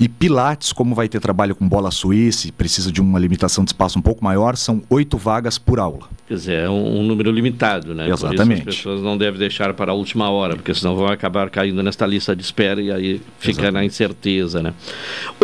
E 0.00 0.08
Pilates, 0.08 0.72
como 0.72 0.94
vai 0.94 1.10
ter 1.10 1.20
trabalho 1.20 1.54
com 1.54 1.68
bola 1.68 1.90
suíça 1.90 2.48
precisa 2.52 2.90
de 2.90 3.02
uma 3.02 3.18
limitação 3.18 3.62
de 3.62 3.68
espaço 3.68 3.98
um 3.98 4.02
pouco 4.02 4.24
maior, 4.24 4.56
são 4.56 4.82
oito 4.88 5.18
vagas 5.18 5.58
por 5.58 5.78
aula. 5.78 6.08
Quer 6.30 6.36
dizer, 6.36 6.58
é 6.60 6.70
um, 6.70 7.00
um 7.00 7.02
número 7.02 7.28
limitado, 7.32 7.92
né? 7.92 8.08
Exatamente. 8.08 8.60
As 8.68 8.76
pessoas 8.76 9.02
não 9.02 9.18
devem 9.18 9.36
deixar 9.36 9.74
para 9.74 9.90
a 9.90 9.94
última 9.96 10.30
hora, 10.30 10.54
porque 10.54 10.72
senão 10.72 10.94
vão 10.94 11.08
acabar 11.08 11.50
caindo 11.50 11.82
nesta 11.82 12.06
lista 12.06 12.36
de 12.36 12.42
espera 12.44 12.80
e 12.80 12.92
aí 12.92 13.20
fica 13.40 13.62
Exatamente. 13.62 13.72
na 13.72 13.84
incerteza, 13.84 14.62
né? 14.62 14.72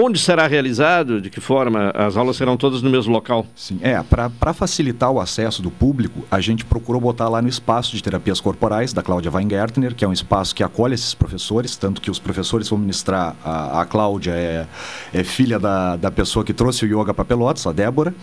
Onde 0.00 0.16
será 0.16 0.46
realizado? 0.46 1.20
De 1.20 1.28
que 1.28 1.40
forma? 1.40 1.90
As 1.92 2.16
aulas 2.16 2.36
serão 2.36 2.56
todas 2.56 2.82
no 2.82 2.88
mesmo 2.88 3.12
local? 3.12 3.44
Sim, 3.56 3.80
é, 3.82 4.00
para 4.00 4.54
facilitar 4.54 5.10
o 5.10 5.18
acesso 5.18 5.60
do 5.60 5.72
público, 5.72 6.24
a 6.30 6.40
gente 6.40 6.64
procurou 6.64 7.00
botar 7.00 7.28
lá 7.28 7.42
no 7.42 7.48
espaço 7.48 7.96
de 7.96 8.00
terapias 8.00 8.40
corporais 8.40 8.92
da 8.92 9.02
Cláudia 9.02 9.32
Weingärtner, 9.32 9.92
que 9.92 10.04
é 10.04 10.08
um 10.08 10.12
espaço 10.12 10.54
que 10.54 10.62
acolhe 10.62 10.94
esses 10.94 11.14
professores, 11.14 11.76
tanto 11.76 12.00
que 12.00 12.12
os 12.12 12.20
professores 12.20 12.68
vão 12.68 12.78
ministrar, 12.78 13.34
a, 13.44 13.80
a 13.80 13.84
Cláudia 13.86 14.30
é, 14.30 14.68
é 15.12 15.24
filha 15.24 15.58
da, 15.58 15.96
da 15.96 16.12
pessoa 16.12 16.44
que 16.44 16.52
trouxe 16.52 16.86
o 16.86 16.88
yoga 16.88 17.12
para 17.12 17.24
Pelotas, 17.24 17.66
a 17.66 17.72
Débora, 17.72 18.14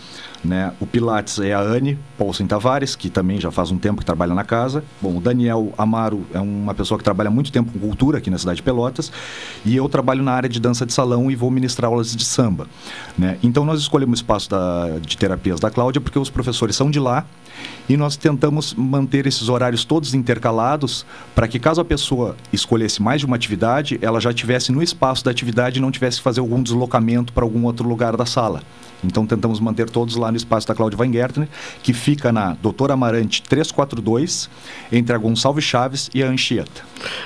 né? 0.42 0.72
O 0.80 0.86
Pilates 0.86 1.38
é 1.38 1.52
a 1.52 1.60
Anne 1.60 1.98
Paulsen 2.16 2.46
Tavares, 2.54 2.94
que 2.94 3.10
também 3.10 3.40
já 3.40 3.50
faz 3.50 3.72
um 3.72 3.78
tempo 3.78 3.98
que 3.98 4.06
trabalha 4.06 4.32
na 4.32 4.44
casa. 4.44 4.84
Bom, 5.02 5.16
o 5.16 5.20
Daniel 5.20 5.72
Amaro 5.76 6.24
é 6.32 6.38
uma 6.38 6.72
pessoa 6.72 6.96
que 6.96 7.02
trabalha 7.02 7.28
muito 7.28 7.50
tempo 7.50 7.72
com 7.72 7.80
cultura 7.80 8.18
aqui 8.18 8.30
na 8.30 8.38
cidade 8.38 8.58
de 8.58 8.62
Pelotas, 8.62 9.10
e 9.64 9.74
eu 9.74 9.88
trabalho 9.88 10.22
na 10.22 10.32
área 10.32 10.48
de 10.48 10.60
dança 10.60 10.86
de 10.86 10.92
salão 10.92 11.28
e 11.30 11.34
vou 11.34 11.50
ministrar 11.50 11.90
aulas 11.90 12.14
de 12.14 12.24
samba, 12.24 12.68
né? 13.18 13.38
Então 13.42 13.64
nós 13.64 13.80
escolhemos 13.80 14.20
o 14.20 14.22
espaço 14.22 14.48
da, 14.48 14.98
de 15.00 15.16
terapias 15.16 15.58
da 15.58 15.68
Cláudia 15.68 16.00
porque 16.00 16.18
os 16.18 16.30
professores 16.30 16.76
são 16.76 16.90
de 16.90 17.00
lá 17.00 17.26
e 17.88 17.96
nós 17.96 18.16
tentamos 18.16 18.72
manter 18.74 19.26
esses 19.26 19.48
horários 19.48 19.84
todos 19.84 20.14
intercalados 20.14 21.04
para 21.34 21.48
que 21.48 21.58
caso 21.58 21.80
a 21.80 21.84
pessoa 21.84 22.36
escolhesse 22.52 23.02
mais 23.02 23.20
de 23.20 23.26
uma 23.26 23.34
atividade, 23.34 23.98
ela 24.00 24.20
já 24.20 24.32
tivesse 24.32 24.70
no 24.70 24.80
espaço 24.80 25.24
da 25.24 25.30
atividade 25.32 25.78
e 25.78 25.82
não 25.82 25.90
tivesse 25.90 26.18
que 26.18 26.22
fazer 26.22 26.38
algum 26.38 26.62
deslocamento 26.62 27.32
para 27.32 27.42
algum 27.42 27.64
outro 27.64 27.88
lugar 27.88 28.16
da 28.16 28.24
sala. 28.24 28.62
Então 29.04 29.26
tentamos 29.26 29.60
manter 29.60 29.88
todos 29.90 30.16
lá 30.16 30.30
no 30.30 30.36
espaço 30.36 30.66
da 30.66 30.74
Cláudia 30.74 30.98
Weingärtner, 30.98 31.48
que 31.82 31.92
fica 31.92 32.32
na 32.32 32.54
Doutor 32.62 32.90
Amarante 32.90 33.42
342, 33.42 34.48
entre 34.92 35.14
a 35.14 35.18
Gonçalves 35.18 35.64
Chaves 35.64 36.10
e 36.14 36.22
a 36.22 36.28
Anchieta. 36.28 36.82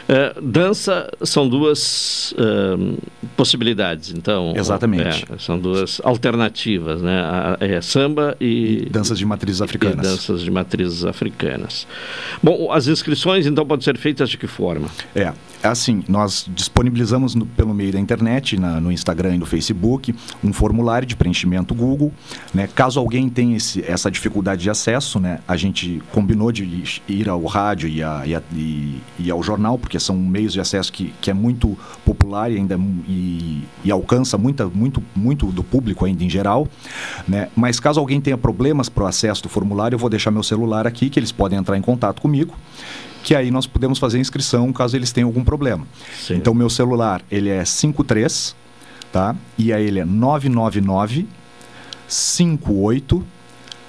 É, 0.08 0.34
dança 0.42 1.10
são 1.22 1.48
duas 1.48 2.34
é, 2.36 2.96
possibilidades, 3.36 4.12
então. 4.16 4.52
Exatamente. 4.56 5.24
é, 5.32 5.38
são 5.38 5.58
duas 5.58 6.00
alternativas, 6.04 7.00
né? 7.02 7.20
A- 7.20 7.56
é 7.60 7.80
samba 7.80 8.36
e, 8.40 8.86
Danças 8.90 9.18
de 9.18 9.24
matrizes 9.26 9.60
e 9.60 9.64
africanas. 9.64 10.06
danças 10.06 10.40
de 10.42 10.50
matrizes 10.50 11.04
africanas. 11.04 11.86
Bom, 12.42 12.72
as 12.72 12.86
inscrições 12.88 13.46
então 13.46 13.64
podem 13.66 13.84
ser 13.84 13.96
feitas 13.98 14.30
de 14.30 14.36
que 14.38 14.46
forma? 14.46 14.88
É, 15.14 15.32
assim, 15.62 16.04
nós 16.08 16.46
disponibilizamos 16.54 17.34
no- 17.34 17.46
pelo 17.46 17.74
meio 17.74 17.92
da 17.92 17.98
internet, 17.98 18.58
na- 18.58 18.80
no 18.80 18.92
Instagram 18.92 19.34
e 19.34 19.38
no 19.38 19.46
Facebook, 19.46 20.14
um 20.42 20.52
formulário 20.52 21.06
de 21.06 21.16
preenchimento 21.16 21.74
Google. 21.74 22.12
Né? 22.54 22.68
Caso 22.74 23.00
alguém 23.00 23.28
tenha 23.28 23.56
esse- 23.56 23.82
essa 23.82 24.10
dificuldade 24.10 24.62
de 24.62 24.70
acesso, 24.70 25.18
né, 25.18 25.40
a 25.48 25.56
gente 25.56 26.02
combinou 26.12 26.52
de 26.52 26.64
ir- 27.08 27.28
ao 27.28 27.44
rádio 27.44 27.88
e, 27.88 28.02
a- 28.02 28.22
e 28.26 28.34
a- 28.34 28.42
e- 28.54 28.98
e 29.18 29.30
ao 29.30 29.42
jornal, 29.42 29.78
porque 29.78 29.98
são 29.98 30.16
meios 30.16 30.52
de 30.52 30.60
acesso 30.60 30.92
que, 30.92 31.12
que 31.20 31.30
é 31.30 31.34
muito 31.34 31.76
popular 32.04 32.50
e 32.50 32.56
ainda 32.56 32.74
é 32.74 32.78
e 33.84 33.90
alcança 33.90 34.38
muita, 34.38 34.66
muito, 34.66 35.02
muito 35.14 35.46
do 35.46 35.62
público 35.62 36.04
ainda 36.04 36.22
em 36.24 36.30
geral. 36.30 36.68
Né? 37.26 37.48
Mas 37.56 37.80
caso 37.80 37.98
alguém 38.00 38.20
tenha 38.20 38.36
problemas 38.38 38.88
para 38.88 39.04
o 39.04 39.06
acesso 39.06 39.42
do 39.42 39.48
formulário, 39.48 39.94
eu 39.96 39.98
vou 39.98 40.08
deixar 40.10 40.30
meu 40.30 40.42
celular 40.42 40.86
aqui, 40.86 41.10
que 41.10 41.18
eles 41.18 41.32
podem 41.32 41.58
entrar 41.58 41.76
em 41.76 41.82
contato 41.82 42.20
comigo 42.22 42.54
que 43.28 43.34
aí 43.34 43.50
nós 43.50 43.66
podemos 43.66 43.98
fazer 43.98 44.16
a 44.16 44.20
inscrição 44.22 44.72
caso 44.72 44.96
eles 44.96 45.12
tenham 45.12 45.28
algum 45.28 45.44
problema. 45.44 45.86
Então 46.30 46.54
meu 46.54 46.70
celular, 46.70 47.20
ele 47.30 47.50
é 47.50 47.62
53, 47.62 48.56
tá? 49.12 49.36
E 49.58 49.70
aí 49.70 49.86
ele 49.86 49.98
é 49.98 50.04
999 50.06 51.28
58 52.06 53.22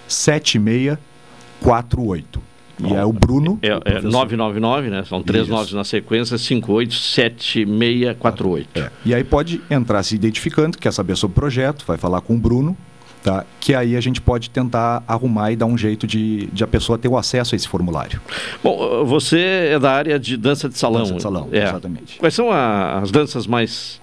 7648. 0.10 2.42
E 2.84 2.94
é 2.94 3.06
o 3.06 3.14
Bruno. 3.14 3.58
É, 3.62 3.76
o 3.76 3.78
é 3.78 3.80
professor. 3.80 4.12
999, 4.12 4.90
né? 4.90 5.06
São 5.06 5.24
três 5.24 5.46
Isso. 5.46 5.54
noves 5.54 5.72
na 5.72 5.86
sequência, 5.86 6.38
587648. 6.38 8.68
É. 8.76 8.92
E 9.06 9.16
aí 9.16 9.24
pode 9.24 9.62
entrar 9.72 10.04
se 10.04 10.16
identificando, 10.16 10.78
quer 10.78 10.92
saber 10.92 11.16
sobre 11.16 11.32
o 11.32 11.36
projeto, 11.36 11.86
vai 11.88 11.98
falar 11.98 12.20
com 12.20 12.36
o 12.36 12.38
Bruno, 12.38 12.76
tá? 13.24 13.46
Que 13.60 13.74
aí 13.76 13.96
a 13.96 14.02
gente 14.02 14.22
pode 14.22 14.50
tentar 14.50 15.04
arrumar 15.08 15.52
e 15.52 15.56
dar 15.56 15.66
um 15.66 15.78
jeito 15.78 16.06
de, 16.08 16.48
de 16.48 16.64
a 16.64 16.68
pessoa 16.68 16.98
ter 16.98 17.08
o 17.08 17.18
acesso 17.18 17.54
a 17.54 17.58
esse 17.58 17.68
formulário. 17.68 18.22
Bom, 18.64 19.06
você 19.06 19.70
é 19.74 19.80
da 19.80 19.92
área 19.92 20.20
de 20.20 20.36
dança 20.38 20.68
de 20.70 20.78
salão. 20.78 21.02
Dança 21.02 21.14
de 21.16 21.22
salão, 21.22 21.50
é. 21.52 21.64
exatamente. 21.64 22.18
Quais 22.18 22.34
são 22.34 22.52
a- 22.52 23.00
as 23.00 23.12
danças 23.12 23.46
mais 23.48 24.00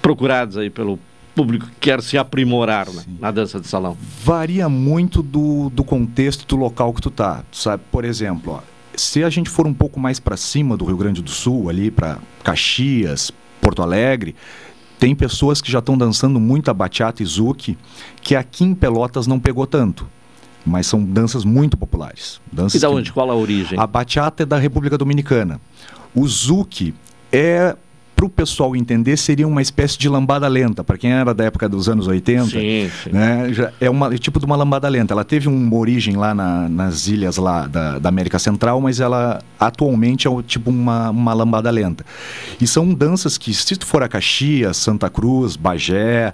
procuradas 0.00 0.56
aí 0.56 0.70
pelo 0.70 0.98
público 1.34 1.66
que 1.66 1.72
quer 1.80 2.02
se 2.02 2.18
aprimorar 2.18 2.88
né, 2.90 3.02
na 3.20 3.30
dança 3.30 3.58
de 3.60 3.66
salão? 3.66 3.96
Varia 4.22 4.68
muito 4.68 5.22
do, 5.22 5.70
do 5.70 5.82
contexto 5.84 6.46
do 6.46 6.56
local 6.56 6.92
que 6.92 7.00
tu 7.00 7.10
tá. 7.10 7.42
Sabe, 7.52 7.82
por 7.90 8.04
exemplo, 8.04 8.54
ó, 8.54 8.60
se 8.94 9.24
a 9.24 9.30
gente 9.30 9.48
for 9.48 9.66
um 9.66 9.74
pouco 9.74 9.98
mais 9.98 10.20
para 10.20 10.36
cima 10.36 10.76
do 10.76 10.84
Rio 10.84 10.96
Grande 10.96 11.22
do 11.22 11.30
Sul, 11.30 11.68
ali 11.68 11.90
para 11.90 12.18
Caxias, 12.44 13.30
Porto 13.60 13.80
Alegre, 13.82 14.34
tem 15.02 15.16
pessoas 15.16 15.60
que 15.60 15.68
já 15.68 15.80
estão 15.80 15.98
dançando 15.98 16.38
muito 16.38 16.70
a 16.70 16.74
bachata 16.74 17.24
e 17.24 17.26
zouk, 17.26 17.76
que 18.20 18.36
aqui 18.36 18.62
em 18.62 18.72
Pelotas 18.72 19.26
não 19.26 19.40
pegou 19.40 19.66
tanto. 19.66 20.06
Mas 20.64 20.86
são 20.86 21.02
danças 21.02 21.44
muito 21.44 21.76
populares. 21.76 22.40
Danças 22.52 22.74
E 22.76 22.78
da 22.80 22.86
que- 22.88 22.94
onde? 22.94 23.12
Qual 23.12 23.28
a 23.28 23.34
origem? 23.34 23.76
a 23.80 23.84
bachata 23.84 24.44
é 24.44 24.46
da 24.46 24.56
República 24.58 24.96
Dominicana. 24.96 25.60
O 26.14 26.24
zouk 26.28 26.94
é 27.32 27.74
para 28.22 28.26
o 28.26 28.30
pessoal 28.30 28.76
entender 28.76 29.16
seria 29.16 29.46
uma 29.48 29.60
espécie 29.60 29.98
de 29.98 30.08
lambada 30.08 30.46
lenta. 30.46 30.84
Para 30.84 30.96
quem 30.96 31.12
era 31.12 31.34
da 31.34 31.44
época 31.44 31.68
dos 31.68 31.88
anos 31.88 32.06
80 32.06 32.44
Sim, 32.44 32.90
sim. 33.02 33.10
né, 33.10 33.50
é 33.80 33.90
uma 33.90 34.14
é 34.14 34.18
tipo 34.18 34.38
de 34.38 34.46
uma 34.46 34.54
lambada 34.56 34.88
lenta. 34.88 35.12
Ela 35.12 35.24
teve 35.24 35.48
uma 35.48 35.76
origem 35.76 36.14
lá 36.16 36.34
na- 36.34 36.68
nas 36.68 37.08
ilhas 37.08 37.36
lá 37.36 37.66
da, 37.66 37.98
da 37.98 38.08
América 38.08 38.38
Central 38.38 38.80
mas 38.80 39.00
ela 39.00 39.40
atualmente 39.58 40.26
é 40.26 40.30
o- 40.30 40.42
tipo 40.42 40.70
uma, 40.70 41.10
uma 41.10 41.32
lambada 41.34 41.70
lenta. 41.70 42.04
E 42.60 42.66
são 42.66 42.92
danças 42.94 43.36
que 43.36 43.52
se 43.52 43.76
tu 43.76 43.84
for 43.86 44.02
a 44.02 44.08
Caxias 44.08 44.76
Santa 44.76 45.10
Cruz 45.10 45.56
Bagé 45.56 46.32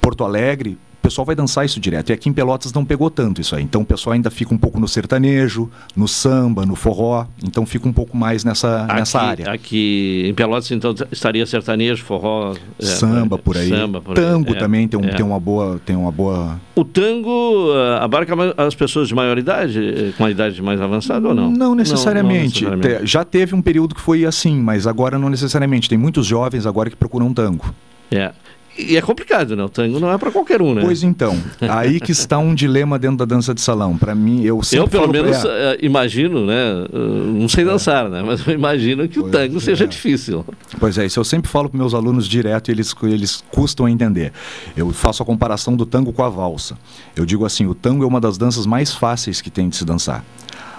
Porto 0.00 0.24
Alegre 0.24 0.76
pessoal 1.04 1.24
vai 1.24 1.36
dançar 1.36 1.64
isso 1.64 1.78
direto. 1.78 2.10
E 2.10 2.12
aqui 2.12 2.28
em 2.28 2.32
Pelotas 2.32 2.72
não 2.72 2.84
pegou 2.84 3.10
tanto 3.10 3.40
isso 3.40 3.54
aí. 3.54 3.62
Então 3.62 3.82
o 3.82 3.84
pessoal 3.84 4.14
ainda 4.14 4.30
fica 4.30 4.54
um 4.54 4.58
pouco 4.58 4.80
no 4.80 4.88
sertanejo, 4.88 5.70
no 5.94 6.08
samba, 6.08 6.64
no 6.64 6.74
forró. 6.74 7.26
Então 7.42 7.66
fica 7.66 7.86
um 7.86 7.92
pouco 7.92 8.16
mais 8.16 8.42
nessa, 8.44 8.86
nessa 8.86 9.18
aqui, 9.18 9.26
área. 9.28 9.52
Aqui 9.52 10.22
em 10.26 10.34
Pelotas, 10.34 10.70
então, 10.70 10.94
estaria 11.12 11.44
sertanejo, 11.46 12.02
forró... 12.02 12.54
é, 12.78 12.84
Samba 12.84 13.38
por 13.38 13.56
aí. 13.56 13.68
Samba 13.68 14.00
por 14.00 14.18
aí, 14.18 14.24
Tango 14.24 14.52
é, 14.52 14.58
também 14.58 14.88
tem, 14.88 14.98
um, 14.98 15.04
é. 15.04 15.08
tem 15.14 15.24
uma 15.24 15.38
boa. 15.38 15.80
Tem 15.84 15.94
uma 15.94 16.10
boa. 16.10 16.58
O 16.74 16.84
tango 16.84 17.70
ah, 17.72 18.04
abarca 18.04 18.34
as 18.56 18.74
pessoas 18.74 19.06
de 19.08 19.14
maior 19.14 19.38
idade, 19.38 19.78
eh, 19.78 20.12
com 20.16 20.24
a 20.24 20.30
idade 20.30 20.60
mais 20.62 20.80
avançada 20.80 21.28
ou 21.28 21.34
não? 21.34 21.50
Não 21.50 21.74
necessariamente. 21.74 22.64
Não, 22.64 22.70
não 22.70 22.76
necessariamente. 22.78 23.04
Te- 23.04 23.06
Já 23.06 23.24
teve 23.24 23.54
um 23.54 23.62
período 23.62 23.94
que 23.94 24.00
foi 24.00 24.24
assim, 24.24 24.58
mas 24.58 24.86
agora 24.86 25.18
não 25.18 25.28
necessariamente. 25.28 25.88
Tem 25.88 25.98
muitos 25.98 26.26
jovens 26.26 26.66
agora 26.66 26.90
que 26.90 26.96
procuram 26.96 27.32
tango. 27.32 27.72
É. 28.10 28.32
E 28.76 28.96
é 28.96 29.02
complicado, 29.02 29.54
né? 29.54 29.62
O 29.62 29.68
tango 29.68 30.00
não 30.00 30.12
é 30.12 30.18
para 30.18 30.30
qualquer 30.32 30.60
um, 30.60 30.74
né? 30.74 30.82
Pois 30.82 31.02
então, 31.02 31.40
aí 31.60 32.00
que 32.00 32.10
está 32.10 32.38
um 32.38 32.54
dilema 32.54 32.98
dentro 32.98 33.18
da 33.18 33.24
dança 33.24 33.54
de 33.54 33.60
salão. 33.60 33.96
Para 33.96 34.14
mim, 34.14 34.42
eu 34.42 34.62
sempre 34.62 34.84
Eu, 34.84 34.88
pelo 34.88 35.12
menos, 35.12 35.44
é. 35.44 35.48
eh, 35.48 35.78
imagino, 35.82 36.44
né? 36.44 36.86
eh, 36.92 36.98
não 37.38 37.48
sei 37.48 37.64
dançar, 37.64 38.08
né? 38.08 38.22
Mas 38.24 38.44
eu 38.46 38.52
imagino 38.52 39.08
que 39.08 39.20
o 39.20 39.30
tango 39.30 39.58
é. 39.58 39.60
seja 39.60 39.86
difícil. 39.86 40.44
Pois 40.80 40.98
é, 40.98 41.06
isso 41.06 41.20
eu 41.20 41.24
sempre 41.24 41.48
falo 41.48 41.68
para 41.68 41.78
meus 41.78 41.94
alunos 41.94 42.26
direto 42.26 42.68
e 42.68 42.72
eles, 42.72 42.94
eles 43.04 43.44
custam 43.52 43.86
a 43.86 43.90
entender. 43.90 44.32
Eu 44.76 44.90
faço 44.90 45.22
a 45.22 45.26
comparação 45.26 45.76
do 45.76 45.86
tango 45.86 46.12
com 46.12 46.24
a 46.24 46.28
valsa. 46.28 46.76
Eu 47.14 47.24
digo 47.24 47.46
assim: 47.46 47.66
o 47.66 47.74
tango 47.74 48.02
é 48.02 48.06
uma 48.06 48.20
das 48.20 48.36
danças 48.36 48.66
mais 48.66 48.92
fáceis 48.92 49.40
que 49.40 49.50
tem 49.50 49.68
de 49.68 49.76
se 49.76 49.84
dançar. 49.84 50.24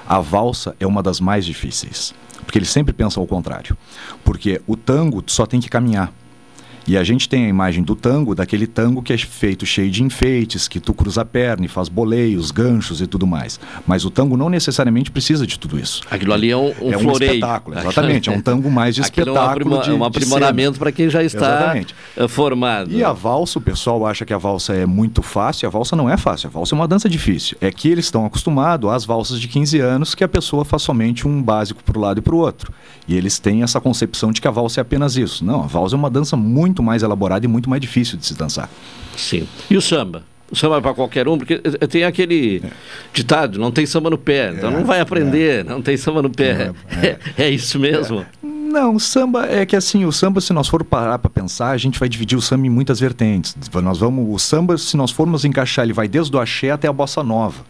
A 0.08 0.20
valsa 0.20 0.76
é 0.80 0.86
uma 0.86 1.02
das 1.02 1.22
mais 1.22 1.46
difíceis. 1.46 2.14
Porque 2.46 2.60
eles 2.60 2.70
sempre 2.70 2.94
pensam 2.94 3.22
ao 3.22 3.28
contrário. 3.28 3.76
Porque 4.24 4.62
o 4.68 4.76
tango 4.76 5.24
só 5.28 5.46
tem 5.46 5.60
que 5.60 5.70
caminhar. 5.70 6.12
E 6.88 6.98
a 6.98 7.04
gente 7.04 7.28
tem 7.28 7.46
a 7.46 7.50
imagem 7.50 7.84
do 7.84 7.96
tango, 7.96 8.36
daquele 8.36 8.68
tango 8.68 9.02
que 9.02 9.12
é 9.12 9.18
feito 9.18 9.66
cheio 9.66 9.90
de 9.90 10.04
enfeites, 10.04 10.68
que 10.68 10.80
tu 10.80 10.94
cruza 10.94 11.22
a 11.22 11.26
perna 11.26 11.66
e 11.66 11.68
faz 11.68 11.90
boleios, 11.90 12.52
ganchos 12.52 13.02
e 13.02 13.08
tudo 13.08 13.26
mais. 13.26 13.60
Mas 13.88 14.06
o 14.06 14.12
tango 14.12 14.38
não 14.38 14.50
necessariamente 14.50 15.10
precisa 15.10 15.48
de 15.48 15.58
tudo 15.58 15.80
isso. 15.80 16.02
Aquilo 16.12 16.34
ali 16.34 16.52
é 16.52 16.58
um, 16.58 16.74
um 16.82 16.94
é 16.94 16.98
um 16.98 17.00
floreio. 17.00 17.34
espetáculo, 17.34 17.80
exatamente. 17.80 18.30
É 18.30 18.32
um 18.32 18.42
tango 18.42 18.70
mais 18.70 18.94
de 18.94 19.02
Aquilo 19.06 19.32
espetáculo. 19.32 19.76
É 19.76 19.80
um, 19.80 19.82
de, 19.82 19.92
um 19.92 20.04
aprimoramento 20.04 20.78
para 20.78 20.92
quem 20.92 21.10
já 21.10 21.24
está 21.24 21.48
Exatamente. 21.48 21.96
formado. 22.30 22.92
E 22.92 23.04
a 23.04 23.12
valsa, 23.12 23.58
o 23.58 23.62
pessoal 23.62 24.06
acha 24.06 24.26
que 24.26 24.34
a 24.34 24.38
valsa 24.38 24.74
é 24.74 24.86
muito 24.86 25.22
fácil, 25.22 25.68
a 25.68 25.72
valsa 25.72 25.96
não 25.96 26.10
é 26.10 26.18
fácil, 26.18 26.48
a 26.48 26.52
valsa 26.52 26.76
é 26.76 26.78
uma 26.78 26.88
dança 26.88 27.10
difícil. 27.10 27.58
É 27.60 27.72
que 27.72 27.90
eles 27.90 28.06
estão 28.06 28.26
acostumados 28.26 28.90
às 28.92 29.06
valsas 29.06 29.40
de 29.40 29.48
15 29.48 29.80
anos 29.80 30.14
que 30.14 30.24
a 30.24 30.28
pessoa 30.28 30.64
faz 30.64 30.84
somente 30.84 31.28
um 31.28 31.42
básico 31.42 31.84
para 31.84 31.98
o 31.98 32.02
lado 32.02 32.20
e 32.20 32.22
para 32.22 32.36
o 32.36 32.38
outro. 32.38 32.72
E 33.08 33.16
eles 33.16 33.40
têm 33.40 33.64
essa 33.64 33.80
concepção 33.80 34.32
de 34.32 34.42
que 34.42 34.48
a 34.48 34.52
valsa 34.52 34.80
é 34.80 34.84
apenas 34.84 35.16
isso. 35.18 35.44
Não, 35.44 35.64
a 35.64 35.68
valsa 35.68 35.96
é 35.96 35.98
uma 35.98 36.10
dança 36.10 36.36
muito 36.36 36.75
mais 36.84 37.04
elaborada 37.04 37.46
e 37.46 37.48
muito 37.48 37.70
mais 37.70 37.82
difícil 37.82 38.18
de 38.18 38.26
se 38.26 38.34
dançar. 38.34 38.70
Sim. 39.16 39.48
E 39.70 39.78
o 39.78 39.82
samba? 39.82 40.24
O 40.52 40.56
samba 40.56 40.78
é 40.78 40.82
para 40.82 40.94
qualquer 40.94 41.28
um, 41.28 41.38
porque 41.38 41.60
eh, 41.64 41.88
tem 41.88 42.04
aquele 42.04 42.62
ditado, 43.12 43.60
não 43.60 43.72
tem 43.72 43.86
samba 43.86 44.12
no 44.12 44.18
pé, 44.18 44.54
então 44.56 44.70
não 44.70 44.86
vai 44.86 45.00
aprender, 45.00 45.66
não 45.66 45.82
tem 45.82 45.98
samba 45.98 46.22
no 46.22 46.30
pé. 46.30 46.72
É, 47.38 47.50
isso 47.50 47.80
mesmo? 47.80 48.24
Não, 48.44 48.96
o 48.96 49.00
samba 49.00 49.48
é 49.48 49.66
que 49.66 49.76
assim, 49.76 50.06
o 50.06 50.12
samba, 50.12 50.42
se 50.42 50.54
nós 50.54 50.68
for 50.68 50.84
parar 50.84 51.18
para 51.18 51.30
pensar, 51.30 51.72
a 51.72 51.78
gente 51.78 51.98
vai 51.98 52.08
dividir 52.08 52.38
o 52.38 52.42
samba 52.42 52.68
em 52.68 52.70
muitas 52.70 53.00
vertentes. 53.00 53.56
Nós 53.82 54.00
vamos, 54.00 54.28
o 54.34 54.38
samba, 54.38 54.78
se 54.78 54.96
nós 54.96 55.12
formos 55.12 55.46
encaixar, 55.46 55.86
ele 55.86 55.94
vai 55.94 56.08
desde 56.08 56.36
o 56.36 56.40
axé 56.40 56.72
até 56.72 56.88
a 56.88 56.94
bossa 56.94 57.24
nova. 57.24 57.64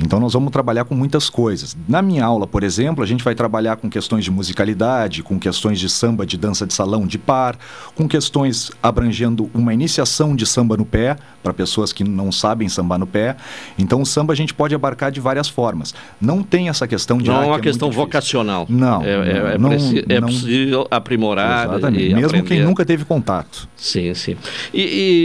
Então 0.00 0.18
nós 0.18 0.32
vamos 0.32 0.50
trabalhar 0.50 0.84
com 0.84 0.94
muitas 0.94 1.30
coisas. 1.30 1.76
Na 1.88 2.02
minha 2.02 2.24
aula, 2.24 2.46
por 2.46 2.62
exemplo, 2.64 3.02
a 3.02 3.06
gente 3.06 3.22
vai 3.22 3.34
trabalhar 3.34 3.76
com 3.76 3.88
questões 3.88 4.24
de 4.24 4.30
musicalidade, 4.30 5.22
com 5.22 5.38
questões 5.38 5.78
de 5.78 5.88
samba, 5.88 6.26
de 6.26 6.36
dança 6.36 6.66
de 6.66 6.74
salão, 6.74 7.06
de 7.06 7.16
par, 7.18 7.56
com 7.94 8.08
questões 8.08 8.72
abrangendo 8.82 9.48
uma 9.54 9.72
iniciação 9.72 10.34
de 10.34 10.46
samba 10.46 10.76
no 10.76 10.84
pé 10.84 11.16
para 11.42 11.52
pessoas 11.52 11.92
que 11.92 12.02
não 12.02 12.32
sabem 12.32 12.68
sambar 12.68 12.98
no 12.98 13.06
pé. 13.06 13.36
Então 13.78 14.02
o 14.02 14.06
samba 14.06 14.32
a 14.32 14.36
gente 14.36 14.52
pode 14.52 14.74
abarcar 14.74 15.12
de 15.12 15.20
várias 15.20 15.48
formas. 15.48 15.94
Não 16.20 16.42
tem 16.42 16.68
essa 16.68 16.88
questão 16.88 17.18
de 17.18 17.28
não 17.30 17.40
ah, 17.40 17.44
é 17.44 17.46
uma 17.46 17.56
que 17.58 17.62
questão 17.68 17.90
vocacional. 17.90 18.66
Não, 18.68 19.02
é, 19.02 19.10
é, 19.10 19.14
é 19.54 19.58
não, 19.58 19.72
é 19.72 20.20
não- 20.20 20.28
possível 20.28 20.86
aprimorar. 20.90 21.68
Exatamente. 21.68 22.14
Mesmo 22.14 22.26
aprender. 22.26 22.48
quem 22.48 22.62
nunca 22.62 22.84
teve 22.84 23.04
contato. 23.04 23.68
Sim, 23.76 24.12
sim. 24.14 24.36
E, 24.72 24.82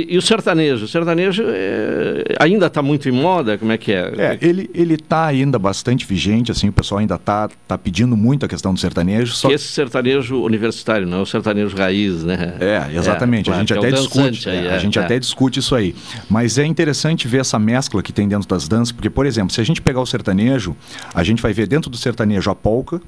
e- 0.09 0.13
e 0.13 0.17
o 0.17 0.21
sertanejo? 0.21 0.85
O 0.85 0.87
sertanejo 0.87 1.43
é, 1.47 2.35
ainda 2.39 2.67
está 2.67 2.81
muito 2.81 3.07
em 3.09 3.11
moda? 3.11 3.57
Como 3.57 3.71
é 3.71 3.77
que 3.77 3.91
é? 3.91 4.11
É, 4.17 4.28
ele 4.41 4.69
ele 4.73 4.95
está 4.95 5.25
ainda 5.25 5.57
bastante 5.59 6.05
vigente, 6.05 6.51
assim, 6.51 6.69
o 6.69 6.73
pessoal 6.73 6.99
ainda 6.99 7.15
está 7.15 7.49
tá 7.67 7.77
pedindo 7.77 8.15
muito 8.15 8.45
a 8.45 8.49
questão 8.49 8.73
do 8.73 8.79
sertanejo. 8.79 9.33
Só 9.33 9.47
Que 9.47 9.55
esse 9.55 9.67
sertanejo 9.67 10.41
universitário, 10.41 11.07
não 11.07 11.19
é 11.19 11.21
o 11.21 11.25
sertanejo 11.25 11.75
raiz, 11.75 12.23
né? 12.23 12.55
É, 12.59 12.95
exatamente. 12.95 13.49
É, 13.49 13.53
a 13.53 13.59
gente 13.59 13.73
até 13.73 13.87
é 13.89 13.91
discute. 13.91 14.49
aí, 14.49 14.57
é, 14.57 14.65
é, 14.67 14.75
a 14.75 14.79
gente 14.79 14.99
é. 14.99 15.01
até 15.01 15.19
discute 15.19 15.59
isso 15.59 15.75
aí. 15.75 15.95
Mas 16.29 16.57
é 16.57 16.65
interessante 16.65 17.27
ver 17.27 17.41
essa 17.41 17.59
mescla 17.59 18.01
que 18.01 18.11
tem 18.11 18.27
dentro 18.27 18.47
das 18.47 18.67
danças, 18.67 18.91
porque, 18.91 19.09
por 19.09 19.25
exemplo, 19.25 19.53
se 19.53 19.61
a 19.61 19.63
gente 19.63 19.81
pegar 19.81 20.01
o 20.01 20.05
sertanejo, 20.05 20.75
a 21.13 21.23
gente 21.23 21.41
vai 21.41 21.53
ver 21.53 21.67
dentro 21.67 21.89
do 21.89 21.97
sertanejo 21.97 22.49
a 22.49 22.55
polca, 22.55 23.01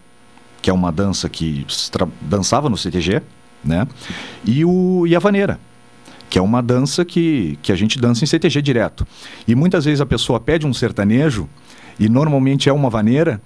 que 0.61 0.69
é 0.69 0.73
uma 0.73 0.91
dança 0.91 1.27
que 1.27 1.65
dançava 2.21 2.69
no 2.69 2.77
CTG, 2.77 3.21
né? 3.63 3.87
E, 4.45 4.63
o, 4.63 5.05
e 5.07 5.15
a 5.15 5.19
vaneira. 5.19 5.59
Que 6.31 6.39
é 6.39 6.41
uma 6.41 6.63
dança 6.63 7.05
que, 7.05 7.59
que 7.61 7.71
a 7.71 7.75
gente 7.75 7.99
dança 7.99 8.23
em 8.23 8.27
CTG 8.27 8.61
direto. 8.61 9.05
E 9.45 9.53
muitas 9.53 9.85
vezes 9.85 10.01
a 10.01 10.05
pessoa 10.05 10.39
pede 10.39 10.65
um 10.65 10.73
sertanejo, 10.73 11.47
e 11.99 12.07
normalmente 12.07 12.69
é 12.69 12.73
uma 12.73 12.89
vaneira, 12.89 13.39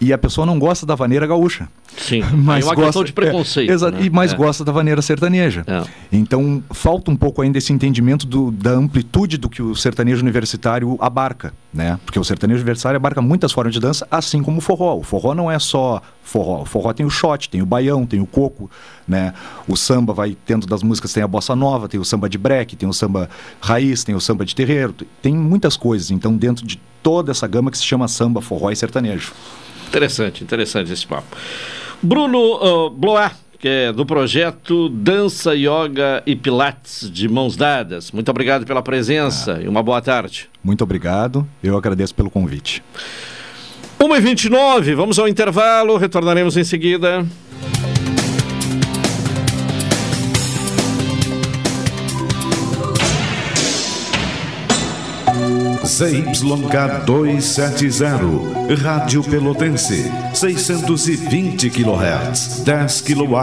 e 0.00 0.10
a 0.12 0.18
pessoa 0.18 0.46
não 0.46 0.58
gosta 0.58 0.84
da 0.84 0.94
vaneira 0.94 1.26
gaúcha. 1.26 1.68
Sim, 1.96 2.22
mas 2.34 2.64
é 2.64 2.68
uma 2.68 2.74
gosta, 2.74 2.84
questão 2.86 3.04
de 3.04 3.12
preconceito. 3.12 3.70
É, 3.70 3.90
né? 3.92 3.98
e 4.02 4.10
mais 4.10 4.32
É. 4.32 4.36
gosta 4.36 4.64
da 4.64 4.72
vaneira 4.72 5.00
sertaneja. 5.00 5.64
Então 6.12 6.62
falta 6.70 7.10
um 7.10 7.16
pouco 7.16 7.40
ainda 7.42 7.58
esse 7.58 7.72
entendimento 7.72 8.26
do- 8.26 8.50
da 8.50 8.70
amplitude 8.72 9.36
do 9.38 9.48
que 9.48 9.62
o 9.62 9.74
sertanejo 9.74 10.20
universitário 10.22 10.96
abarca, 11.00 11.52
né? 11.72 11.98
Porque 12.04 12.18
o 12.18 12.24
sertanejo 12.24 12.58
universitário 12.58 12.96
abarca 12.96 13.22
muitas 13.22 13.52
formas 13.52 13.72
de 13.72 13.80
dança, 13.80 14.06
assim 14.10 14.42
como 14.42 14.58
o 14.58 14.60
forró. 14.60 14.96
O 14.96 15.02
forró 15.02 15.34
não 15.34 15.50
é 15.50 15.58
só 15.58 16.02
forró. 16.22 16.62
O 16.62 16.64
forró 16.64 16.92
tem 16.92 17.06
o 17.06 17.10
shot, 17.10 17.48
tem 17.48 17.62
o 17.62 17.66
baião, 17.66 18.04
tem 18.06 18.20
o 18.20 18.26
coco, 18.26 18.70
né? 19.06 19.32
O 19.68 19.76
samba 19.76 20.12
vai 20.12 20.36
tendo 20.46 20.66
das 20.66 20.82
músicas 20.82 21.12
tem 21.12 21.22
a 21.22 21.28
bossa 21.28 21.54
nova, 21.54 21.88
tem 21.88 22.00
o 22.00 22.04
samba 22.04 22.28
de 22.28 22.38
break, 22.38 22.76
tem 22.76 22.88
o 22.88 22.92
samba 22.92 23.28
raiz, 23.60 24.02
tem 24.04 24.14
o 24.14 24.20
samba 24.20 24.44
de 24.44 24.54
terreiro, 24.54 24.94
tem 25.22 25.34
muitas 25.34 25.76
coisas. 25.76 26.10
Então 26.10 26.36
dentro 26.36 26.66
de 26.66 26.80
toda 27.02 27.30
essa 27.30 27.46
gama 27.46 27.70
que 27.70 27.78
se 27.78 27.84
chama 27.84 28.08
samba, 28.08 28.40
forró 28.40 28.70
e 28.70 28.76
sertanejo. 28.76 29.32
Interessante, 29.88 30.42
interessante 30.42 30.92
esse 30.92 31.06
papo. 31.06 31.36
Bruno 32.02 32.38
uh, 32.38 32.90
Blois, 32.90 33.32
que 33.58 33.68
é 33.68 33.92
do 33.92 34.04
projeto 34.04 34.88
Dança, 34.88 35.54
Yoga 35.54 36.22
e 36.26 36.36
Pilates 36.36 37.10
de 37.10 37.28
Mãos 37.28 37.56
Dadas. 37.56 38.12
Muito 38.12 38.30
obrigado 38.30 38.66
pela 38.66 38.82
presença 38.82 39.60
e 39.62 39.68
uma 39.68 39.82
boa 39.82 40.02
tarde. 40.02 40.50
Muito 40.62 40.84
obrigado. 40.84 41.46
Eu 41.62 41.76
agradeço 41.76 42.14
pelo 42.14 42.30
convite. 42.30 42.82
1h29, 43.98 44.94
vamos 44.94 45.18
ao 45.18 45.26
intervalo, 45.26 45.96
retornaremos 45.96 46.56
em 46.56 46.64
seguida. 46.64 47.24
ZYK 55.94 57.04
270, 57.06 58.74
Rádio 58.82 59.22
Pelotense, 59.22 60.10
620 60.34 61.70
kHz, 61.70 62.64
10 62.64 63.00
kW, 63.02 63.36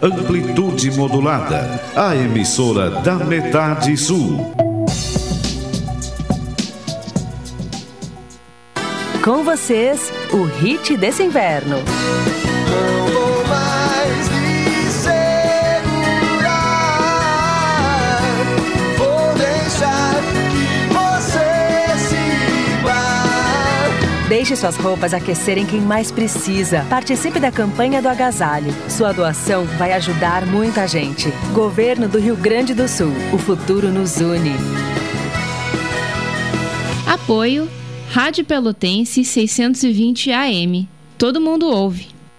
amplitude 0.00 0.92
modulada, 0.92 1.82
a 1.96 2.14
emissora 2.14 2.88
da 3.02 3.16
metade 3.16 3.96
sul. 3.96 4.54
Com 9.24 9.42
vocês, 9.42 10.12
o 10.32 10.44
hit 10.44 10.96
desse 10.96 11.24
inverno. 11.24 11.78
Deixe 24.48 24.62
suas 24.62 24.78
roupas 24.78 25.12
aquecerem 25.12 25.66
quem 25.66 25.78
mais 25.78 26.10
precisa. 26.10 26.82
Participe 26.88 27.38
da 27.38 27.52
campanha 27.52 28.00
do 28.00 28.08
agasalho. 28.08 28.72
Sua 28.88 29.12
doação 29.12 29.66
vai 29.76 29.92
ajudar 29.92 30.46
muita 30.46 30.88
gente. 30.88 31.30
Governo 31.52 32.08
do 32.08 32.18
Rio 32.18 32.34
Grande 32.34 32.72
do 32.72 32.88
Sul. 32.88 33.12
O 33.30 33.36
futuro 33.36 33.88
nos 33.88 34.22
une. 34.22 34.54
Apoio 37.06 37.68
Rádio 38.10 38.42
Pelotense 38.42 39.22
620 39.22 40.32
AM. 40.32 40.88
Todo 41.18 41.42
mundo 41.42 41.66
ouve. 41.66 42.17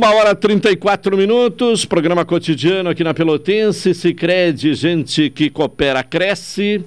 Uma 0.00 0.14
hora 0.14 0.34
34 0.34 1.14
minutos, 1.14 1.84
programa 1.84 2.24
cotidiano 2.24 2.88
aqui 2.88 3.04
na 3.04 3.12
Pelotense, 3.12 3.92
Sicredi, 3.92 4.72
gente 4.72 5.28
que 5.28 5.50
coopera, 5.50 6.02
cresce. 6.02 6.82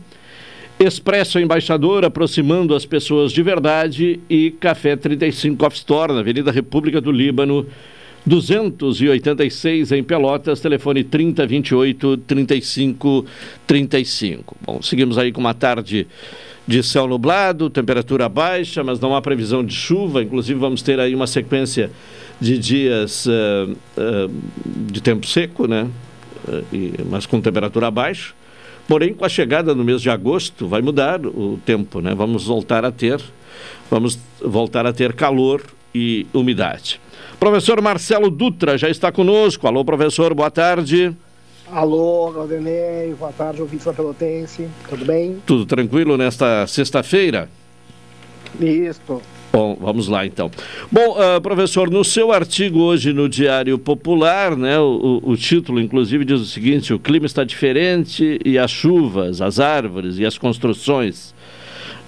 Expresso 0.80 1.38
Embaixador, 1.38 2.06
aproximando 2.06 2.74
as 2.74 2.88
pessoas 2.88 3.32
de 3.32 3.44
verdade. 3.44 4.20
E 4.28 4.50
Café 4.50 4.96
35 4.96 5.64
Off 5.64 5.78
Store, 5.78 6.12
na 6.12 6.22
Avenida 6.22 6.52
República 6.52 7.00
do 7.00 7.12
Líbano, 7.12 7.68
286 8.26 9.92
em 9.92 10.04
Pelotas, 10.04 10.60
telefone 10.60 11.04
3028 11.04 12.18
3535. 12.18 14.58
Bom, 14.66 14.82
seguimos 14.82 15.20
aí 15.20 15.32
com 15.32 15.40
uma 15.40 15.54
tarde 15.54 16.08
de 16.66 16.82
céu 16.82 17.08
nublado, 17.08 17.70
temperatura 17.70 18.28
baixa, 18.28 18.84
mas 18.84 19.00
não 19.00 19.16
há 19.16 19.22
previsão 19.22 19.64
de 19.64 19.76
chuva. 19.76 20.24
Inclusive, 20.24 20.60
vamos 20.60 20.82
ter 20.82 21.00
aí 21.00 21.14
uma 21.14 21.28
sequência 21.28 21.92
de 22.40 22.58
dias 22.58 23.26
uh, 23.26 23.72
uh, 23.72 24.34
de 24.66 25.02
tempo 25.02 25.26
seco, 25.26 25.68
né? 25.68 25.90
Uh, 26.48 26.76
e, 26.76 26.94
mas 27.10 27.26
com 27.26 27.40
temperatura 27.40 27.90
baixa. 27.90 28.34
Porém, 28.88 29.14
com 29.14 29.24
a 29.24 29.30
chegada 29.30 29.74
no 29.74 29.84
mês 29.84 30.02
de 30.02 30.10
agosto, 30.10 30.68
vai 30.68 30.82
mudar 30.82 31.26
o 31.26 31.58
tempo, 31.66 32.02
né? 32.02 32.14
Vamos 32.14 32.46
voltar 32.46 32.84
a 32.84 32.92
ter, 32.92 33.22
vamos 33.90 34.20
voltar 34.42 34.86
a 34.86 34.92
ter 34.92 35.14
calor 35.14 35.62
e 35.96 36.28
umidade. 36.34 37.00
Professor 37.40 37.82
Marcelo 37.82 38.30
Dutra 38.30 38.78
já 38.78 38.90
está 38.90 39.12
conosco. 39.12 39.68
Alô, 39.68 39.86
professor, 39.86 40.34
boa 40.34 40.52
tarde. 40.52 41.16
Alô, 41.72 42.32
Galdenei, 42.32 43.16
boa 43.18 43.32
tarde, 43.32 43.62
ouvintes 43.62 43.86
da 43.86 43.94
Pelotense, 43.94 44.68
tudo 44.90 45.06
bem? 45.06 45.38
Tudo 45.46 45.66
tranquilo 45.66 46.18
nesta 46.18 46.68
sexta-feira? 46.68 47.50
Isso. 48.60 49.22
Bom, 49.56 49.78
vamos 49.80 50.08
lá 50.08 50.26
então. 50.26 50.50
Bom, 50.92 51.16
uh, 51.16 51.40
professor, 51.40 51.88
no 51.88 52.04
seu 52.04 52.32
artigo 52.32 52.80
hoje 52.80 53.14
no 53.14 53.30
Diário 53.30 53.78
Popular, 53.78 54.58
né, 54.58 54.80
o, 54.80 55.22
o, 55.22 55.38
título 55.38 55.80
inclusive 55.80 56.26
diz 56.26 56.42
o 56.42 56.46
seguinte: 56.46 56.92
o 56.92 56.98
clima 56.98 57.28
está 57.28 57.44
diferente 57.44 58.40
e 58.44 58.58
as 58.58 58.72
chuvas, 58.72 59.42
as 59.42 59.60
árvores 59.60 60.18
e 60.18 60.26
as 60.26 60.40
construções. 60.40 61.36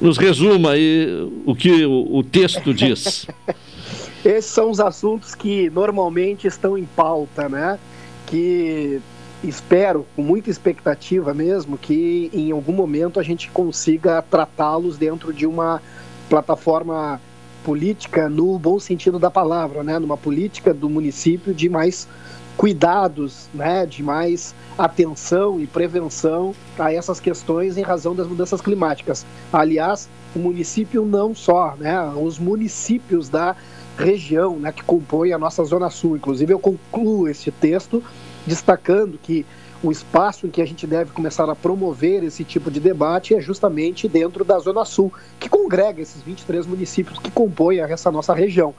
Nos 0.01 0.17
resuma 0.17 0.71
aí 0.71 1.07
o 1.45 1.55
que 1.55 1.85
o, 1.85 2.17
o 2.17 2.23
texto 2.23 2.73
diz. 2.73 3.27
Esses 4.25 4.49
são 4.49 4.71
os 4.71 4.79
assuntos 4.79 5.35
que 5.35 5.69
normalmente 5.69 6.47
estão 6.47 6.75
em 6.75 6.85
pauta, 6.85 7.47
né? 7.47 7.77
Que 8.25 8.99
espero, 9.43 10.03
com 10.15 10.23
muita 10.23 10.49
expectativa 10.49 11.31
mesmo, 11.31 11.77
que 11.77 12.31
em 12.33 12.49
algum 12.49 12.73
momento 12.73 13.19
a 13.19 13.23
gente 13.23 13.51
consiga 13.51 14.19
tratá-los 14.23 14.97
dentro 14.97 15.31
de 15.31 15.45
uma 15.45 15.79
plataforma 16.27 17.21
política 17.65 18.29
no 18.29 18.59
bom 18.59 18.79
sentido 18.79 19.17
da 19.17 19.31
palavra, 19.31 19.83
né? 19.83 19.97
Numa 19.97 20.15
política 20.15 20.71
do 20.71 20.87
município 20.87 21.51
de 21.51 21.67
mais 21.67 22.07
cuidados, 22.55 23.49
né? 23.51 23.87
De 23.87 24.03
mais 24.03 24.53
atenção 24.77 25.59
e 25.59 25.65
prevenção 25.65 26.53
a 26.77 26.93
essas 26.93 27.19
questões 27.19 27.75
em 27.75 27.81
razão 27.81 28.13
das 28.15 28.27
mudanças 28.27 28.61
climáticas. 28.61 29.25
Aliás, 29.51 30.07
o 30.35 30.39
município 30.39 31.03
não 31.03 31.33
só, 31.33 31.75
né? 31.79 31.99
Os 32.15 32.37
municípios 32.37 33.29
da 33.29 33.55
região, 33.97 34.57
né? 34.57 34.71
Que 34.71 34.83
compõem 34.83 35.33
a 35.33 35.39
nossa 35.39 35.63
zona 35.63 35.89
sul. 35.89 36.17
Inclusive, 36.17 36.53
eu 36.53 36.59
concluo 36.59 37.27
este 37.27 37.49
texto 37.49 38.03
destacando 38.45 39.17
que 39.17 39.43
o 39.85 39.91
espaço 39.91 40.47
em 40.47 40.49
que 40.49 40.61
a 40.61 40.65
gente 40.65 40.87
deve 40.87 41.11
começar 41.11 41.47
a 41.47 41.55
promover 41.55 42.23
esse 42.23 42.43
tipo 42.43 42.71
de 42.71 42.79
debate 42.79 43.35
é 43.35 43.39
justamente 43.39 44.07
dentro 44.07 44.43
da 44.43 44.57
Zona 44.57 44.83
Sul, 44.83 45.13
que 45.39 45.47
congrega 45.47 46.01
esses 46.01 46.23
23 46.23 46.65
municípios 46.65 47.19
que 47.19 47.29
compõem 47.29 47.79
essa 47.79 48.11
nossa 48.11 48.33
região. 48.33 48.73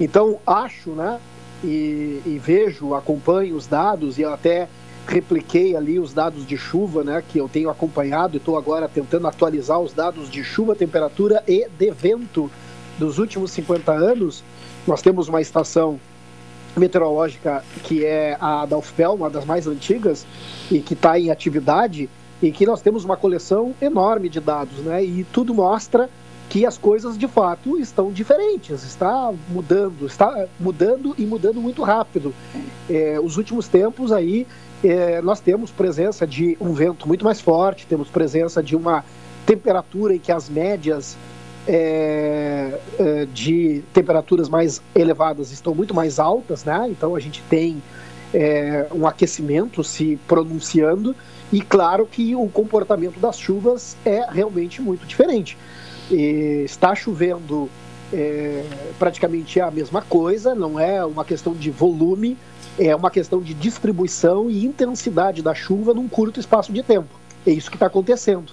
Então, 0.00 0.38
acho, 0.46 0.90
né, 0.90 1.20
e, 1.62 2.22
e 2.24 2.40
vejo, 2.42 2.94
acompanho 2.94 3.56
os 3.56 3.66
dados 3.66 4.18
e 4.18 4.24
até 4.24 4.68
repliquei 5.06 5.76
ali 5.76 5.98
os 5.98 6.14
dados 6.14 6.46
de 6.46 6.56
chuva, 6.56 7.04
né, 7.04 7.22
que 7.28 7.38
eu 7.38 7.48
tenho 7.48 7.68
acompanhado 7.68 8.34
e 8.34 8.38
estou 8.38 8.56
agora 8.56 8.88
tentando 8.88 9.26
atualizar 9.26 9.78
os 9.80 9.92
dados 9.92 10.30
de 10.30 10.42
chuva, 10.42 10.74
temperatura 10.74 11.42
e 11.46 11.68
de 11.78 11.90
vento 11.90 12.50
dos 12.98 13.18
últimos 13.18 13.50
50 13.50 13.92
anos. 13.92 14.42
Nós 14.86 15.02
temos 15.02 15.28
uma 15.28 15.42
estação 15.42 16.00
meteorológica 16.78 17.64
que 17.84 18.04
é 18.04 18.36
a 18.40 18.66
da 18.66 18.76
UFPEL, 18.78 19.14
uma 19.14 19.30
das 19.30 19.44
mais 19.44 19.66
antigas, 19.66 20.26
e 20.70 20.80
que 20.80 20.94
está 20.94 21.18
em 21.18 21.30
atividade, 21.30 22.08
e 22.40 22.52
que 22.52 22.64
nós 22.66 22.80
temos 22.80 23.04
uma 23.04 23.16
coleção 23.16 23.74
enorme 23.80 24.28
de 24.28 24.40
dados, 24.40 24.78
né? 24.78 25.04
E 25.04 25.24
tudo 25.24 25.52
mostra 25.54 26.08
que 26.48 26.64
as 26.64 26.78
coisas 26.78 27.18
de 27.18 27.28
fato 27.28 27.78
estão 27.78 28.10
diferentes, 28.10 28.82
está 28.82 29.32
mudando, 29.50 30.06
está 30.06 30.46
mudando 30.58 31.14
e 31.18 31.26
mudando 31.26 31.60
muito 31.60 31.82
rápido. 31.82 32.34
É, 32.88 33.20
os 33.20 33.36
últimos 33.36 33.68
tempos 33.68 34.10
aí 34.12 34.46
é, 34.82 35.20
nós 35.20 35.40
temos 35.40 35.70
presença 35.70 36.26
de 36.26 36.56
um 36.60 36.72
vento 36.72 37.06
muito 37.06 37.24
mais 37.24 37.40
forte, 37.40 37.86
temos 37.86 38.08
presença 38.08 38.62
de 38.62 38.74
uma 38.74 39.04
temperatura 39.44 40.14
em 40.14 40.18
que 40.18 40.32
as 40.32 40.48
médias 40.48 41.16
é, 41.68 42.80
é, 42.98 43.26
de 43.26 43.84
temperaturas 43.92 44.48
mais 44.48 44.80
elevadas 44.94 45.52
estão 45.52 45.74
muito 45.74 45.94
mais 45.94 46.18
altas, 46.18 46.64
né? 46.64 46.88
Então 46.88 47.14
a 47.14 47.20
gente 47.20 47.42
tem 47.50 47.82
é, 48.32 48.86
um 48.90 49.06
aquecimento 49.06 49.84
se 49.84 50.18
pronunciando 50.26 51.14
e 51.52 51.60
claro 51.60 52.06
que 52.06 52.34
o 52.34 52.48
comportamento 52.48 53.20
das 53.20 53.38
chuvas 53.38 53.96
é 54.04 54.26
realmente 54.30 54.80
muito 54.80 55.06
diferente. 55.06 55.58
E 56.10 56.62
está 56.64 56.94
chovendo 56.94 57.68
é, 58.12 58.64
praticamente 58.98 59.60
a 59.60 59.70
mesma 59.70 60.00
coisa, 60.00 60.54
não 60.54 60.80
é 60.80 61.04
uma 61.04 61.24
questão 61.24 61.52
de 61.52 61.70
volume, 61.70 62.38
é 62.78 62.96
uma 62.96 63.10
questão 63.10 63.42
de 63.42 63.52
distribuição 63.52 64.48
e 64.48 64.64
intensidade 64.64 65.42
da 65.42 65.54
chuva 65.54 65.92
num 65.92 66.08
curto 66.08 66.40
espaço 66.40 66.72
de 66.72 66.82
tempo. 66.82 67.08
É 67.46 67.50
isso 67.50 67.70
que 67.70 67.76
está 67.76 67.86
acontecendo. 67.86 68.52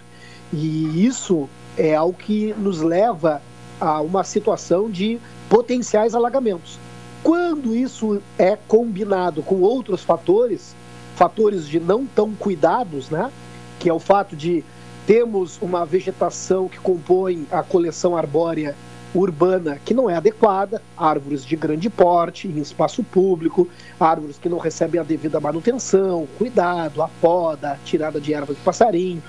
E 0.53 1.05
isso 1.05 1.49
é 1.77 1.95
algo 1.95 2.17
que 2.17 2.53
nos 2.57 2.81
leva 2.81 3.41
a 3.79 4.01
uma 4.01 4.23
situação 4.23 4.89
de 4.89 5.19
potenciais 5.49 6.15
alagamentos. 6.15 6.79
Quando 7.23 7.75
isso 7.75 8.21
é 8.37 8.57
combinado 8.67 9.41
com 9.41 9.61
outros 9.61 10.03
fatores, 10.03 10.75
fatores 11.15 11.67
de 11.67 11.79
não 11.79 12.05
tão 12.05 12.33
cuidados, 12.35 13.09
né? 13.09 13.31
que 13.79 13.89
é 13.89 13.93
o 13.93 13.99
fato 13.99 14.35
de 14.35 14.63
termos 15.05 15.59
uma 15.61 15.85
vegetação 15.85 16.67
que 16.67 16.79
compõe 16.79 17.45
a 17.51 17.61
coleção 17.61 18.15
arbórea 18.15 18.75
urbana 19.13 19.79
que 19.83 19.93
não 19.93 20.09
é 20.09 20.15
adequada, 20.15 20.81
árvores 20.97 21.45
de 21.45 21.55
grande 21.55 21.89
porte 21.89 22.47
em 22.47 22.59
espaço 22.59 23.03
público, 23.03 23.67
árvores 23.99 24.37
que 24.37 24.49
não 24.49 24.57
recebem 24.57 24.99
a 24.99 25.03
devida 25.03 25.39
manutenção, 25.39 26.27
cuidado, 26.37 27.01
a 27.01 27.07
poda, 27.07 27.71
a 27.71 27.77
tirada 27.77 28.19
de 28.19 28.33
ervas 28.33 28.57
de 28.57 28.61
passarinho. 28.61 29.23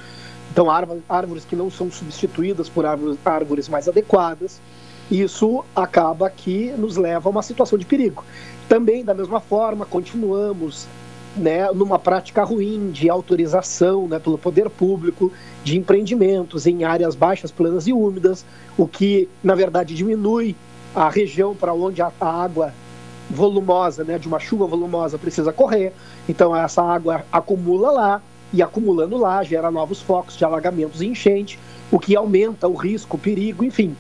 Então, 0.57 0.71
árvores 0.71 1.45
que 1.45 1.55
não 1.55 1.71
são 1.71 1.91
substituídas 1.91 2.67
por 2.67 2.87
árvores 2.87 3.69
mais 3.69 3.87
adequadas. 3.89 4.59
Isso 5.11 5.63
acaba 5.77 6.31
que 6.31 6.73
nos 6.79 6.97
leva 6.97 7.29
a 7.29 7.31
uma 7.31 7.43
situação 7.43 7.79
de 7.79 7.85
perigo. 7.85 8.25
Também, 8.67 9.05
da 9.05 9.13
mesma 9.13 9.39
forma, 9.39 9.85
continuamos 9.85 10.87
né, 11.37 11.71
numa 11.73 11.99
prática 11.99 12.43
ruim 12.43 12.91
de 12.91 13.11
autorização 13.11 14.09
né, 14.09 14.19
pelo 14.19 14.39
poder 14.39 14.71
público 14.71 15.31
de 15.63 15.77
empreendimentos 15.77 16.67
em 16.67 16.85
áreas 16.85 17.15
baixas, 17.15 17.51
planas 17.51 17.87
e 17.87 17.93
úmidas, 17.93 18.43
o 18.79 18.89
que, 18.89 19.29
na 19.45 19.55
verdade, 19.55 19.95
diminui 19.95 20.57
a 20.95 21.11
região 21.11 21.55
para 21.55 21.75
onde 21.75 22.01
a, 22.01 22.11
água 22.19 22.73
volumosa, 23.29 24.05
né, 24.05 24.19
de 24.19 24.27
uma 24.27 24.41
chuva 24.41 24.67
volumosa, 24.67 25.19
precisa 25.19 25.53
correr. 25.53 25.93
Então, 26.27 26.57
essa 26.57 26.83
água 26.83 27.27
acumula 27.31 27.91
lá 27.91 28.23
e, 28.53 28.63
acumulando 28.63 29.17
lá, 29.17 29.43
gera 29.43 29.71
novos 29.71 30.01
focos 30.01 30.37
de 30.37 30.45
alagamentos 30.45 31.01
e 31.01 31.07
enchente, 31.07 31.59
o 31.91 31.99
que 31.99 32.17
aumenta 32.17 32.69
o 32.69 32.75
risco, 32.75 33.17
o 33.17 33.21
perigo, 33.21 33.65
enfim. 33.65 33.97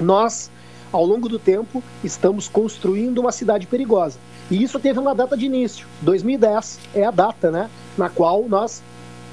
Nós, 0.00 0.50
ao 0.92 1.04
longo 1.04 1.28
do 1.28 1.38
tempo, 1.38 1.82
estamos 2.02 2.48
construindo 2.48 3.18
uma 3.18 3.32
cidade 3.32 3.66
perigosa. 3.66 4.18
E 4.50 4.62
isso 4.62 4.78
teve 4.78 4.98
uma 4.98 5.14
data 5.14 5.36
de 5.36 5.46
início. 5.46 5.86
2010 6.02 6.80
é 6.94 7.04
a 7.04 7.10
data 7.10 7.50
né, 7.50 7.70
na 7.96 8.08
qual 8.08 8.44
nós 8.48 8.82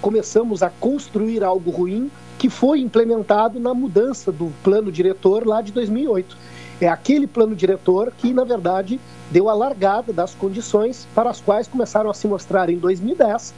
começamos 0.02 0.64
a 0.64 0.70
construir 0.70 1.44
algo 1.44 1.70
ruim 1.70 2.10
que 2.40 2.50
foi 2.50 2.80
implementado 2.80 3.60
na 3.60 3.74
mudança 3.74 4.32
do 4.32 4.52
plano 4.64 4.92
diretor 4.92 5.46
lá 5.46 5.62
de 5.62 5.72
2008. 5.72 6.36
É 6.80 6.88
aquele 6.88 7.28
plano 7.28 7.56
diretor 7.56 8.12
que, 8.18 8.34
na 8.34 8.44
verdade, 8.44 9.00
deu 9.30 9.48
a 9.48 9.54
largada 9.54 10.12
das 10.12 10.34
condições 10.34 11.08
para 11.14 11.30
as 11.30 11.40
quais 11.40 11.68
começaram 11.68 12.10
a 12.10 12.14
se 12.14 12.28
mostrar 12.28 12.72
em 12.72 12.78
2010, 12.78 13.54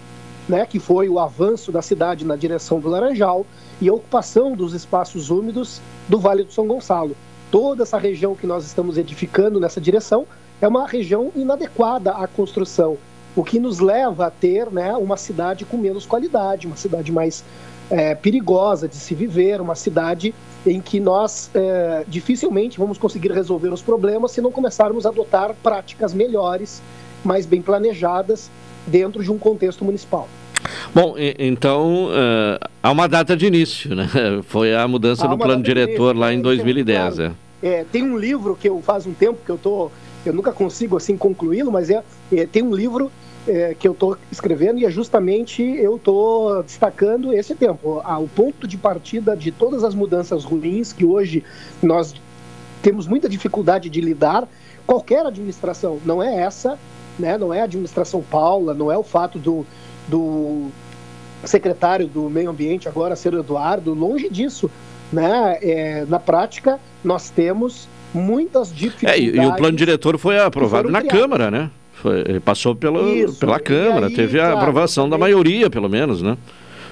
né, 0.48 0.66
que 0.66 0.80
foi 0.80 1.08
o 1.08 1.20
avanço 1.20 1.72
da 1.72 1.82
cidade 1.82 2.26
na 2.26 2.36
direção 2.36 2.80
do 2.80 2.89
Laranjal 2.89 3.46
e 3.82 3.88
a 3.88 3.94
ocupação 3.94 4.56
dos 4.56 4.74
espaços 4.74 5.30
úmidos 5.30 5.82
do 6.08 6.20
Vale 6.20 6.44
do 6.44 6.52
São 6.52 6.68
Gonçalo. 6.68 7.16
Toda 7.50 7.84
essa 7.84 7.98
região 7.98 8.36
que 8.36 8.48
nós 8.48 8.66
estamos 8.66 8.98
edificando 8.98 9.60
nessa 9.60 9.80
direção 9.80 10.26
é 10.62 10.68
uma 10.68 10.88
região 10.88 11.32
inadequada 11.36 12.12
à 12.12 12.28
construção, 12.28 12.98
o 13.36 13.44
que 13.44 13.60
nos 13.60 13.80
leva 13.80 14.28
a 14.28 14.32
ter 14.32 14.70
né, 14.72 14.94
uma 14.94 15.18
cidade 15.18 15.66
com 15.66 15.78
menos 15.78 16.06
qualidade, 16.06 16.68
uma 16.68 16.76
cidade 16.76 17.12
mais 17.12 17.44
é, 17.89 18.16
perigosa 18.16 18.88
de 18.88 18.96
se 18.96 19.14
viver, 19.14 19.62
uma 19.62 19.76
cidade 19.76 20.34
em 20.66 20.80
que 20.80 21.00
nós 21.00 21.50
é, 21.54 22.06
dificilmente 22.08 22.78
vamos 22.78 22.98
conseguir 22.98 23.32
resolver 23.32 23.70
os 23.70 23.82
problemas 23.82 24.32
se 24.32 24.41
não 24.41 24.52
começarmos 24.52 25.06
a 25.06 25.10
adotar 25.10 25.54
práticas 25.62 26.14
melhores, 26.14 26.82
mais 27.24 27.46
bem 27.46 27.62
planejadas 27.62 28.50
dentro 28.86 29.24
de 29.24 29.32
um 29.32 29.38
contexto 29.38 29.84
municipal. 29.84 30.28
Bom, 30.94 31.16
então 31.38 32.06
uh, 32.06 32.70
há 32.82 32.92
uma 32.92 33.08
data 33.08 33.36
de 33.36 33.46
início, 33.46 33.94
né? 33.96 34.08
Foi 34.44 34.74
a 34.74 34.88
mudança 34.88 35.28
do 35.28 35.38
plano 35.38 35.62
diretor 35.62 36.16
lá 36.16 36.34
em 36.34 36.42
2010. 36.42 37.16
Claro. 37.16 37.36
É. 37.62 37.68
é. 37.68 37.86
tem 37.92 38.04
um 38.04 38.18
livro 38.18 38.58
que 38.60 38.70
eu 38.70 38.82
faz 38.82 39.06
um 39.06 39.14
tempo 39.14 39.40
que 39.44 39.52
eu 39.52 39.56
estou 39.56 39.92
eu 40.26 40.34
nunca 40.34 40.52
consigo 40.52 40.96
assim 40.96 41.18
concluí-lo, 41.18 41.72
mas 41.72 41.90
é, 41.90 42.02
é, 42.32 42.46
tem 42.46 42.64
um 42.64 42.74
livro 42.74 43.12
é, 43.48 43.76
que 43.78 43.88
eu 43.88 43.92
estou 43.92 44.18
escrevendo 44.32 44.80
e 44.80 44.86
é 44.86 44.92
justamente 44.92 45.62
eu 45.62 45.98
estou 45.98 46.64
destacando 46.64 47.34
esse 47.34 47.54
tempo, 47.56 48.02
a, 48.04 48.18
o 48.18 48.28
ponto 48.28 48.68
de 48.68 48.78
partida 48.78 49.36
de 49.36 49.52
todas 49.52 49.84
as 49.84 49.94
mudanças 49.94 50.46
ruins 50.46 50.94
que 50.94 51.04
hoje 51.04 51.44
nós 51.82 52.16
temos 52.82 53.08
muita 53.08 53.28
dificuldade 53.28 53.90
de 53.90 54.02
lidar. 54.02 54.48
Qualquer 54.86 55.26
administração, 55.26 56.00
não 56.06 56.22
é 56.22 56.42
essa, 56.42 56.78
né? 57.18 57.38
Não 57.38 57.53
é 57.53 57.61
a 57.61 57.64
administração 57.66 58.22
Paula, 58.22 58.74
não 58.74 58.91
é 58.91 58.97
o 58.97 59.03
fato 59.03 59.38
do, 59.39 59.66
do 60.07 60.70
secretário 61.43 62.07
do 62.07 62.30
meio 62.30 62.49
ambiente 62.49 62.88
agora 62.88 63.16
ser 63.16 63.34
Eduardo, 63.34 63.93
longe 63.93 64.30
disso, 64.30 64.70
né? 65.11 65.57
É, 65.61 66.05
na 66.07 66.20
prática 66.20 66.80
nós 67.03 67.30
temos 67.30 67.88
muitas 68.14 68.74
dificuldades. 68.74 69.34
É, 69.34 69.43
e, 69.43 69.45
o 69.45 69.55
plano 69.55 69.76
diretor 69.76 70.18
foi 70.18 70.39
aprovado 70.39 70.89
na 70.89 70.99
criadas. 70.99 71.22
Câmara, 71.22 71.51
né? 71.51 71.72
Foi, 71.93 72.39
passou 72.39 72.78
Isso, 73.16 73.39
pela 73.39 73.59
Câmara, 73.59 74.07
aí, 74.07 74.14
teve 74.14 74.39
a 74.39 74.43
claro, 74.43 74.57
aprovação 74.57 75.07
da 75.07 75.18
maioria, 75.18 75.70
pelo 75.70 75.89
menos, 75.89 76.22
né? 76.22 76.38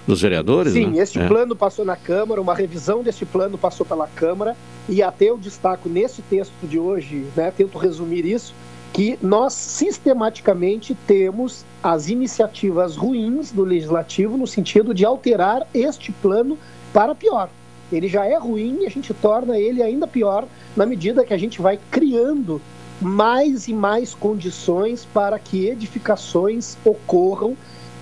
Dos 0.08 0.22
vereadores. 0.22 0.74
Sim, 0.74 0.88
né? 0.88 1.02
este 1.02 1.20
é. 1.20 1.28
plano 1.28 1.56
passou 1.56 1.84
na 1.84 1.96
Câmara, 1.96 2.42
uma 2.42 2.56
revisão 2.56 3.04
deste 3.04 3.26
plano 3.26 3.58
passou 3.58 3.86
pela 3.86 4.08
Câmara, 4.08 4.56
e 4.88 5.04
até 5.04 5.26
eu 5.26 5.38
destaco 5.38 5.90
nesse 5.90 6.22
texto 6.24 6.54
de 6.64 6.80
hoje, 6.80 7.26
né, 7.36 7.52
tento 7.56 7.78
resumir 7.78 8.26
isso, 8.26 8.54
que 8.94 9.18
nós 9.22 9.54
sistematicamente 9.54 10.96
temos 11.08 11.66
as 11.82 12.10
iniciativas 12.10 12.96
ruins 12.96 13.52
do 13.52 13.64
legislativo 13.64 14.38
no 14.38 14.46
sentido 14.46 14.94
de 14.94 15.06
alterar 15.06 15.66
este 15.74 16.12
plano 16.12 16.58
para 16.94 17.16
pior. 17.16 17.50
Ele 17.92 18.08
já 18.08 18.26
é 18.26 18.38
ruim 18.38 18.80
e 18.82 18.86
a 18.86 18.90
gente 18.90 19.14
torna 19.14 19.58
ele 19.58 19.82
ainda 19.82 20.08
pior 20.08 20.46
na 20.76 20.86
medida 20.86 21.26
que 21.26 21.34
a 21.34 21.38
gente 21.38 21.62
vai 21.62 21.80
criando 21.90 22.62
mais 23.02 23.68
e 23.68 23.74
mais 23.74 24.14
condições 24.14 25.06
para 25.06 25.40
que 25.40 25.68
edificações 25.68 26.78
ocorram 26.86 27.58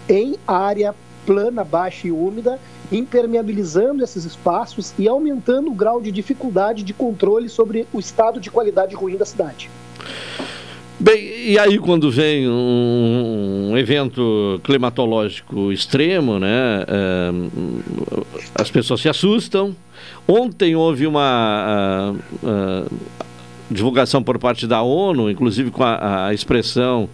em 0.08 0.38
área 0.48 0.94
plana, 1.26 1.64
baixa 1.64 2.08
e 2.08 2.12
úmida, 2.12 2.60
impermeabilizando 2.92 4.04
esses 4.04 4.26
espaços 4.26 4.94
e 4.98 5.08
aumentando 5.08 5.70
o 5.70 5.76
grau 5.76 6.02
de 6.02 6.12
dificuldade 6.12 6.84
de 6.84 6.94
controle 6.94 7.48
sobre 7.48 7.88
o 7.94 8.00
estado 8.00 8.40
de 8.40 8.50
qualidade 8.50 8.96
ruim 8.96 9.16
da 9.16 9.26
cidade. 9.26 9.70
Bem, 11.00 11.52
e 11.52 11.58
aí 11.58 11.80
quando 11.80 12.12
vem 12.12 12.46
um, 12.50 13.74
evento 13.78 14.60
climatológico 14.66 15.72
extremo, 15.72 16.38
né, 16.38 16.84
é, 16.86 17.32
as 18.56 18.70
pessoas 18.70 19.00
se 19.00 19.08
assustam. 19.08 19.74
Ontem 20.28 20.76
houve 20.76 21.08
uma 21.08 22.14
uh, 22.14 22.48
uh, 22.48 23.00
divulgação 23.72 24.22
por 24.22 24.38
parte 24.38 24.68
da 24.68 24.82
ONU, 24.82 25.32
inclusive 25.32 25.72
com 25.72 25.84
a, 25.84 26.28
a 26.28 26.34
expressão 26.34 27.10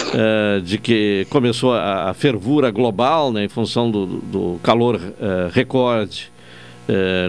uh, 0.00 0.60
de 0.60 0.76
que 0.78 1.24
começou 1.30 1.72
a, 1.72 2.10
a, 2.10 2.14
fervura 2.14 2.68
global, 2.72 3.32
né, 3.32 3.44
em 3.44 3.48
função 3.48 3.92
do, 3.92 4.06
do 4.06 4.60
calor 4.60 5.00
recorde 5.52 6.32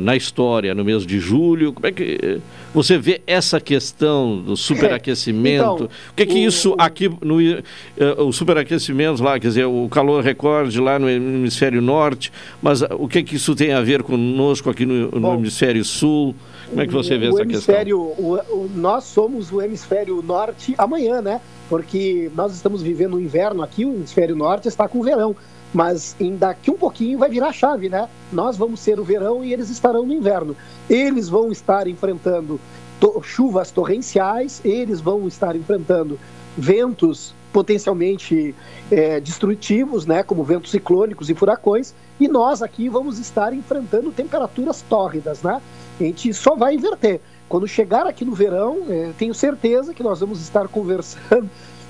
na 0.01 0.15
história 0.15 0.73
no 0.73 0.83
mês 0.83 1.05
de 1.05 1.19
julho. 1.19 1.71
Como 1.71 1.85
é 1.85 1.91
que 1.91 2.41
você 2.73 2.97
vê 2.97 3.21
essa 3.27 3.59
questão 3.59 4.37
do 4.41 4.55
superaquecimento? 4.55 5.73
Então, 5.73 5.85
o 5.85 6.13
que 6.15 6.23
é 6.23 6.25
que 6.25 6.33
o, 6.33 6.47
isso 6.47 6.75
aqui 6.77 7.09
no 7.21 7.39
uh, 7.39 8.23
o 8.25 8.31
superaquecimento 8.31 9.21
lá, 9.23 9.39
quer 9.39 9.47
dizer, 9.47 9.65
o 9.65 9.87
calor 9.89 10.23
recorde 10.23 10.79
lá 10.79 10.97
no 10.97 11.09
hemisfério 11.09 11.81
norte, 11.81 12.31
mas 12.61 12.81
o 12.81 13.07
que 13.07 13.19
é 13.19 13.23
que 13.23 13.35
isso 13.35 13.55
tem 13.55 13.73
a 13.73 13.81
ver 13.81 14.03
conosco 14.03 14.69
aqui 14.69 14.85
no, 14.85 15.11
no 15.11 15.19
bom, 15.19 15.35
hemisfério 15.35 15.83
sul? 15.83 16.35
Como 16.69 16.81
é 16.81 16.87
que 16.87 16.93
você 16.93 17.17
vê 17.17 17.27
essa 17.27 17.45
questão? 17.45 17.75
O, 17.91 18.35
o, 18.35 18.71
nós 18.75 19.03
somos 19.03 19.51
o 19.51 19.61
hemisfério 19.61 20.21
norte 20.21 20.73
amanhã, 20.77 21.21
né? 21.21 21.41
Porque 21.69 22.31
nós 22.35 22.53
estamos 22.53 22.81
vivendo 22.81 23.15
o 23.15 23.21
inverno 23.21 23.61
aqui, 23.61 23.85
o 23.85 23.93
hemisfério 23.93 24.35
norte 24.35 24.67
está 24.67 24.87
com 24.87 25.01
verão 25.01 25.35
mas 25.73 26.15
em 26.19 26.35
daqui 26.35 26.69
um 26.69 26.77
pouquinho 26.77 27.17
vai 27.17 27.29
virar 27.29 27.53
chave, 27.53 27.89
né? 27.89 28.07
Nós 28.31 28.57
vamos 28.57 28.79
ser 28.79 28.99
o 28.99 29.03
verão 29.03 29.43
e 29.43 29.53
eles 29.53 29.69
estarão 29.69 30.05
no 30.05 30.13
inverno. 30.13 30.55
Eles 30.89 31.29
vão 31.29 31.51
estar 31.51 31.87
enfrentando 31.87 32.59
to 32.99 33.21
chuvas 33.23 33.71
torrenciais, 33.71 34.61
eles 34.63 35.01
vão 35.01 35.27
estar 35.27 35.55
enfrentando 35.55 36.19
ventos 36.57 37.33
potencialmente 37.51 38.55
é, 38.89 39.19
destrutivos, 39.19 40.05
né, 40.05 40.23
como 40.23 40.43
ventos 40.43 40.71
ciclônicos 40.71 41.29
e 41.29 41.35
furacões, 41.35 41.93
e 42.19 42.27
nós 42.27 42.61
aqui 42.61 42.87
vamos 42.87 43.19
estar 43.19 43.53
enfrentando 43.53 44.11
temperaturas 44.11 44.81
tórridas, 44.83 45.41
né? 45.41 45.61
A 45.99 46.03
gente 46.03 46.33
só 46.33 46.55
vai 46.55 46.75
inverter. 46.75 47.19
Quando 47.49 47.67
chegar 47.67 48.07
aqui 48.07 48.23
no 48.23 48.33
verão, 48.33 48.83
é, 48.87 49.11
tenho 49.17 49.33
certeza 49.33 49.93
que 49.93 50.01
nós 50.01 50.21
vamos 50.21 50.39
estar 50.41 50.67
conversando 50.69 51.49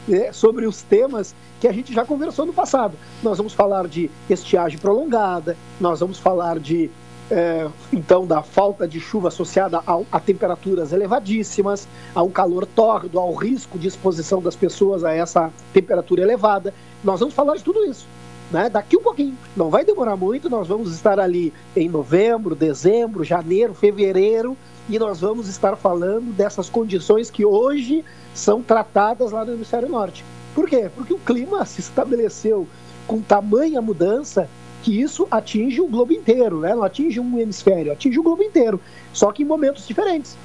é, 0.09 0.31
sobre 0.31 0.65
os 0.65 0.81
temas 0.81 1.35
que 1.59 1.67
a 1.67 1.71
gente 1.71 1.93
já 1.93 2.05
conversou 2.05 2.45
no 2.45 2.53
passado. 2.53 2.97
Nós 3.21 3.37
vamos 3.37 3.53
falar 3.53 3.87
de 3.87 4.09
estiagem 4.29 4.79
prolongada, 4.79 5.57
nós 5.79 5.99
vamos 5.99 6.17
falar 6.17 6.59
de 6.59 6.89
é, 7.29 7.65
então 7.93 8.27
da 8.27 8.43
falta 8.43 8.85
de 8.85 8.99
chuva 8.99 9.29
associada 9.29 9.81
a, 9.87 10.01
a, 10.11 10.19
temperaturas 10.19 10.91
elevadíssimas, 10.91 11.87
ao 12.13 12.29
calor 12.29 12.65
tórrido, 12.65 13.17
ao 13.17 13.33
risco 13.33 13.79
de 13.79 13.87
exposição 13.87 14.41
das 14.41 14.55
pessoas 14.55 15.03
a 15.03 15.13
essa 15.13 15.49
temperatura 15.73 16.21
elevada. 16.21 16.73
Nós 17.01 17.21
vamos 17.21 17.33
falar 17.33 17.55
de 17.55 17.63
tudo 17.63 17.85
isso. 17.85 18.05
Né? 18.51 18.69
Daqui 18.69 18.97
um 18.97 19.01
pouquinho, 19.01 19.37
não 19.55 19.69
vai 19.69 19.85
demorar 19.85 20.17
muito, 20.17 20.49
nós 20.49 20.67
vamos 20.67 20.93
estar 20.93 21.21
ali 21.21 21.53
em 21.73 21.87
novembro, 21.87 22.53
dezembro, 22.53 23.23
janeiro, 23.23 23.73
fevereiro, 23.73 24.57
e 24.91 24.99
nós 24.99 25.21
vamos 25.21 25.47
estar 25.47 25.77
falando 25.77 26.33
dessas 26.33 26.69
condições 26.69 27.31
que 27.31 27.45
hoje 27.45 28.03
são 28.33 28.61
tratadas 28.61 29.31
lá 29.31 29.45
no 29.45 29.53
hemisfério 29.53 29.87
norte. 29.87 30.25
Por 30.53 30.67
quê? 30.67 30.91
Porque 30.93 31.13
o 31.13 31.17
clima 31.17 31.65
se 31.65 31.79
estabeleceu 31.79 32.67
com 33.07 33.21
tamanha 33.21 33.81
mudança 33.81 34.49
que 34.83 35.01
isso 35.01 35.25
atinge 35.31 35.79
o 35.79 35.87
globo 35.87 36.11
inteiro, 36.11 36.59
né? 36.59 36.75
não 36.75 36.83
atinge 36.83 37.21
um 37.21 37.39
hemisfério, 37.39 37.93
atinge 37.93 38.19
o 38.19 38.23
globo 38.23 38.43
inteiro, 38.43 38.81
só 39.13 39.31
que 39.31 39.43
em 39.43 39.45
momentos 39.45 39.87
diferentes. 39.87 40.35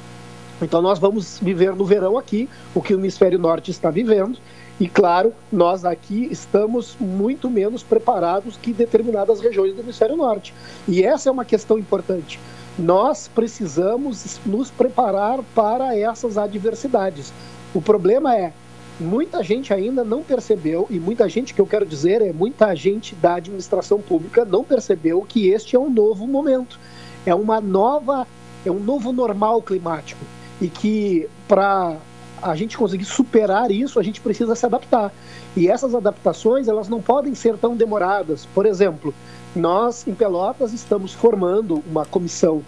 Então 0.62 0.80
nós 0.80 1.00
vamos 1.00 1.40
viver 1.40 1.74
no 1.74 1.84
verão 1.84 2.16
aqui 2.16 2.48
o 2.72 2.80
que 2.80 2.94
o 2.94 3.00
hemisfério 3.00 3.40
norte 3.40 3.72
está 3.72 3.90
vivendo, 3.90 4.38
e 4.78 4.86
claro, 4.86 5.32
nós 5.50 5.84
aqui 5.84 6.28
estamos 6.30 6.96
muito 7.00 7.50
menos 7.50 7.82
preparados 7.82 8.56
que 8.56 8.72
determinadas 8.72 9.40
regiões 9.40 9.74
do 9.74 9.80
hemisfério 9.80 10.16
norte. 10.16 10.54
E 10.86 11.02
essa 11.02 11.30
é 11.30 11.32
uma 11.32 11.46
questão 11.46 11.78
importante. 11.78 12.38
Nós 12.78 13.26
precisamos 13.26 14.38
nos 14.44 14.70
preparar 14.70 15.42
para 15.54 15.96
essas 15.96 16.36
adversidades. 16.36 17.32
O 17.74 17.80
problema 17.80 18.36
é, 18.36 18.52
muita 19.00 19.42
gente 19.42 19.72
ainda 19.72 20.04
não 20.04 20.22
percebeu, 20.22 20.86
e 20.90 21.00
muita 21.00 21.26
gente 21.26 21.54
que 21.54 21.60
eu 21.60 21.66
quero 21.66 21.86
dizer 21.86 22.20
é 22.20 22.34
muita 22.34 22.74
gente 22.74 23.14
da 23.14 23.36
administração 23.36 23.98
pública 24.00 24.44
não 24.44 24.62
percebeu 24.62 25.22
que 25.22 25.48
este 25.48 25.74
é 25.74 25.78
um 25.78 25.88
novo 25.88 26.26
momento. 26.26 26.78
É 27.24 27.34
uma 27.34 27.60
nova, 27.62 28.26
é 28.64 28.70
um 28.70 28.78
novo 28.78 29.10
normal 29.10 29.62
climático. 29.62 30.20
E 30.60 30.68
que 30.68 31.28
para 31.48 31.96
a 32.42 32.54
gente 32.54 32.76
conseguir 32.76 33.06
superar 33.06 33.70
isso, 33.70 33.98
a 33.98 34.02
gente 34.02 34.20
precisa 34.20 34.54
se 34.54 34.66
adaptar. 34.66 35.12
E 35.56 35.68
essas 35.68 35.94
adaptações, 35.94 36.68
elas 36.68 36.88
não 36.88 37.00
podem 37.00 37.34
ser 37.34 37.56
tão 37.56 37.74
demoradas. 37.74 38.46
Por 38.54 38.66
exemplo, 38.66 39.14
nós 39.56 40.06
em 40.06 40.14
Pelotas 40.14 40.72
estamos 40.72 41.12
formando 41.12 41.82
uma 41.88 42.04
comissão 42.04 42.62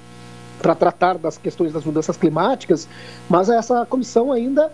para 0.61 0.75
tratar 0.75 1.19
das 1.19 1.39
questões 1.39 1.73
das 1.73 1.85
mudanças 1.85 2.17
climáticas, 2.17 2.89
mas 3.29 3.49
essa 3.49 3.87
comissão 3.87 4.33
ainda, 4.33 4.73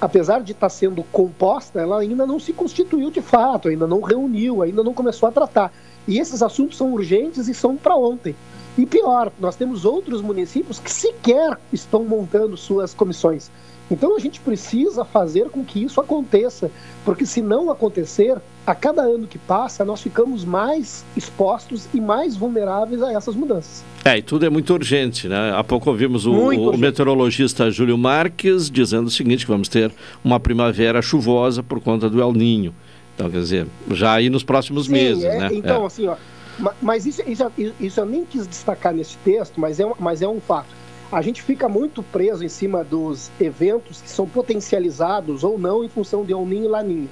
apesar 0.00 0.42
de 0.42 0.52
estar 0.52 0.68
sendo 0.68 1.02
composta, 1.04 1.80
ela 1.80 2.00
ainda 2.00 2.26
não 2.26 2.38
se 2.38 2.52
constituiu 2.52 3.10
de 3.10 3.22
fato, 3.22 3.68
ainda 3.68 3.86
não 3.86 4.00
reuniu, 4.00 4.62
ainda 4.62 4.82
não 4.82 4.92
começou 4.92 5.28
a 5.28 5.32
tratar. 5.32 5.72
E 6.06 6.18
esses 6.18 6.42
assuntos 6.42 6.76
são 6.76 6.92
urgentes 6.92 7.48
e 7.48 7.54
são 7.54 7.76
para 7.76 7.96
ontem. 7.96 8.34
E 8.76 8.86
pior, 8.86 9.32
nós 9.40 9.56
temos 9.56 9.84
outros 9.84 10.22
municípios 10.22 10.78
que 10.78 10.90
sequer 10.90 11.58
estão 11.72 12.04
montando 12.04 12.56
suas 12.56 12.94
comissões. 12.94 13.50
Então 13.90 14.14
a 14.16 14.18
gente 14.20 14.38
precisa 14.40 15.04
fazer 15.04 15.48
com 15.48 15.64
que 15.64 15.82
isso 15.82 16.00
aconteça, 16.00 16.70
porque 17.04 17.24
se 17.24 17.40
não 17.40 17.70
acontecer, 17.70 18.36
a 18.66 18.74
cada 18.74 19.00
ano 19.02 19.26
que 19.26 19.38
passa, 19.38 19.82
nós 19.84 20.02
ficamos 20.02 20.44
mais 20.44 21.04
expostos 21.16 21.88
e 21.94 22.00
mais 22.00 22.36
vulneráveis 22.36 23.02
a 23.02 23.12
essas 23.12 23.34
mudanças. 23.34 23.82
É, 24.04 24.18
e 24.18 24.22
tudo 24.22 24.44
é 24.44 24.50
muito 24.50 24.72
urgente, 24.74 25.26
né? 25.26 25.52
Há 25.56 25.64
pouco 25.64 25.88
ouvimos 25.88 26.26
o, 26.26 26.32
o 26.32 26.76
meteorologista 26.76 27.70
Júlio 27.70 27.96
Marques 27.96 28.70
dizendo 28.70 29.06
o 29.06 29.10
seguinte, 29.10 29.46
que 29.46 29.50
vamos 29.50 29.68
ter 29.68 29.90
uma 30.22 30.38
primavera 30.38 31.00
chuvosa 31.00 31.62
por 31.62 31.80
conta 31.80 32.10
do 32.10 32.20
El 32.20 32.32
Ninho. 32.34 32.74
Então, 33.14 33.30
quer 33.30 33.40
dizer, 33.40 33.66
já 33.92 34.12
aí 34.12 34.28
nos 34.28 34.42
próximos 34.44 34.84
Sim, 34.86 34.92
meses, 34.92 35.24
é, 35.24 35.38
né? 35.38 35.48
Então, 35.52 35.82
É. 35.84 35.86
assim, 35.86 36.06
ó, 36.06 36.16
ma- 36.58 36.74
mas 36.82 37.06
isso, 37.06 37.22
isso, 37.26 37.50
isso 37.80 38.00
eu 38.00 38.06
nem 38.06 38.24
quis 38.26 38.46
destacar 38.46 38.92
nesse 38.92 39.16
texto, 39.24 39.58
mas 39.58 39.80
é, 39.80 39.90
mas 39.98 40.20
é 40.22 40.28
um 40.28 40.40
fato. 40.40 40.68
A 41.10 41.22
gente 41.22 41.42
fica 41.42 41.70
muito 41.70 42.02
preso 42.02 42.44
em 42.44 42.50
cima 42.50 42.84
dos 42.84 43.30
eventos 43.40 44.02
que 44.02 44.10
são 44.10 44.28
potencializados 44.28 45.42
ou 45.42 45.58
não 45.58 45.82
em 45.82 45.88
função 45.88 46.22
de 46.22 46.34
El 46.34 46.44
Ninho 46.44 46.66
e 46.66 46.68
Laninha. 46.68 47.08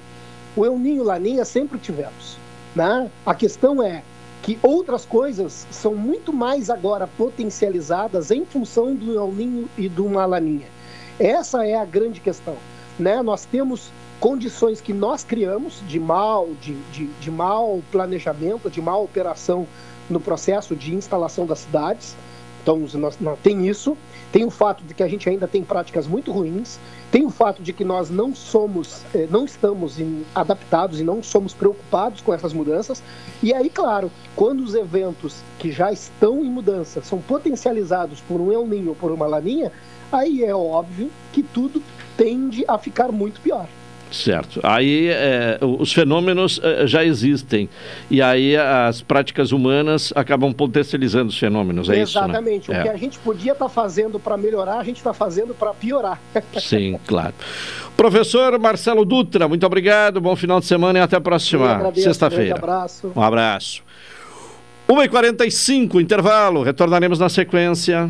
O 0.55 0.63
El 0.63 0.77
Ninho 0.77 1.01
e 1.01 1.05
Laninha 1.05 1.43
sempre 1.43 1.79
tivemos. 1.79 2.37
Né? 2.75 3.09
A 3.25 3.33
questão 3.33 3.81
é 3.81 4.03
que 4.43 4.59
outras 4.61 5.03
coisas 5.03 5.65
são 5.71 5.95
muito 5.95 6.31
mais 6.31 6.69
agora 6.69 7.07
potencializadas 7.07 8.29
em 8.29 8.45
função 8.45 8.93
do 8.93 9.17
El 9.17 9.31
Ninho 9.31 9.67
e 9.75 9.89
do 9.89 10.05
uma 10.05 10.27
Laninha. 10.27 10.67
Essa 11.19 11.65
é 11.65 11.75
a 11.75 11.83
grande 11.83 12.19
questão. 12.19 12.55
Né? 12.99 13.23
Nós 13.23 13.45
temos 13.45 13.91
condições 14.19 14.79
que 14.79 14.93
nós 14.93 15.23
criamos 15.23 15.81
de 15.87 15.99
mal, 15.99 16.49
de, 16.61 16.75
de, 16.91 17.07
de 17.07 17.31
mau 17.31 17.81
planejamento, 17.91 18.69
de 18.69 18.79
má 18.79 18.95
operação 18.95 19.65
no 20.07 20.19
processo 20.19 20.75
de 20.75 20.93
instalação 20.93 21.47
das 21.47 21.59
cidades. 21.59 22.15
Então, 22.67 22.85
nós, 22.99 23.17
nós, 23.21 23.39
tem 23.41 23.65
isso. 23.65 23.95
Tem 24.29 24.43
o 24.43 24.49
fato 24.49 24.83
de 24.83 24.93
que 24.93 25.01
a 25.01 25.07
gente 25.07 25.29
ainda 25.29 25.47
tem 25.47 25.63
práticas 25.63 26.05
muito 26.05 26.33
ruins. 26.33 26.77
Tem 27.09 27.25
o 27.25 27.29
fato 27.29 27.63
de 27.63 27.71
que 27.71 27.85
nós 27.85 28.09
não 28.09 28.35
somos, 28.35 29.03
eh, 29.15 29.25
não 29.31 29.45
estamos 29.45 29.97
em- 30.01 30.25
adaptados 30.35 30.99
e 30.99 31.03
não 31.05 31.23
somos 31.23 31.53
preocupados 31.53 32.19
com 32.19 32.33
essas 32.33 32.51
mudanças. 32.51 33.01
E 33.41 33.53
aí, 33.53 33.69
claro, 33.69 34.11
quando 34.35 34.59
os 34.59 34.75
eventos 34.75 35.37
que 35.57 35.71
já 35.71 35.93
estão 35.93 36.43
em 36.43 36.49
mudança 36.49 37.01
são 37.01 37.21
potencializados 37.21 38.19
por 38.19 38.41
um 38.41 38.51
El 38.51 38.67
Ninho 38.67 38.89
ou 38.89 38.95
por 38.95 39.13
uma 39.13 39.27
Laninha, 39.27 39.71
aí 40.11 40.43
é 40.43 40.53
óbvio 40.53 41.09
que 41.31 41.41
tudo 41.41 41.81
tende 42.17 42.65
a 42.67 42.77
ficar 42.77 43.13
muito 43.13 43.39
pior. 43.39 43.69
Certo. 44.11 44.59
Aí 44.63 45.07
é, 45.09 45.59
os 45.61 45.91
fenômenos 45.91 46.59
é, 46.63 46.87
já 46.87 47.03
existem. 47.03 47.69
E 48.09 48.21
aí 48.21 48.55
as 48.55 49.01
práticas 49.01 49.51
humanas 49.51 50.13
acabam 50.15 50.53
potencializando 50.53 51.29
os 51.29 51.37
fenômenos. 51.37 51.89
É 51.89 51.99
Exatamente. 51.99 52.63
isso, 52.63 52.71
né? 52.71 52.79
O 52.79 52.83
que 52.83 52.89
É. 52.89 52.91
a 52.91 52.97
gente 52.97 53.19
podia 53.19 53.51
estar 53.51 53.69
fazendo 53.69 54.19
para 54.19 54.37
melhorar, 54.37 54.79
a 54.79 54.83
gente 54.83 54.97
está 54.97 55.13
fazendo 55.13 55.53
para 55.53 55.73
piorar. 55.73 56.19
Sim, 56.59 56.99
claro. 57.05 57.33
Professor 57.95 58.57
Marcelo 58.59 59.03
Dutra, 59.03 59.47
muito 59.47 59.65
obrigado. 59.65 60.21
Bom 60.21 60.35
final 60.35 60.59
de 60.59 60.65
semana 60.67 60.99
e 60.99 61.01
até 61.01 61.15
a 61.17 61.21
próxima 61.21 61.91
sexta-feira. 61.95 62.55
grande 62.55 62.59
abraço. 62.59 63.11
Um 63.15 63.21
abraço. 63.21 63.81
1h45, 64.87 65.99
intervalo. 66.01 66.63
Retornaremos 66.63 67.19
na 67.19 67.27
sequência. 67.27 68.09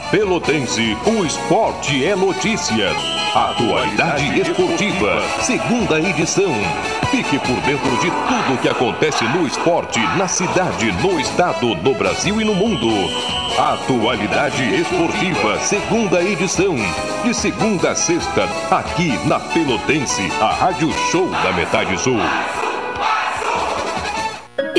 Pelotense, 0.00 0.96
o 1.06 1.24
esporte 1.24 2.04
é 2.04 2.14
notícia. 2.14 2.90
Atualidade 3.34 4.40
esportiva, 4.40 5.22
segunda 5.40 6.00
edição. 6.00 6.52
Fique 7.10 7.38
por 7.38 7.60
dentro 7.62 7.90
de 7.98 8.10
tudo 8.10 8.54
o 8.54 8.58
que 8.58 8.68
acontece 8.68 9.24
no 9.24 9.46
esporte, 9.46 10.00
na 10.16 10.28
cidade, 10.28 10.92
no 11.02 11.18
estado, 11.20 11.74
no 11.76 11.94
Brasil 11.94 12.40
e 12.40 12.44
no 12.44 12.54
mundo. 12.54 12.88
Atualidade 13.58 14.62
esportiva, 14.74 15.58
segunda 15.60 16.22
edição. 16.22 16.76
De 17.24 17.34
segunda 17.34 17.90
a 17.90 17.94
sexta, 17.94 18.48
aqui 18.70 19.18
na 19.26 19.40
Pelotense, 19.40 20.30
a 20.40 20.52
Rádio 20.52 20.92
Show 21.10 21.28
da 21.30 21.52
Metade 21.52 21.98
Sul. 22.00 22.18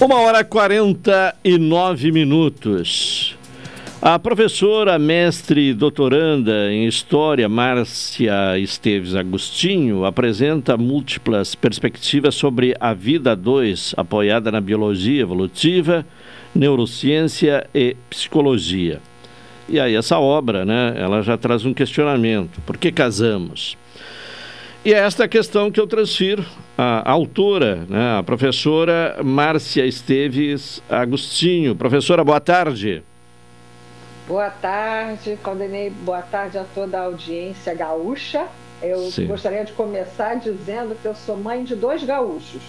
Uma 0.00 0.20
hora 0.20 0.40
e 0.40 0.44
49 0.44 2.12
minutos. 2.12 3.36
A 4.00 4.18
professora, 4.18 4.98
mestre 4.98 5.70
e 5.70 5.74
doutoranda 5.74 6.70
em 6.70 6.86
História, 6.86 7.48
Márcia 7.48 8.58
Esteves 8.58 9.14
Agostinho, 9.14 10.04
apresenta 10.04 10.76
múltiplas 10.76 11.54
perspectivas 11.54 12.34
sobre 12.34 12.76
a 12.78 12.92
vida 12.92 13.32
a 13.32 13.34
dois, 13.34 13.94
apoiada 13.96 14.52
na 14.52 14.60
biologia 14.60 15.22
evolutiva, 15.22 16.06
neurociência 16.54 17.66
e 17.74 17.96
psicologia. 18.10 19.00
E 19.68 19.80
aí 19.80 19.94
essa 19.94 20.18
obra, 20.18 20.64
né, 20.64 20.94
ela 20.96 21.22
já 21.22 21.36
traz 21.36 21.64
um 21.64 21.72
questionamento. 21.72 22.60
Por 22.66 22.76
que 22.76 22.92
casamos? 22.92 23.76
E 24.84 24.92
é 24.92 24.98
esta 24.98 25.26
questão 25.26 25.70
que 25.70 25.80
eu 25.80 25.86
transfiro 25.86 26.44
à 26.76 27.10
autora, 27.10 27.86
né, 27.88 28.18
a 28.18 28.22
professora 28.22 29.16
Márcia 29.24 29.86
Esteves 29.86 30.82
Agostinho. 30.90 31.74
Professora, 31.74 32.22
boa 32.22 32.40
tarde. 32.40 33.02
Boa 34.28 34.50
tarde, 34.50 35.38
Caldenei. 35.42 35.90
Boa 35.90 36.22
tarde 36.22 36.58
a 36.58 36.64
toda 36.74 36.98
a 36.98 37.04
audiência 37.04 37.74
gaúcha. 37.74 38.46
Eu 38.82 39.10
Sim. 39.10 39.26
gostaria 39.26 39.64
de 39.64 39.72
começar 39.72 40.34
dizendo 40.34 40.94
que 41.00 41.06
eu 41.06 41.14
sou 41.14 41.36
mãe 41.36 41.64
de 41.64 41.74
dois 41.74 42.04
gaúchos. 42.04 42.62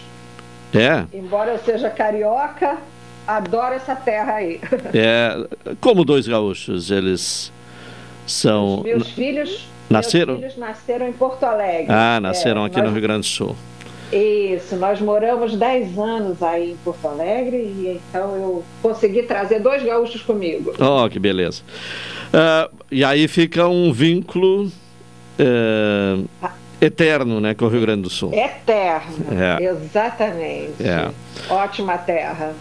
É, 0.74 1.06
Embora 1.14 1.52
eu 1.52 1.60
seja 1.60 1.90
carioca, 1.90 2.78
adoro 3.28 3.74
essa 3.76 3.96
terra 3.96 4.36
aí. 4.36 4.60
é 4.94 5.36
como 5.82 6.04
dois 6.06 6.28
gaúchos, 6.28 6.92
eles 6.92 7.52
são... 8.26 8.82
Meus 8.84 9.10
filhos, 9.12 9.68
Nasceram? 9.90 10.38
meus 10.38 10.54
filhos 10.54 10.58
nasceram 10.58 11.08
em 11.08 11.14
Porto 11.14 11.44
Alegre. 11.44 11.88
Ah, 11.90 12.20
nasceram 12.20 12.64
É, 12.64 12.68
aqui 12.68 12.78
no 12.78 12.84
nós- 12.86 12.94
Rio 12.94 13.02
Grande 13.02 13.20
do 13.22 13.26
Sul. 13.26 13.56
Isso, 14.12 14.76
nós 14.78 15.02
moramos 15.02 15.56
10 15.58 15.98
anos 15.98 16.42
aí 16.44 16.72
em 16.72 16.78
Porto 16.78 17.08
Alegre 17.08 17.58
e 17.58 18.00
então 18.10 18.36
eu 18.36 18.64
consegui 18.82 19.24
trazer 19.24 19.60
dois 19.60 19.82
gaúchos 19.84 20.22
comigo. 20.22 20.74
Oh, 20.80 21.10
que 21.10 21.18
beleza. 21.20 21.64
Ah, 22.32 22.70
e 22.92 23.04
aí 23.04 23.28
fica 23.28 23.68
um 23.68 23.92
vínculo 23.92 24.72
eh, 25.40 26.18
eterno, 26.80 27.42
né, 27.42 27.54
com 27.56 27.66
o 27.66 27.68
Rio 27.68 27.82
Grande 27.82 28.04
do 28.04 28.10
Sul. 28.10 28.32
Eterno, 28.34 29.26
É. 29.32 29.64
exatamente. 29.64 30.74
É. 30.84 31.10
Ótima 31.50 31.98
terra. 31.98 32.54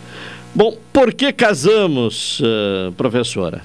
Bom, 0.54 0.76
por 0.92 1.12
que 1.12 1.32
casamos, 1.32 2.40
eh, 2.42 2.92
professora? 2.96 3.62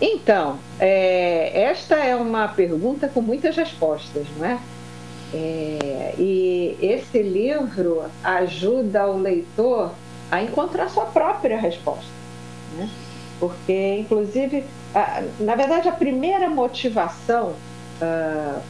Então, 0.00 0.58
é, 0.80 1.62
esta 1.62 1.94
é 1.96 2.16
uma 2.16 2.48
pergunta 2.48 3.06
com 3.08 3.20
muitas 3.20 3.54
respostas, 3.56 4.26
não 4.36 4.44
é? 4.46 4.58
É, 5.32 6.14
e 6.18 6.76
esse 6.82 7.22
livro 7.22 8.02
ajuda 8.24 9.06
o 9.06 9.18
leitor 9.20 9.92
a 10.30 10.42
encontrar 10.42 10.88
sua 10.90 11.04
própria 11.06 11.56
resposta, 11.58 12.10
né? 12.76 12.90
Porque, 13.38 13.98
inclusive, 14.00 14.64
a- 14.94 15.22
na 15.38 15.54
verdade, 15.54 15.88
a 15.88 15.92
primeira 15.92 16.50
motivação 16.50 17.54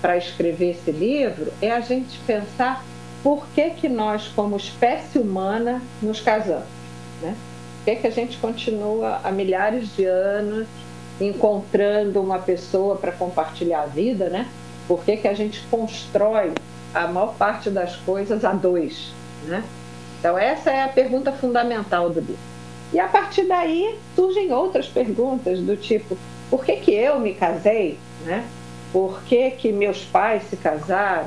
para 0.03 0.19
escrever 0.19 0.73
esse 0.73 0.91
livro 0.91 1.51
é 1.63 1.71
a 1.71 1.81
gente 1.81 2.19
pensar 2.27 2.85
por 3.23 3.47
que, 3.55 3.71
que 3.71 3.89
nós, 3.89 4.29
como 4.37 4.59
espécie 4.59 5.19
humana, 5.19 5.81
nos 6.03 6.21
casamos, 6.21 6.67
né? 7.23 7.37
Por 7.79 7.85
que, 7.87 8.01
que 8.03 8.07
a 8.07 8.11
gente 8.11 8.37
continua 8.39 9.21
há 9.25 9.31
milhares 9.31 9.95
de 9.97 10.05
anos 10.05 10.67
encontrando 11.21 12.21
uma 12.21 12.39
pessoa 12.39 12.97
para 12.97 13.13
compartilhar 13.13 13.83
a 13.83 13.87
vida, 13.87 14.29
né? 14.29 14.49
Por 14.87 15.05
que, 15.05 15.17
que 15.17 15.29
a 15.29 15.35
gente 15.35 15.65
constrói 15.71 16.53
a 16.95 17.07
maior 17.07 17.35
parte 17.35 17.71
das 17.71 17.97
coisas 17.97 18.45
a 18.45 18.53
dois, 18.53 19.13
né? 19.47 19.65
Então 20.19 20.39
essa 20.39 20.71
é 20.71 20.83
a 20.83 20.89
pergunta 20.89 21.33
fundamental 21.33 22.11
do 22.11 22.21
livro. 22.21 22.53
E 22.93 23.01
a 23.01 23.09
partir 23.09 23.45
daí 23.45 23.99
surgem 24.15 24.53
outras 24.53 24.87
perguntas 24.87 25.61
do 25.61 25.77
tipo: 25.77 26.17
por 26.51 26.65
que 26.65 26.77
que 26.77 26.93
eu 26.93 27.19
me 27.19 27.35
casei, 27.35 27.99
né? 28.25 28.45
Por 28.93 29.23
que 29.23 29.51
que 29.53 29.73
meus 29.73 30.05
pais 30.05 30.43
se 30.45 30.57
casaram? 30.57 31.27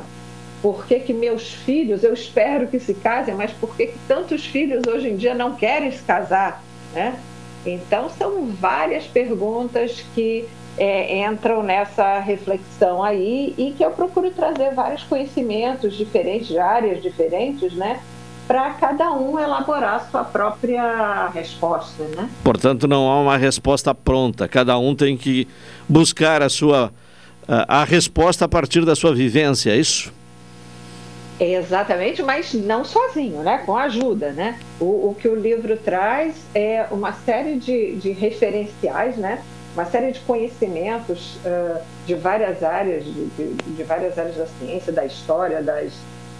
Por 0.61 0.85
que 0.85 0.99
que 0.99 1.13
meus 1.13 1.53
filhos, 1.53 2.03
eu 2.03 2.13
espero 2.13 2.67
que 2.67 2.79
se 2.79 2.93
casem, 2.93 3.35
mas 3.35 3.51
por 3.51 3.75
que 3.75 3.87
que 3.87 3.99
tantos 4.07 4.45
filhos 4.45 4.81
hoje 4.87 5.09
em 5.09 5.15
dia 5.15 5.33
não 5.33 5.55
querem 5.55 5.91
se 5.91 6.01
casar, 6.01 6.63
né? 6.93 7.19
Então, 7.65 8.09
são 8.09 8.47
várias 8.47 9.05
perguntas 9.05 10.03
que 10.13 10.47
é, 10.77 11.25
entram 11.25 11.63
nessa 11.63 12.19
reflexão 12.19 13.01
aí 13.03 13.53
e 13.57 13.71
que 13.71 13.83
eu 13.83 13.91
procuro 13.91 14.29
trazer 14.31 14.73
vários 14.73 15.03
conhecimentos 15.03 15.95
diferentes, 15.95 16.47
de 16.47 16.59
áreas 16.59 17.01
diferentes, 17.01 17.73
né? 17.73 17.99
Para 18.47 18.71
cada 18.71 19.11
um 19.11 19.39
elaborar 19.39 19.95
a 19.95 19.99
sua 20.01 20.23
própria 20.23 21.27
resposta, 21.29 22.03
né? 22.15 22.29
Portanto, 22.43 22.87
não 22.87 23.09
há 23.09 23.19
uma 23.19 23.37
resposta 23.37 23.95
pronta. 23.95 24.47
Cada 24.47 24.77
um 24.77 24.93
tem 24.95 25.17
que 25.17 25.47
buscar 25.89 26.43
a 26.43 26.49
sua 26.49 26.91
a, 27.47 27.81
a 27.81 27.83
resposta 27.83 28.45
a 28.45 28.47
partir 28.47 28.85
da 28.85 28.95
sua 28.95 29.13
vivência, 29.13 29.71
é 29.71 29.77
isso? 29.77 30.13
Exatamente, 31.39 32.23
mas 32.23 32.53
não 32.53 32.85
sozinho, 32.85 33.41
né? 33.41 33.61
com 33.65 33.75
ajuda. 33.75 34.31
Né? 34.31 34.57
O, 34.79 35.09
o 35.09 35.15
que 35.19 35.27
o 35.27 35.35
livro 35.35 35.75
traz 35.77 36.35
é 36.53 36.85
uma 36.91 37.11
série 37.11 37.57
de, 37.57 37.95
de 37.97 38.11
referenciais, 38.11 39.17
né? 39.17 39.43
uma 39.73 39.85
série 39.85 40.13
de 40.13 40.21
conhecimentos 40.21 41.35
uh, 41.37 41.81
de 42.05 42.15
várias 42.15 42.63
áreas, 42.63 43.03
de, 43.03 43.25
de, 43.25 43.53
de, 43.53 43.83
várias 43.83 44.17
áreas 44.17 44.37
da 44.37 44.45
ciência, 44.45 44.93
da 44.93 45.05
história, 45.05 45.61
das, 45.61 45.91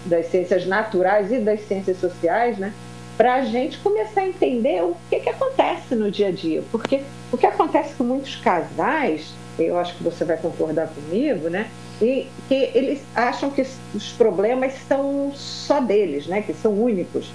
das 0.06 0.26
ciências 0.26 0.66
naturais 0.66 1.30
e 1.30 1.38
das 1.40 1.60
ciências 1.68 1.98
sociais, 1.98 2.56
né? 2.56 2.72
para 3.16 3.34
a 3.34 3.44
gente 3.44 3.78
começar 3.78 4.22
a 4.22 4.28
entender 4.28 4.82
o 4.82 4.96
que, 5.10 5.20
que 5.20 5.28
acontece 5.28 5.94
no 5.94 6.10
dia 6.10 6.28
a 6.28 6.30
dia. 6.30 6.62
Porque 6.70 7.02
o 7.32 7.36
que 7.36 7.46
acontece 7.46 7.94
com 7.94 8.04
muitos 8.04 8.36
casais, 8.36 9.34
eu 9.58 9.78
acho 9.78 9.96
que 9.96 10.02
você 10.02 10.24
vai 10.24 10.36
concordar 10.36 10.88
comigo, 10.88 11.48
né? 11.48 11.70
e 12.00 12.26
que 12.48 12.70
eles 12.74 13.00
acham 13.14 13.50
que 13.50 13.66
os 13.94 14.12
problemas 14.12 14.74
são 14.86 15.32
só 15.34 15.80
deles, 15.80 16.26
né? 16.26 16.42
que 16.42 16.52
são 16.52 16.72
únicos. 16.72 17.30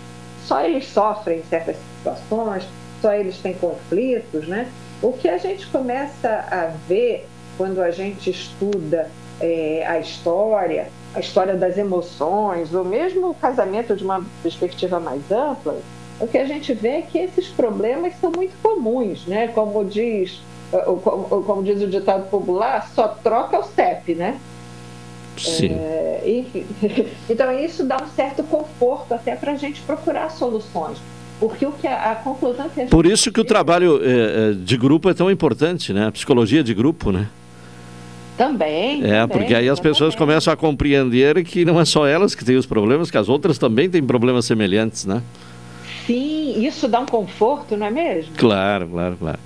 Só 0.45 0.61
eles 0.61 0.88
sofrem 0.88 1.41
certas 1.49 1.77
situações, 1.98 2.68
só 3.02 3.14
eles 3.14 3.38
têm 3.38 3.53
conflitos. 3.53 4.48
Né? 4.48 4.69
O 5.02 5.14
que 5.14 5.27
a 5.27 5.38
gente 5.38 5.65
começa 5.68 6.45
a 6.52 6.68
ver 6.88 7.27
quando 7.57 7.81
a 7.81 7.91
gente 7.91 8.30
estuda 8.30 9.10
é, 9.39 9.85
a 9.88 9.99
história, 9.99 10.89
a 11.14 11.19
história 11.19 11.56
das 11.56 11.77
emoções, 11.77 12.73
ou 12.73 12.85
mesmo 12.85 13.31
o 13.31 13.34
casamento 13.34 13.95
de 13.95 14.03
uma 14.03 14.23
perspectiva 14.43 14.99
mais 14.99 15.31
ampla, 15.31 15.80
o 16.19 16.27
que 16.27 16.38
a 16.38 16.45
gente 16.45 16.72
vê 16.73 16.89
é 16.89 17.02
que 17.02 17.18
esses 17.18 17.48
problemas 17.48 18.14
são 18.22 18.31
muito 18.31 18.53
comuns, 18.61 19.26
né? 19.26 19.48
como 19.48 19.84
diz 19.84 20.39
como 20.72 21.64
diz 21.64 21.81
o 21.81 21.88
ditado 21.88 22.30
popular, 22.30 22.89
só 22.93 23.07
troca 23.07 23.60
o 23.60 23.64
CEP, 23.64 24.15
né? 24.15 24.39
Sim. 25.38 25.72
É, 25.72 26.22
e, 26.26 26.65
então 27.30 27.52
isso 27.57 27.84
dá 27.84 27.98
um 28.02 28.07
certo 28.15 28.43
conforto 28.43 29.14
até 29.14 29.35
para 29.35 29.53
a 29.53 29.56
gente 29.56 29.81
procurar 29.81 30.30
soluções. 30.30 30.98
Porque 31.39 31.65
o 31.65 31.72
que 31.72 31.88
a, 31.88 32.11
a 32.11 32.15
conclusão 32.15 32.69
que 32.69 32.81
a 32.81 32.85
Por 32.85 33.06
isso 33.06 33.31
que 33.31 33.39
o 33.39 33.43
trabalho 33.43 33.99
eh, 34.03 34.53
de 34.53 34.77
grupo 34.77 35.10
é 35.10 35.14
tão 35.14 35.31
importante, 35.31 35.91
né? 35.91 36.06
A 36.06 36.11
psicologia 36.11 36.64
de 36.64 36.72
grupo, 36.72 37.11
né? 37.11 37.27
Também. 38.38 39.03
É, 39.03 39.22
também, 39.22 39.27
porque 39.27 39.56
aí 39.56 39.68
as 39.68 39.80
pessoas 39.80 40.14
começam 40.15 40.53
a 40.53 40.56
compreender 40.56 41.43
que 41.43 41.65
não 41.65 41.80
é 41.80 41.85
só 41.85 42.06
elas 42.06 42.35
que 42.35 42.45
têm 42.45 42.57
os 42.57 42.68
problemas, 42.68 43.10
que 43.10 43.18
as 43.18 43.27
outras 43.27 43.57
também 43.57 43.89
têm 43.89 44.03
problemas 44.03 44.45
semelhantes, 44.45 45.06
né? 45.06 45.23
Sim, 46.06 46.64
isso 46.64 46.88
dá 46.88 46.99
um 46.99 47.06
conforto, 47.07 47.76
não 47.76 47.88
é 47.88 47.91
mesmo? 47.91 48.34
Claro, 48.38 48.88
claro, 48.88 49.18
claro. 49.18 49.39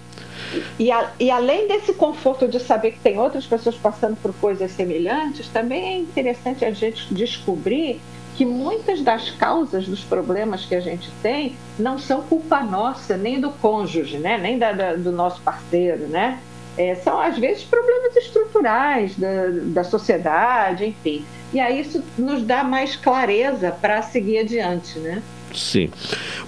E, 0.80 0.92
a- 0.92 1.12
e 1.20 1.30
além 1.32 1.68
desse 1.68 1.94
conforto 1.94 2.48
de 2.48 2.60
saber 2.60 2.92
que 2.92 3.00
tem 3.00 3.18
outras 3.20 3.46
pessoas 3.46 3.76
passando 3.76 4.16
por 4.22 4.34
coisas 4.36 4.72
semelhantes, 4.72 5.48
também 5.50 5.84
é 5.86 5.98
interessante 6.00 6.64
a 6.66 6.72
gente 6.72 7.14
descobrir 7.14 8.00
que 8.36 8.46
muitas 8.46 9.02
das 9.02 9.30
causas 9.32 9.88
dos 9.88 10.02
problemas 10.02 10.66
que 10.66 10.76
a 10.76 10.82
gente 10.82 11.10
tem 11.22 11.56
não 11.80 11.98
são 11.98 12.22
culpa 12.22 12.62
nossa, 12.62 13.16
nem 13.16 13.40
do 13.40 13.50
cônjuge, 13.50 14.18
né? 14.18 14.38
nem 14.38 14.58
da, 14.60 14.74
da- 14.74 14.96
do 14.96 15.12
nosso 15.12 15.42
parceiro, 15.42 16.08
né? 16.08 16.40
É, 16.78 16.94
são 16.96 17.18
às 17.22 17.38
vezes 17.38 17.64
problemas 17.64 18.14
estruturais 18.18 19.16
da, 19.18 19.30
da 19.50 19.84
sociedade, 19.86 20.86
enfim. 20.88 21.26
E 21.54 21.60
aí 21.62 21.80
isso 21.80 22.04
nos 22.18 22.42
dá 22.44 22.66
mais 22.66 22.98
clareza 22.98 23.72
para 23.72 24.02
seguir 24.02 24.40
adiante, 24.40 25.00
né? 25.00 25.24
Sim. 25.56 25.90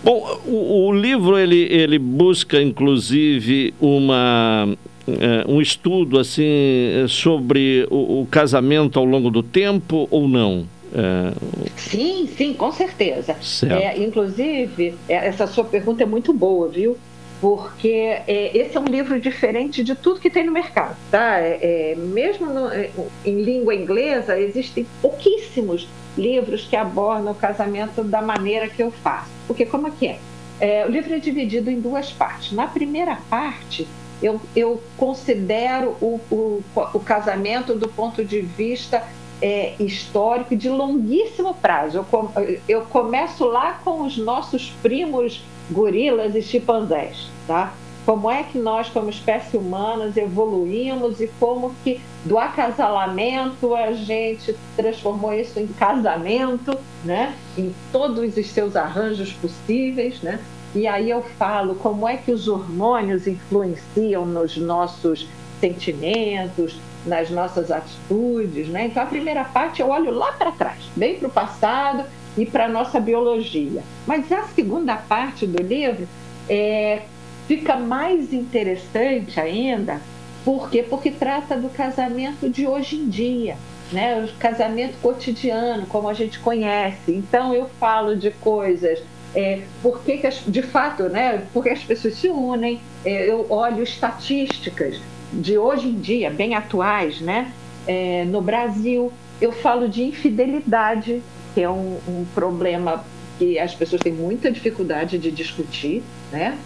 Bom, 0.03 0.39
o, 0.45 0.87
o 0.87 0.93
livro 0.93 1.37
ele, 1.37 1.63
ele 1.71 1.97
busca 1.97 2.61
inclusive 2.61 3.73
uma 3.79 4.67
eh, 5.07 5.43
um 5.47 5.61
estudo 5.61 6.19
assim 6.19 6.43
eh, 6.43 7.05
sobre 7.07 7.87
o, 7.89 8.21
o 8.21 8.27
casamento 8.29 8.99
ao 8.99 9.05
longo 9.05 9.29
do 9.31 9.41
tempo 9.41 10.07
ou 10.11 10.27
não? 10.27 10.65
Eh, 10.93 11.33
Sim, 11.75 12.27
sim, 12.37 12.53
com 12.53 12.71
certeza. 12.71 13.35
É, 13.75 13.97
inclusive, 14.03 14.95
é, 15.07 15.27
essa 15.27 15.47
sua 15.47 15.63
pergunta 15.63 16.03
é 16.03 16.05
muito 16.05 16.33
boa, 16.33 16.67
viu? 16.67 16.97
Porque 17.39 17.87
é, 18.27 18.51
esse 18.57 18.75
é 18.75 18.79
um 18.79 18.85
livro 18.85 19.19
diferente 19.21 19.83
de 19.83 19.93
tudo 19.93 20.19
que 20.19 20.29
tem 20.29 20.43
no 20.45 20.51
mercado, 20.51 20.97
tá? 21.11 21.37
É, 21.39 21.91
é, 21.91 21.95
mesmo 21.95 22.47
no- 22.47 22.67
é, 22.71 22.89
em 23.23 23.41
língua 23.43 23.75
inglesa, 23.75 24.39
existem 24.39 24.87
pouquíssimos 25.01 25.87
livros 26.17 26.65
que 26.65 26.75
abordam 26.75 27.31
o 27.31 27.35
casamento 27.35 28.03
da 28.03 28.21
maneira 28.21 28.67
que 28.67 28.81
eu 28.81 28.91
faço. 28.91 29.29
Porque 29.47 29.65
como 29.65 29.87
é 29.87 29.91
que 29.91 30.07
é? 30.07 30.19
É, 30.59 30.85
o 30.85 30.89
livro 30.89 31.13
é 31.13 31.19
dividido 31.19 31.69
em 31.69 31.79
duas 31.79 32.11
partes. 32.11 32.51
Na 32.51 32.67
primeira 32.67 33.17
parte, 33.29 33.87
eu, 34.21 34.41
eu 34.55 34.81
considero 34.97 35.95
o, 36.01 36.19
o, 36.31 36.63
o 36.93 36.99
casamento 36.99 37.75
do 37.75 37.87
ponto 37.87 38.25
de 38.25 38.41
vista 38.41 39.03
é, 39.41 39.73
histórico 39.79 40.55
de 40.55 40.69
longuíssimo 40.69 41.53
prazo. 41.53 41.97
Eu, 41.97 42.59
eu 42.67 42.81
começo 42.81 43.45
lá 43.45 43.79
com 43.83 44.01
os 44.01 44.17
nossos 44.17 44.73
primos 44.81 45.43
gorilas 45.69 46.33
e 46.35 46.41
chimpanzés, 46.41 47.27
tá? 47.45 47.73
Como 48.07 48.31
é 48.31 48.41
que 48.41 48.57
nós, 48.57 48.87
como 48.87 49.09
espécie 49.09 49.57
humana, 49.57 50.09
evoluímos 50.15 51.19
e 51.19 51.29
como 51.41 51.75
que 51.83 51.99
do 52.23 52.37
acasalamento 52.37 53.75
a 53.75 53.91
gente 53.91 54.55
transformou 54.77 55.33
isso 55.33 55.59
em 55.59 55.67
casamento, 55.67 56.79
né? 57.03 57.35
Em 57.57 57.75
todos 57.91 58.37
os 58.37 58.47
seus 58.47 58.77
arranjos 58.77 59.33
possíveis, 59.33 60.21
né? 60.21 60.39
E 60.73 60.87
aí 60.87 61.09
eu 61.09 61.21
falo 61.37 61.75
como 61.75 62.07
é 62.07 62.15
que 62.15 62.31
os 62.31 62.47
hormônios 62.47 63.27
influenciam 63.27 64.25
nos 64.25 64.55
nossos 64.55 65.27
sentimentos, 65.59 66.79
nas 67.05 67.29
nossas 67.29 67.69
atitudes, 67.69 68.69
né? 68.69 68.85
Então 68.85 69.03
a 69.03 69.07
primeira 69.07 69.43
parte 69.43 69.81
eu 69.81 69.89
olho 69.89 70.11
lá 70.11 70.31
para 70.31 70.53
trás, 70.53 70.79
bem 70.95 71.19
para 71.19 71.27
o 71.27 71.31
passado 71.31 72.05
e 72.37 72.45
para 72.45 72.67
a 72.67 72.69
nossa 72.69 73.01
biologia. 73.01 73.83
Mas 74.05 74.31
a 74.31 74.43
segunda 74.43 74.95
parte 74.95 75.45
do 75.45 75.61
livro 75.61 76.07
é, 76.49 77.01
fica 77.47 77.75
mais 77.77 78.33
interessante 78.33 79.39
ainda, 79.39 80.01
por 80.43 80.69
quê? 80.69 80.83
Porque 80.83 81.11
trata 81.11 81.57
do 81.57 81.69
casamento 81.69 82.49
de 82.49 82.67
hoje 82.67 82.95
em 82.95 83.09
dia, 83.09 83.57
né? 83.91 84.23
O 84.23 84.37
casamento 84.37 84.97
cotidiano, 85.01 85.85
como 85.87 86.07
a 86.07 86.13
gente 86.13 86.39
conhece. 86.39 87.11
Então 87.11 87.53
eu 87.53 87.69
falo 87.79 88.15
de 88.15 88.31
coisas 88.31 89.01
é, 89.35 89.61
por 89.81 90.01
que, 90.03 90.17
que 90.17 90.27
as, 90.27 90.41
de 90.47 90.61
fato, 90.61 91.03
né? 91.03 91.43
Porque 91.53 91.69
as 91.69 91.83
pessoas 91.83 92.15
se 92.15 92.29
unem. 92.29 92.79
É, 93.03 93.29
eu 93.29 93.45
olho 93.49 93.83
estatísticas 93.83 94.99
de 95.33 95.57
hoje 95.57 95.89
em 95.89 95.99
dia, 95.99 96.29
bem 96.29 96.55
atuais, 96.55 97.21
né? 97.21 97.51
É, 97.85 98.25
no 98.25 98.41
Brasil, 98.41 99.11
eu 99.41 99.51
falo 99.51 99.87
de 99.87 100.03
infidelidade, 100.03 101.21
que 101.53 101.61
é 101.61 101.69
um, 101.69 101.99
um 102.07 102.25
problema 102.33 103.03
que 103.37 103.59
as 103.59 103.75
pessoas 103.75 104.01
têm 104.01 104.13
muita 104.13 104.51
dificuldade 104.51 105.17
de 105.17 105.29
discutir, 105.29 106.03
né? 106.31 106.57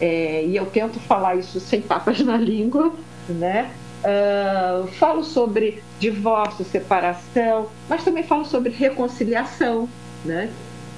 É, 0.00 0.44
e 0.46 0.56
eu 0.56 0.66
tento 0.66 0.98
falar 1.00 1.36
isso 1.36 1.60
sem 1.60 1.80
papas 1.80 2.20
na 2.20 2.36
língua, 2.36 2.92
né? 3.28 3.70
Ah, 4.02 4.84
falo 4.98 5.22
sobre 5.22 5.82
divórcio, 5.98 6.64
separação, 6.64 7.66
mas 7.88 8.02
também 8.02 8.22
falo 8.22 8.44
sobre 8.44 8.70
reconciliação, 8.70 9.88
né? 10.24 10.50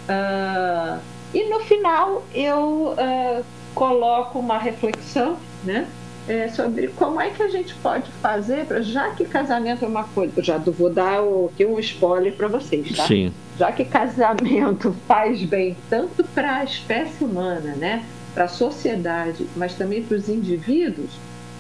Ah, 0.08 0.98
e 1.34 1.48
no 1.48 1.60
final 1.60 2.22
eu 2.34 2.94
ah, 2.96 3.42
coloco 3.74 4.38
uma 4.38 4.58
reflexão, 4.58 5.36
né? 5.64 5.86
é, 6.28 6.48
sobre 6.48 6.86
como 6.88 7.20
é 7.20 7.30
que 7.30 7.42
a 7.42 7.48
gente 7.48 7.74
pode 7.76 8.08
fazer, 8.22 8.64
pra, 8.66 8.80
já 8.80 9.10
que 9.10 9.24
casamento 9.24 9.84
é 9.84 9.88
uma 9.88 10.04
coisa, 10.04 10.32
eu 10.36 10.44
já 10.44 10.56
vou 10.56 10.88
dar 10.88 11.20
o- 11.22 11.50
aqui 11.52 11.66
um 11.66 11.78
spoiler 11.80 12.32
para 12.34 12.46
vocês, 12.46 12.96
tá? 12.96 13.06
Sim. 13.08 13.32
Já 13.58 13.72
que 13.72 13.84
casamento 13.84 14.94
faz 15.08 15.42
bem 15.42 15.76
tanto 15.90 16.22
para 16.32 16.58
a 16.58 16.64
espécie 16.64 17.24
humana, 17.24 17.74
né? 17.74 18.04
Para 18.34 18.44
a 18.44 18.48
sociedade, 18.48 19.46
mas 19.56 19.74
também 19.74 20.02
para 20.02 20.16
os 20.16 20.28
indivíduos, 20.28 21.10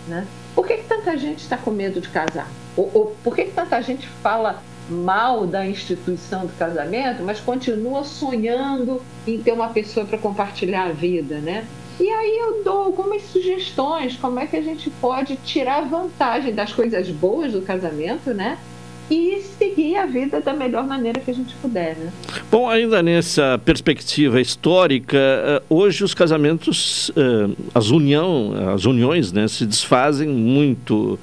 né? 0.08 0.26
Por 0.54 0.66
que, 0.66 0.78
que 0.78 0.84
tanta 0.84 1.16
gente 1.16 1.40
está 1.40 1.56
com 1.56 1.70
medo 1.70 2.00
de 2.00 2.08
casar? 2.08 2.48
Ou, 2.76 2.90
ou 2.92 3.16
por 3.22 3.34
que, 3.34 3.44
que 3.44 3.52
tanta 3.52 3.80
gente 3.82 4.06
fala 4.22 4.62
mal 4.88 5.46
da 5.46 5.66
instituição 5.66 6.46
do 6.46 6.52
casamento, 6.54 7.22
mas 7.22 7.40
continua 7.40 8.04
sonhando 8.04 9.00
em 9.26 9.38
ter 9.38 9.52
uma 9.52 9.68
pessoa 9.68 10.04
para 10.04 10.18
compartilhar 10.18 10.86
a 10.86 10.92
vida, 10.92 11.38
né? 11.38 11.66
E 12.00 12.08
aí 12.08 12.38
eu 12.38 12.64
dou 12.64 12.78
algumas 12.78 13.22
sugestões, 13.22 14.16
como 14.16 14.40
é 14.40 14.46
que 14.46 14.56
a 14.56 14.62
gente 14.62 14.90
pode 14.90 15.36
tirar 15.36 15.82
vantagem 15.82 16.54
das 16.54 16.72
coisas 16.72 17.08
boas 17.10 17.52
do 17.52 17.62
casamento, 17.62 18.32
né? 18.32 18.58
E 19.10 19.42
seguir 19.58 19.96
a 19.96 20.06
vida 20.06 20.40
da 20.40 20.52
melhor 20.52 20.86
maneira 20.86 21.20
que 21.20 21.30
a 21.30 21.34
gente 21.34 21.54
puder, 21.56 21.96
né? 21.96 22.12
Bom, 22.50 22.68
ainda 22.68 23.02
nessa 23.02 23.60
perspectiva 23.64 24.40
histórica, 24.40 25.18
eh, 25.18 25.62
hoje 25.68 26.04
os 26.04 26.14
casamentos, 26.14 27.10
eh, 27.16 27.50
as, 27.74 27.90
união, 27.90 28.72
as 28.74 28.84
uniões 28.84 29.32
né, 29.32 29.46
se 29.48 29.66
desfazem 29.66 30.28
muito 30.28 31.18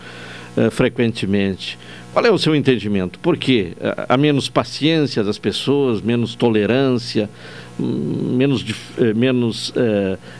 eh, 0.55 0.69
frequentemente. 0.69 1.79
Qual 2.13 2.25
é 2.25 2.31
o 2.31 2.37
seu 2.37 2.55
entendimento? 2.55 3.19
Por 3.19 3.37
quê? 3.37 3.73
Há 4.07 4.17
menos 4.17 4.49
paciência 4.49 5.23
das 5.23 5.37
pessoas, 5.37 6.01
menos 6.01 6.33
tolerância, 6.33 7.29
hum, 7.79 8.35
menos, 8.35 8.65
menos 9.15 9.71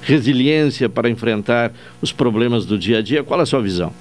resiliência 0.02 0.90
para 0.90 1.08
enfrentar 1.12 1.72
os 2.02 2.12
problemas 2.12 2.66
do 2.66 2.76
dia 2.76 2.98
a 2.98 3.02
dia? 3.04 3.24
Qual 3.24 3.40
é 3.40 3.44
a 3.44 3.46
sua 3.46 3.62
visão? 3.62 3.94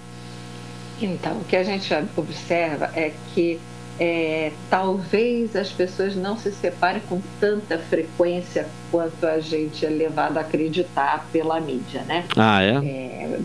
Então, 1.01 1.33
o 1.39 1.45
que 1.45 1.57
a 1.57 1.63
gente 1.63 1.93
observa 2.17 2.91
é 2.95 3.13
que 3.35 3.59
é, 4.01 4.53
talvez 4.71 5.55
as 5.57 5.71
pessoas 5.71 6.15
não 6.15 6.37
se 6.39 6.53
separem 6.53 7.03
com 7.09 7.21
tanta 7.41 7.79
frequência 7.79 8.67
quanto 8.91 9.27
a 9.27 9.41
gente 9.41 9.85
é 9.85 9.89
levado 9.89 10.39
a 10.39 10.41
acreditar 10.41 11.27
pela 11.33 11.61
mídia, 11.61 12.03
né? 12.07 12.25
Ah, 12.37 12.63
é? 12.63 12.75
É, 12.77 13.39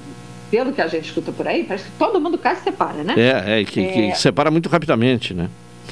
pelo 0.51 0.71
que 0.71 0.81
a 0.81 0.87
gente 0.87 1.05
escuta 1.05 1.31
por 1.31 1.47
aí, 1.47 1.63
parece 1.63 1.85
que 1.85 1.91
todo 1.97 2.21
mundo 2.21 2.37
casa 2.37 2.59
se 2.59 2.63
separa, 2.65 3.03
né? 3.03 3.15
É, 3.17 3.61
é, 3.61 3.65
que, 3.65 3.83
que 3.87 4.01
É. 4.11 4.15
separa 4.15 4.51
muito 4.51 4.69
rapidamente, 4.69 5.33
né? 5.33 5.49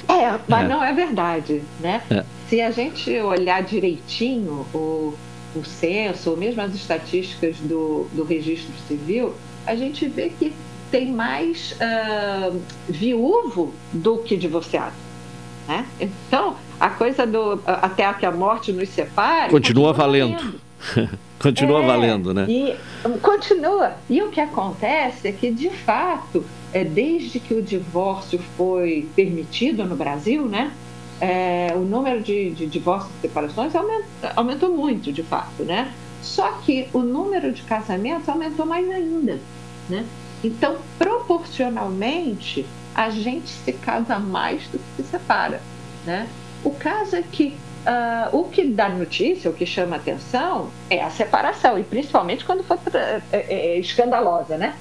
É, 0.07 0.39
mas 0.47 0.65
É. 0.65 0.67
não 0.67 0.83
é 0.83 0.93
verdade, 0.93 1.63
né? 1.79 2.01
É. 2.09 2.23
Se 2.47 2.61
a 2.61 2.69
gente 2.71 3.09
olhar 3.19 3.63
direitinho 3.63 4.65
o, 4.73 5.15
o 5.55 5.63
censo, 5.65 6.31
ou 6.31 6.37
mesmo 6.37 6.61
as 6.61 6.73
estatísticas 6.75 7.57
do, 7.57 8.07
do 8.13 8.23
registro 8.23 8.71
civil, 8.87 9.33
a 9.65 9.75
gente 9.75 10.07
vê 10.07 10.29
que 10.37 10.53
tem 10.91 11.11
mais 11.11 11.75
ah, 11.79 12.51
viúvo 12.87 13.73
do 13.93 14.17
que 14.17 14.35
divorciado. 14.35 14.93
Né? 15.67 15.85
Então, 15.99 16.55
a 16.79 16.89
coisa 16.89 17.25
do 17.25 17.61
até 17.65 18.11
que 18.13 18.25
a 18.25 18.31
morte 18.31 18.71
nos 18.71 18.89
separe. 18.89 19.49
Continua 19.49 19.93
valendo. 19.93 20.59
Continua 21.39 21.81
É, 21.81 21.87
valendo, 21.87 22.33
né? 22.33 22.45
E 22.47 22.75
um, 23.07 23.17
continua. 23.17 23.93
E 24.07 24.21
o 24.21 24.29
que 24.29 24.39
acontece 24.39 25.27
é 25.27 25.31
que, 25.31 25.49
de 25.49 25.71
fato, 25.71 26.45
é, 26.71 26.83
desde 26.83 27.39
que 27.39 27.53
o 27.55 27.61
divórcio 27.63 28.39
foi 28.55 29.09
permitido 29.15 29.83
no 29.83 29.95
Brasil, 29.95 30.45
né, 30.45 30.71
é, 31.19 31.71
o 31.75 31.79
número 31.79 32.21
de, 32.21 32.51
de 32.51 32.67
divórcios 32.67 33.11
e 33.17 33.21
separações 33.21 33.75
aumentou, 33.75 34.29
aumentou 34.35 34.69
muito, 34.75 35.11
de 35.11 35.23
fato, 35.23 35.63
né? 35.63 35.91
Só 36.21 36.51
que 36.63 36.87
o 36.93 36.99
número 36.99 37.51
de 37.51 37.63
casamentos 37.63 38.29
aumentou 38.29 38.65
mais 38.65 38.87
ainda, 38.89 39.39
né? 39.89 40.05
Então, 40.43 40.77
proporcionalmente, 40.97 42.65
a 42.95 43.09
gente 43.09 43.49
se 43.49 43.73
casa 43.73 44.19
mais 44.19 44.63
do 44.67 44.79
que 44.79 45.03
se 45.03 45.09
separa, 45.09 45.61
né? 46.05 46.27
O 46.63 46.71
caso 46.71 47.15
é 47.15 47.21
que 47.21 47.55
ah, 47.85 48.29
o 48.31 48.43
que 48.45 48.63
dá 48.65 48.89
notícia, 48.89 49.49
o 49.49 49.53
que 49.53 49.65
chama 49.65 49.95
atenção, 49.95 50.69
é 50.89 51.01
a 51.01 51.09
separação, 51.09 51.79
e 51.79 51.83
principalmente 51.83 52.45
quando 52.45 52.63
for 52.63 52.77
tra- 52.77 53.21
é, 53.31 53.37
é, 53.49 53.79
escandalosa, 53.79 54.57
né? 54.57 54.75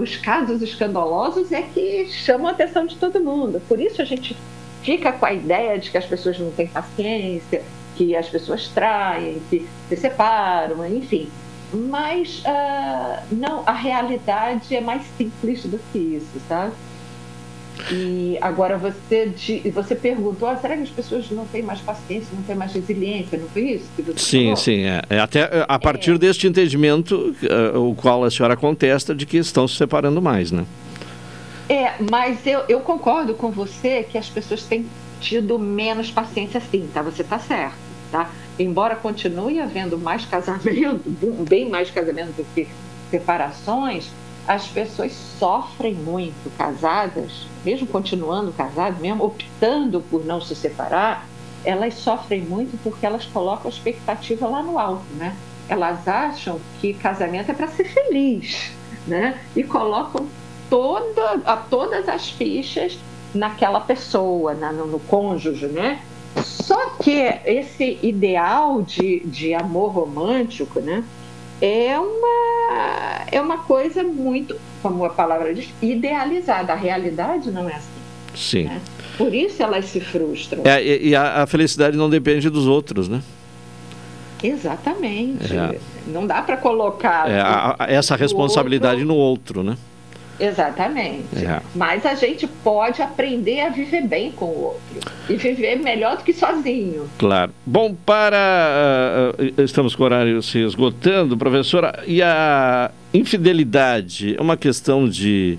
os 0.00 0.16
casos 0.16 0.60
escandalosos 0.60 1.52
é 1.52 1.62
que 1.62 2.08
chamam 2.10 2.48
a 2.48 2.50
atenção 2.50 2.84
de 2.84 2.96
todo 2.96 3.20
mundo. 3.20 3.62
Por 3.68 3.78
isso 3.78 4.02
a 4.02 4.04
gente 4.04 4.36
fica 4.82 5.12
com 5.12 5.24
a 5.24 5.32
ideia 5.32 5.78
de 5.78 5.88
que 5.88 5.96
as 5.96 6.04
pessoas 6.04 6.36
não 6.36 6.50
têm 6.50 6.66
paciência, 6.66 7.62
que 7.94 8.16
as 8.16 8.28
pessoas 8.28 8.66
traem, 8.68 9.40
que 9.48 9.68
se 9.88 9.96
separam, 9.96 10.84
enfim. 10.84 11.30
Mas 11.72 12.42
ah, 12.44 13.22
não, 13.30 13.62
a 13.66 13.72
realidade 13.72 14.74
é 14.74 14.80
mais 14.80 15.02
simples 15.16 15.64
do 15.64 15.80
que 15.92 15.98
isso, 15.98 16.40
sabe? 16.48 16.72
E 17.90 18.38
agora 18.40 18.76
você, 18.76 19.32
você 19.72 19.94
perguntou, 19.94 20.48
ah, 20.48 20.56
será 20.56 20.76
que 20.76 20.82
as 20.82 20.90
pessoas 20.90 21.30
não 21.30 21.46
têm 21.46 21.62
mais 21.62 21.80
paciência, 21.80 22.28
não 22.34 22.42
têm 22.42 22.54
mais 22.54 22.72
resiliência? 22.72 23.38
Não 23.38 23.48
foi 23.48 23.62
isso 23.62 23.86
que 23.96 24.02
você 24.02 24.18
Sim, 24.18 24.42
falou? 24.42 24.56
sim. 24.56 24.84
É. 24.84 25.02
É 25.08 25.18
até 25.18 25.40
é, 25.40 25.64
a 25.66 25.78
partir 25.78 26.18
deste 26.18 26.46
entendimento, 26.46 27.34
eh, 27.42 27.76
o 27.76 27.94
qual 27.94 28.22
a 28.24 28.30
senhora 28.30 28.56
contesta, 28.56 29.14
de 29.14 29.26
que 29.26 29.38
estão 29.38 29.66
se 29.66 29.76
separando 29.76 30.20
mais, 30.20 30.52
né? 30.52 30.64
É, 31.68 31.94
mas 32.10 32.46
eu, 32.46 32.62
eu 32.68 32.80
concordo 32.80 33.34
com 33.34 33.50
você 33.50 34.06
que 34.08 34.18
as 34.18 34.28
pessoas 34.28 34.62
têm 34.62 34.86
tido 35.20 35.58
menos 35.58 36.10
paciência 36.10 36.60
sim, 36.60 36.88
tá? 36.92 37.00
Você 37.02 37.24
tá 37.24 37.38
certo, 37.38 37.74
tá? 38.12 38.30
Embora 38.58 38.94
continue 38.94 39.58
havendo 39.60 39.98
mais 39.98 40.24
casamento, 40.24 41.02
bem 41.48 41.68
mais 41.68 41.90
casamento 41.90 42.36
do 42.36 42.44
que 42.54 42.68
separações, 43.10 44.08
as 44.46 44.66
pessoas 44.66 45.12
sofrem 45.38 45.94
muito 45.94 46.50
casadas, 46.56 47.46
mesmo 47.64 47.86
continuando 47.86 48.52
casadas, 48.52 48.98
mesmo 49.00 49.24
optando 49.24 50.00
por 50.10 50.24
não 50.24 50.40
se 50.40 50.54
separar, 50.54 51.26
elas 51.64 51.94
sofrem 51.94 52.42
muito 52.42 52.76
porque 52.82 53.06
elas 53.06 53.24
colocam 53.24 53.66
a 53.66 53.68
expectativa 53.68 54.46
lá 54.48 54.62
no 54.62 54.78
alto, 54.78 55.04
né? 55.16 55.34
Elas 55.68 56.06
acham 56.08 56.60
que 56.80 56.92
casamento 56.92 57.50
é 57.50 57.54
para 57.54 57.68
ser 57.68 57.84
feliz, 57.84 58.72
né? 59.06 59.38
E 59.54 59.62
colocam 59.62 60.26
toda, 60.68 61.40
a, 61.44 61.56
todas 61.56 62.08
as 62.08 62.28
fichas 62.30 62.98
naquela 63.32 63.78
pessoa, 63.80 64.54
na- 64.54 64.72
no, 64.72 64.86
no 64.86 64.98
cônjuge, 64.98 65.66
né? 65.66 66.00
Só 66.44 66.90
que 67.02 67.10
esse 67.44 67.98
ideal 68.02 68.82
de, 68.82 69.20
de 69.20 69.52
amor 69.54 69.92
romântico, 69.92 70.80
né? 70.80 71.04
É 71.60 71.96
uma, 71.98 73.24
é 73.30 73.40
uma 73.40 73.58
coisa 73.58 74.02
muito, 74.02 74.56
como 74.82 75.04
a 75.04 75.10
palavra 75.10 75.54
diz, 75.54 75.68
idealizada. 75.80 76.72
A 76.72 76.76
realidade 76.76 77.50
não 77.50 77.68
é 77.68 77.74
assim. 77.74 77.88
Sim. 78.34 78.70
Por 79.18 79.32
isso 79.34 79.62
elas 79.62 79.84
se 79.84 80.00
frustram. 80.00 80.62
É, 80.64 80.82
e 80.82 81.10
e 81.10 81.14
a, 81.14 81.42
a 81.42 81.46
felicidade 81.46 81.96
não 81.96 82.08
depende 82.10 82.48
dos 82.50 82.66
outros, 82.66 83.08
né? 83.08 83.22
Exatamente. 84.42 85.54
É. 85.56 85.78
Não 86.06 86.26
dá 86.26 86.42
para 86.42 86.56
colocar. 86.56 87.30
É, 87.30 87.40
a- 87.40 87.76
a- 87.78 87.86
essa 87.92 88.16
responsabilidade 88.16 89.04
no 89.04 89.14
outro, 89.14 89.62
né? 89.62 89.76
Exatamente. 90.38 91.44
É. 91.44 91.60
Mas 91.74 92.04
a 92.04 92.14
gente 92.14 92.46
pode 92.46 93.00
aprender 93.02 93.60
a 93.60 93.68
viver 93.68 94.06
bem 94.06 94.32
com 94.32 94.46
o 94.46 94.62
outro 94.64 95.12
e 95.28 95.36
viver 95.36 95.76
melhor 95.76 96.16
do 96.16 96.24
que 96.24 96.32
sozinho. 96.32 97.08
Claro. 97.18 97.52
Bom, 97.64 97.94
para. 97.94 98.36
ah, 98.36 99.34
ah, 99.38 99.62
estamos 99.62 99.94
com 99.94 100.02
o 100.02 100.06
horário 100.06 100.42
se 100.42 100.58
esgotando, 100.58 101.36
professora. 101.36 102.02
E 102.06 102.22
a 102.22 102.90
infidelidade 103.12 104.34
é 104.36 104.40
uma 104.40 104.56
questão 104.56 105.08
de. 105.08 105.58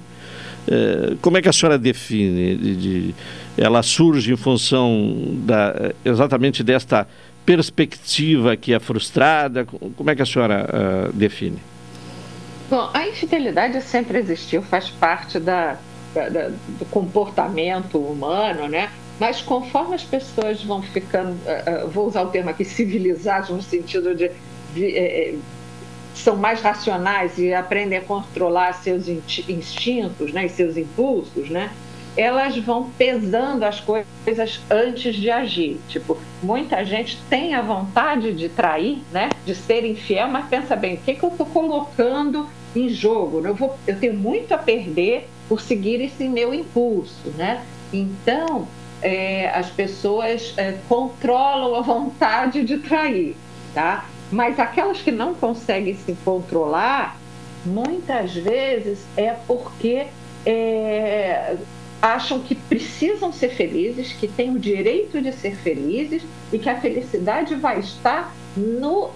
eh, 0.67 1.15
como 1.21 1.37
é 1.37 1.41
que 1.41 1.49
a 1.49 1.53
senhora 1.53 1.77
define? 1.77 2.55
De, 2.55 3.15
ela 3.57 3.83
surge 3.83 4.33
em 4.33 4.37
função 4.37 5.15
da, 5.45 5.91
exatamente 6.03 6.63
desta 6.63 7.07
perspectiva 7.45 8.55
que 8.55 8.73
é 8.73 8.79
frustrada? 8.79 9.65
Como 9.65 10.09
é 10.09 10.15
que 10.15 10.21
a 10.21 10.25
senhora 10.25 10.67
ah, 10.69 11.09
define? 11.13 11.59
Bom, 12.73 12.89
a 12.91 13.07
infidelidade 13.07 13.79
sempre 13.83 14.17
existiu, 14.17 14.63
faz 14.63 14.89
parte 14.89 15.39
da, 15.39 15.77
da- 16.11 16.27
da- 16.27 16.47
do 16.49 16.85
comportamento 16.89 17.99
humano, 17.99 18.67
né? 18.67 18.89
Mas 19.19 19.43
conforme 19.43 19.93
as 19.93 20.03
pessoas 20.03 20.63
vão 20.63 20.81
ficando, 20.81 21.37
eh, 21.45 21.63
eh, 21.67 21.85
vou 21.85 22.07
usar 22.07 22.23
o 22.23 22.29
termo 22.31 22.49
aqui, 22.49 22.65
civilizadas, 22.65 23.49
no 23.49 23.61
sentido 23.61 24.15
de, 24.15 24.31
de, 24.73 24.85
eh, 24.97 25.35
são 26.15 26.35
mais 26.35 26.61
racionais 26.61 27.37
e 27.37 27.53
aprendem 27.53 27.99
a 27.99 28.01
controlar 28.01 28.73
seus 28.73 29.07
instintos, 29.07 30.33
né, 30.33 30.47
e 30.47 30.49
seus 30.49 30.75
impulsos, 30.75 31.51
né? 31.51 31.69
Elas 32.17 32.57
vão 32.57 32.89
pesando 32.97 33.61
as 33.65 33.79
coisas 33.79 34.59
antes 34.67 35.15
de 35.15 35.29
agir. 35.29 35.79
Tipo, 35.89 36.17
muita 36.41 36.83
gente 36.83 37.19
tem 37.29 37.53
a 37.53 37.61
vontade 37.61 38.33
de 38.33 38.49
trair, 38.49 38.97
né, 39.11 39.29
de 39.45 39.53
ser 39.53 39.85
infiel, 39.85 40.27
mas 40.27 40.47
pensa 40.47 40.75
bem, 40.75 40.95
o 40.95 40.97
que, 40.97 41.13
que 41.13 41.23
eu 41.23 41.29
estou 41.29 41.45
colocando 41.45 42.49
em 42.75 42.89
jogo? 42.89 43.45
Eu, 43.45 43.55
vou, 43.55 43.77
eu 43.87 43.99
tenho 43.99 44.13
muito 44.13 44.53
a 44.53 44.57
perder 44.57 45.27
por 45.47 45.61
seguir 45.61 46.01
esse 46.01 46.27
meu 46.27 46.53
impulso, 46.53 47.29
né? 47.37 47.63
Então, 47.91 48.67
é, 49.01 49.49
as 49.49 49.69
pessoas 49.69 50.53
é, 50.57 50.77
controlam 50.87 51.75
a 51.75 51.81
vontade 51.81 52.63
de 52.63 52.77
trair, 52.77 53.35
tá? 53.73 54.07
Mas 54.31 54.59
aquelas 54.59 54.99
que 54.99 55.11
não 55.11 55.35
conseguem 55.35 55.95
se 55.95 56.17
controlar, 56.25 57.19
muitas 57.65 58.33
vezes 58.33 59.05
é 59.15 59.35
porque 59.47 60.07
é, 60.45 61.55
acham 62.01 62.39
que 62.39 62.55
precisam 62.55 63.31
ser 63.31 63.49
felizes, 63.49 64.11
que 64.13 64.27
têm 64.27 64.55
o 64.55 64.59
direito 64.59 65.21
de 65.21 65.31
ser 65.31 65.55
felizes 65.55 66.23
e 66.51 66.59
que 66.59 66.69
a 66.69 66.79
felicidade 66.79 67.55
vai 67.55 67.79
estar 67.79 68.35
no 68.57 69.11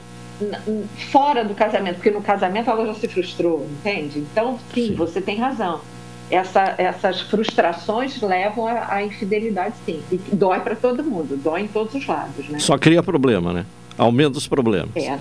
fora 1.11 1.43
do 1.43 1.53
casamento, 1.53 1.95
porque 1.95 2.11
no 2.11 2.21
casamento 2.21 2.69
ela 2.69 2.85
já 2.85 2.93
se 2.93 3.07
frustrou, 3.07 3.67
entende? 3.79 4.19
Então, 4.19 4.59
sim, 4.73 4.93
você 4.95 5.19
tem 5.21 5.37
razão. 5.37 5.81
Essa- 6.29 6.75
essas 6.77 7.21
frustrações 7.21 8.21
levam 8.21 8.67
à, 8.67 9.01
infidelidade, 9.03 9.75
sim. 9.85 10.01
E 10.11 10.17
dói 10.35 10.59
para 10.59 10.75
todo 10.75 11.01
mundo, 11.03 11.37
dói 11.41 11.61
em 11.61 11.67
todos 11.67 11.95
os 11.95 12.05
lados, 12.05 12.49
né? 12.49 12.59
Só 12.59 12.77
cria 12.77 13.01
problema, 13.01 13.53
né? 13.53 13.65
Aumenta 13.97 14.37
os 14.37 14.45
problemas. 14.47 14.89
É, 14.95 15.17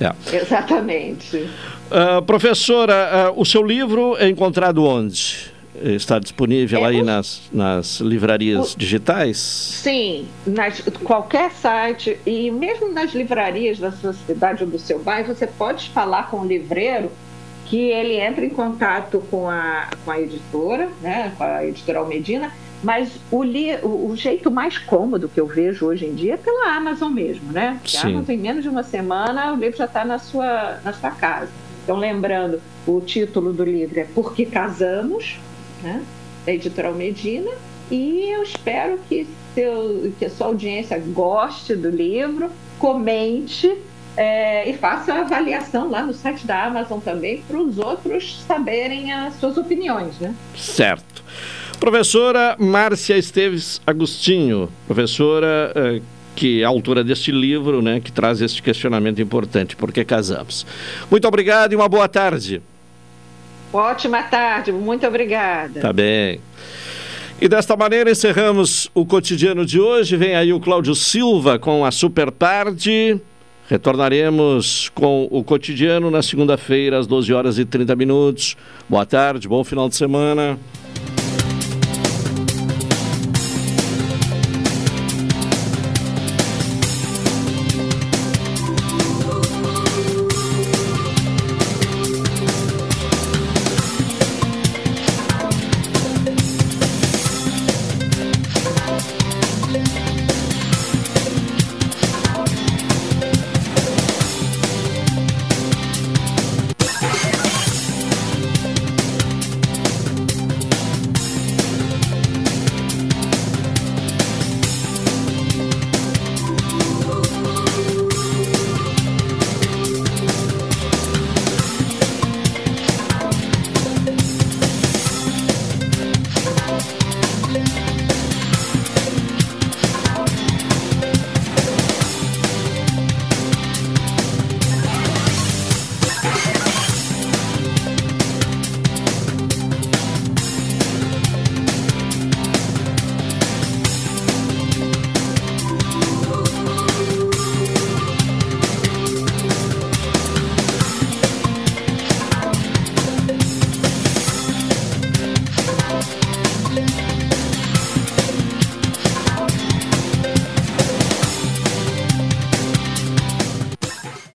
É. 0.00 0.12
exatamente. 0.36 1.48
Ah, 1.90 2.20
professora, 2.22 2.94
ah, 3.28 3.32
o 3.34 3.44
seu 3.44 3.62
livro 3.62 4.16
é 4.18 4.28
encontrado 4.28 4.84
onde? 4.84 5.50
Está 5.74 6.18
disponível 6.18 6.84
aí 6.84 7.02
nas, 7.02 7.42
nas 7.52 8.00
livrarias 8.00 8.74
digitais? 8.76 9.38
Sim, 9.38 10.26
nas, 10.44 10.80
qualquer 11.04 11.52
site 11.52 12.18
e 12.26 12.50
mesmo 12.50 12.92
nas 12.92 13.14
livrarias 13.14 13.78
da 13.78 13.92
sua 13.92 14.12
cidade 14.12 14.64
ou 14.64 14.70
do 14.70 14.78
seu 14.78 14.98
bairro, 14.98 15.34
você 15.34 15.46
pode 15.46 15.88
falar 15.90 16.28
com 16.28 16.40
o 16.40 16.46
livreiro 16.46 17.10
que 17.66 17.78
ele 17.78 18.14
entra 18.14 18.44
em 18.44 18.50
contato 18.50 19.22
com 19.30 19.48
a, 19.48 19.88
com 20.04 20.10
a 20.10 20.20
editora, 20.20 20.88
né, 21.00 21.32
com 21.38 21.44
a 21.44 21.64
editora 21.64 22.00
Almedina, 22.00 22.52
mas 22.82 23.12
o, 23.30 23.42
li, 23.44 23.76
o, 23.82 24.10
o 24.10 24.16
jeito 24.16 24.50
mais 24.50 24.76
cômodo 24.76 25.28
que 25.28 25.40
eu 25.40 25.46
vejo 25.46 25.86
hoje 25.86 26.04
em 26.04 26.14
dia 26.14 26.34
é 26.34 26.36
pela 26.36 26.74
Amazon 26.74 27.12
mesmo, 27.12 27.52
né? 27.52 27.78
Porque 27.80 27.96
a. 27.96 28.02
Amazon, 28.02 28.34
em 28.34 28.38
menos 28.38 28.62
de 28.62 28.68
uma 28.68 28.82
semana, 28.82 29.52
o 29.52 29.56
livro 29.56 29.76
já 29.76 29.84
está 29.84 30.04
na 30.04 30.18
sua, 30.18 30.80
na 30.82 30.92
sua 30.92 31.10
casa. 31.10 31.50
Então, 31.84 31.96
lembrando, 31.96 32.60
o 32.86 33.00
título 33.00 33.52
do 33.52 33.64
livro 33.64 34.00
é 34.00 34.04
Por 34.04 34.34
que 34.34 34.46
Casamos, 34.46 35.38
né? 35.82 36.02
da 36.44 36.52
editora 36.52 36.88
Almedina, 36.88 37.50
e 37.90 38.30
eu 38.30 38.42
espero 38.42 38.98
que, 39.08 39.26
seu, 39.54 40.12
que 40.18 40.24
a 40.24 40.30
sua 40.30 40.46
audiência 40.48 40.98
goste 40.98 41.74
do 41.74 41.90
livro, 41.90 42.50
comente 42.78 43.76
é, 44.16 44.68
e 44.68 44.76
faça 44.76 45.12
a 45.12 45.20
avaliação 45.20 45.90
lá 45.90 46.02
no 46.02 46.12
site 46.12 46.46
da 46.46 46.64
Amazon 46.64 46.98
também 47.00 47.42
para 47.46 47.58
os 47.58 47.78
outros 47.78 48.42
saberem 48.46 49.12
as 49.12 49.34
suas 49.34 49.56
opiniões, 49.56 50.18
né? 50.18 50.34
Certo. 50.56 51.22
Professora 51.78 52.56
Márcia 52.58 53.16
Esteves 53.16 53.80
Agostinho, 53.86 54.70
professora 54.86 55.72
eh, 55.74 56.02
que 56.36 56.60
é 56.60 56.64
autora 56.64 57.02
deste 57.02 57.32
livro, 57.32 57.80
né, 57.80 58.00
que 58.00 58.12
traz 58.12 58.42
este 58.42 58.62
questionamento 58.62 59.20
importante, 59.20 59.74
por 59.76 59.90
que 59.90 60.04
casamos? 60.04 60.66
Muito 61.10 61.26
obrigado 61.26 61.72
e 61.72 61.76
uma 61.76 61.88
boa 61.88 62.06
tarde. 62.06 62.60
Ótima 63.72 64.22
tarde, 64.24 64.72
muito 64.72 65.06
obrigada. 65.06 65.80
Tá 65.80 65.92
bem. 65.92 66.40
E 67.40 67.48
desta 67.48 67.76
maneira 67.76 68.10
encerramos 68.10 68.90
o 68.94 69.06
cotidiano 69.06 69.64
de 69.64 69.80
hoje. 69.80 70.16
Vem 70.16 70.34
aí 70.34 70.52
o 70.52 70.60
Cláudio 70.60 70.94
Silva 70.94 71.58
com 71.58 71.84
a 71.84 71.90
Super 71.90 72.30
Tarde. 72.30 73.18
Retornaremos 73.68 74.90
com 74.94 75.28
o 75.30 75.44
cotidiano 75.44 76.10
na 76.10 76.22
segunda-feira, 76.22 76.98
às 76.98 77.06
12 77.06 77.32
horas 77.32 77.58
e 77.58 77.64
30 77.64 77.94
minutos. 77.94 78.56
Boa 78.88 79.06
tarde, 79.06 79.48
bom 79.48 79.62
final 79.62 79.88
de 79.88 79.94
semana. 79.94 80.58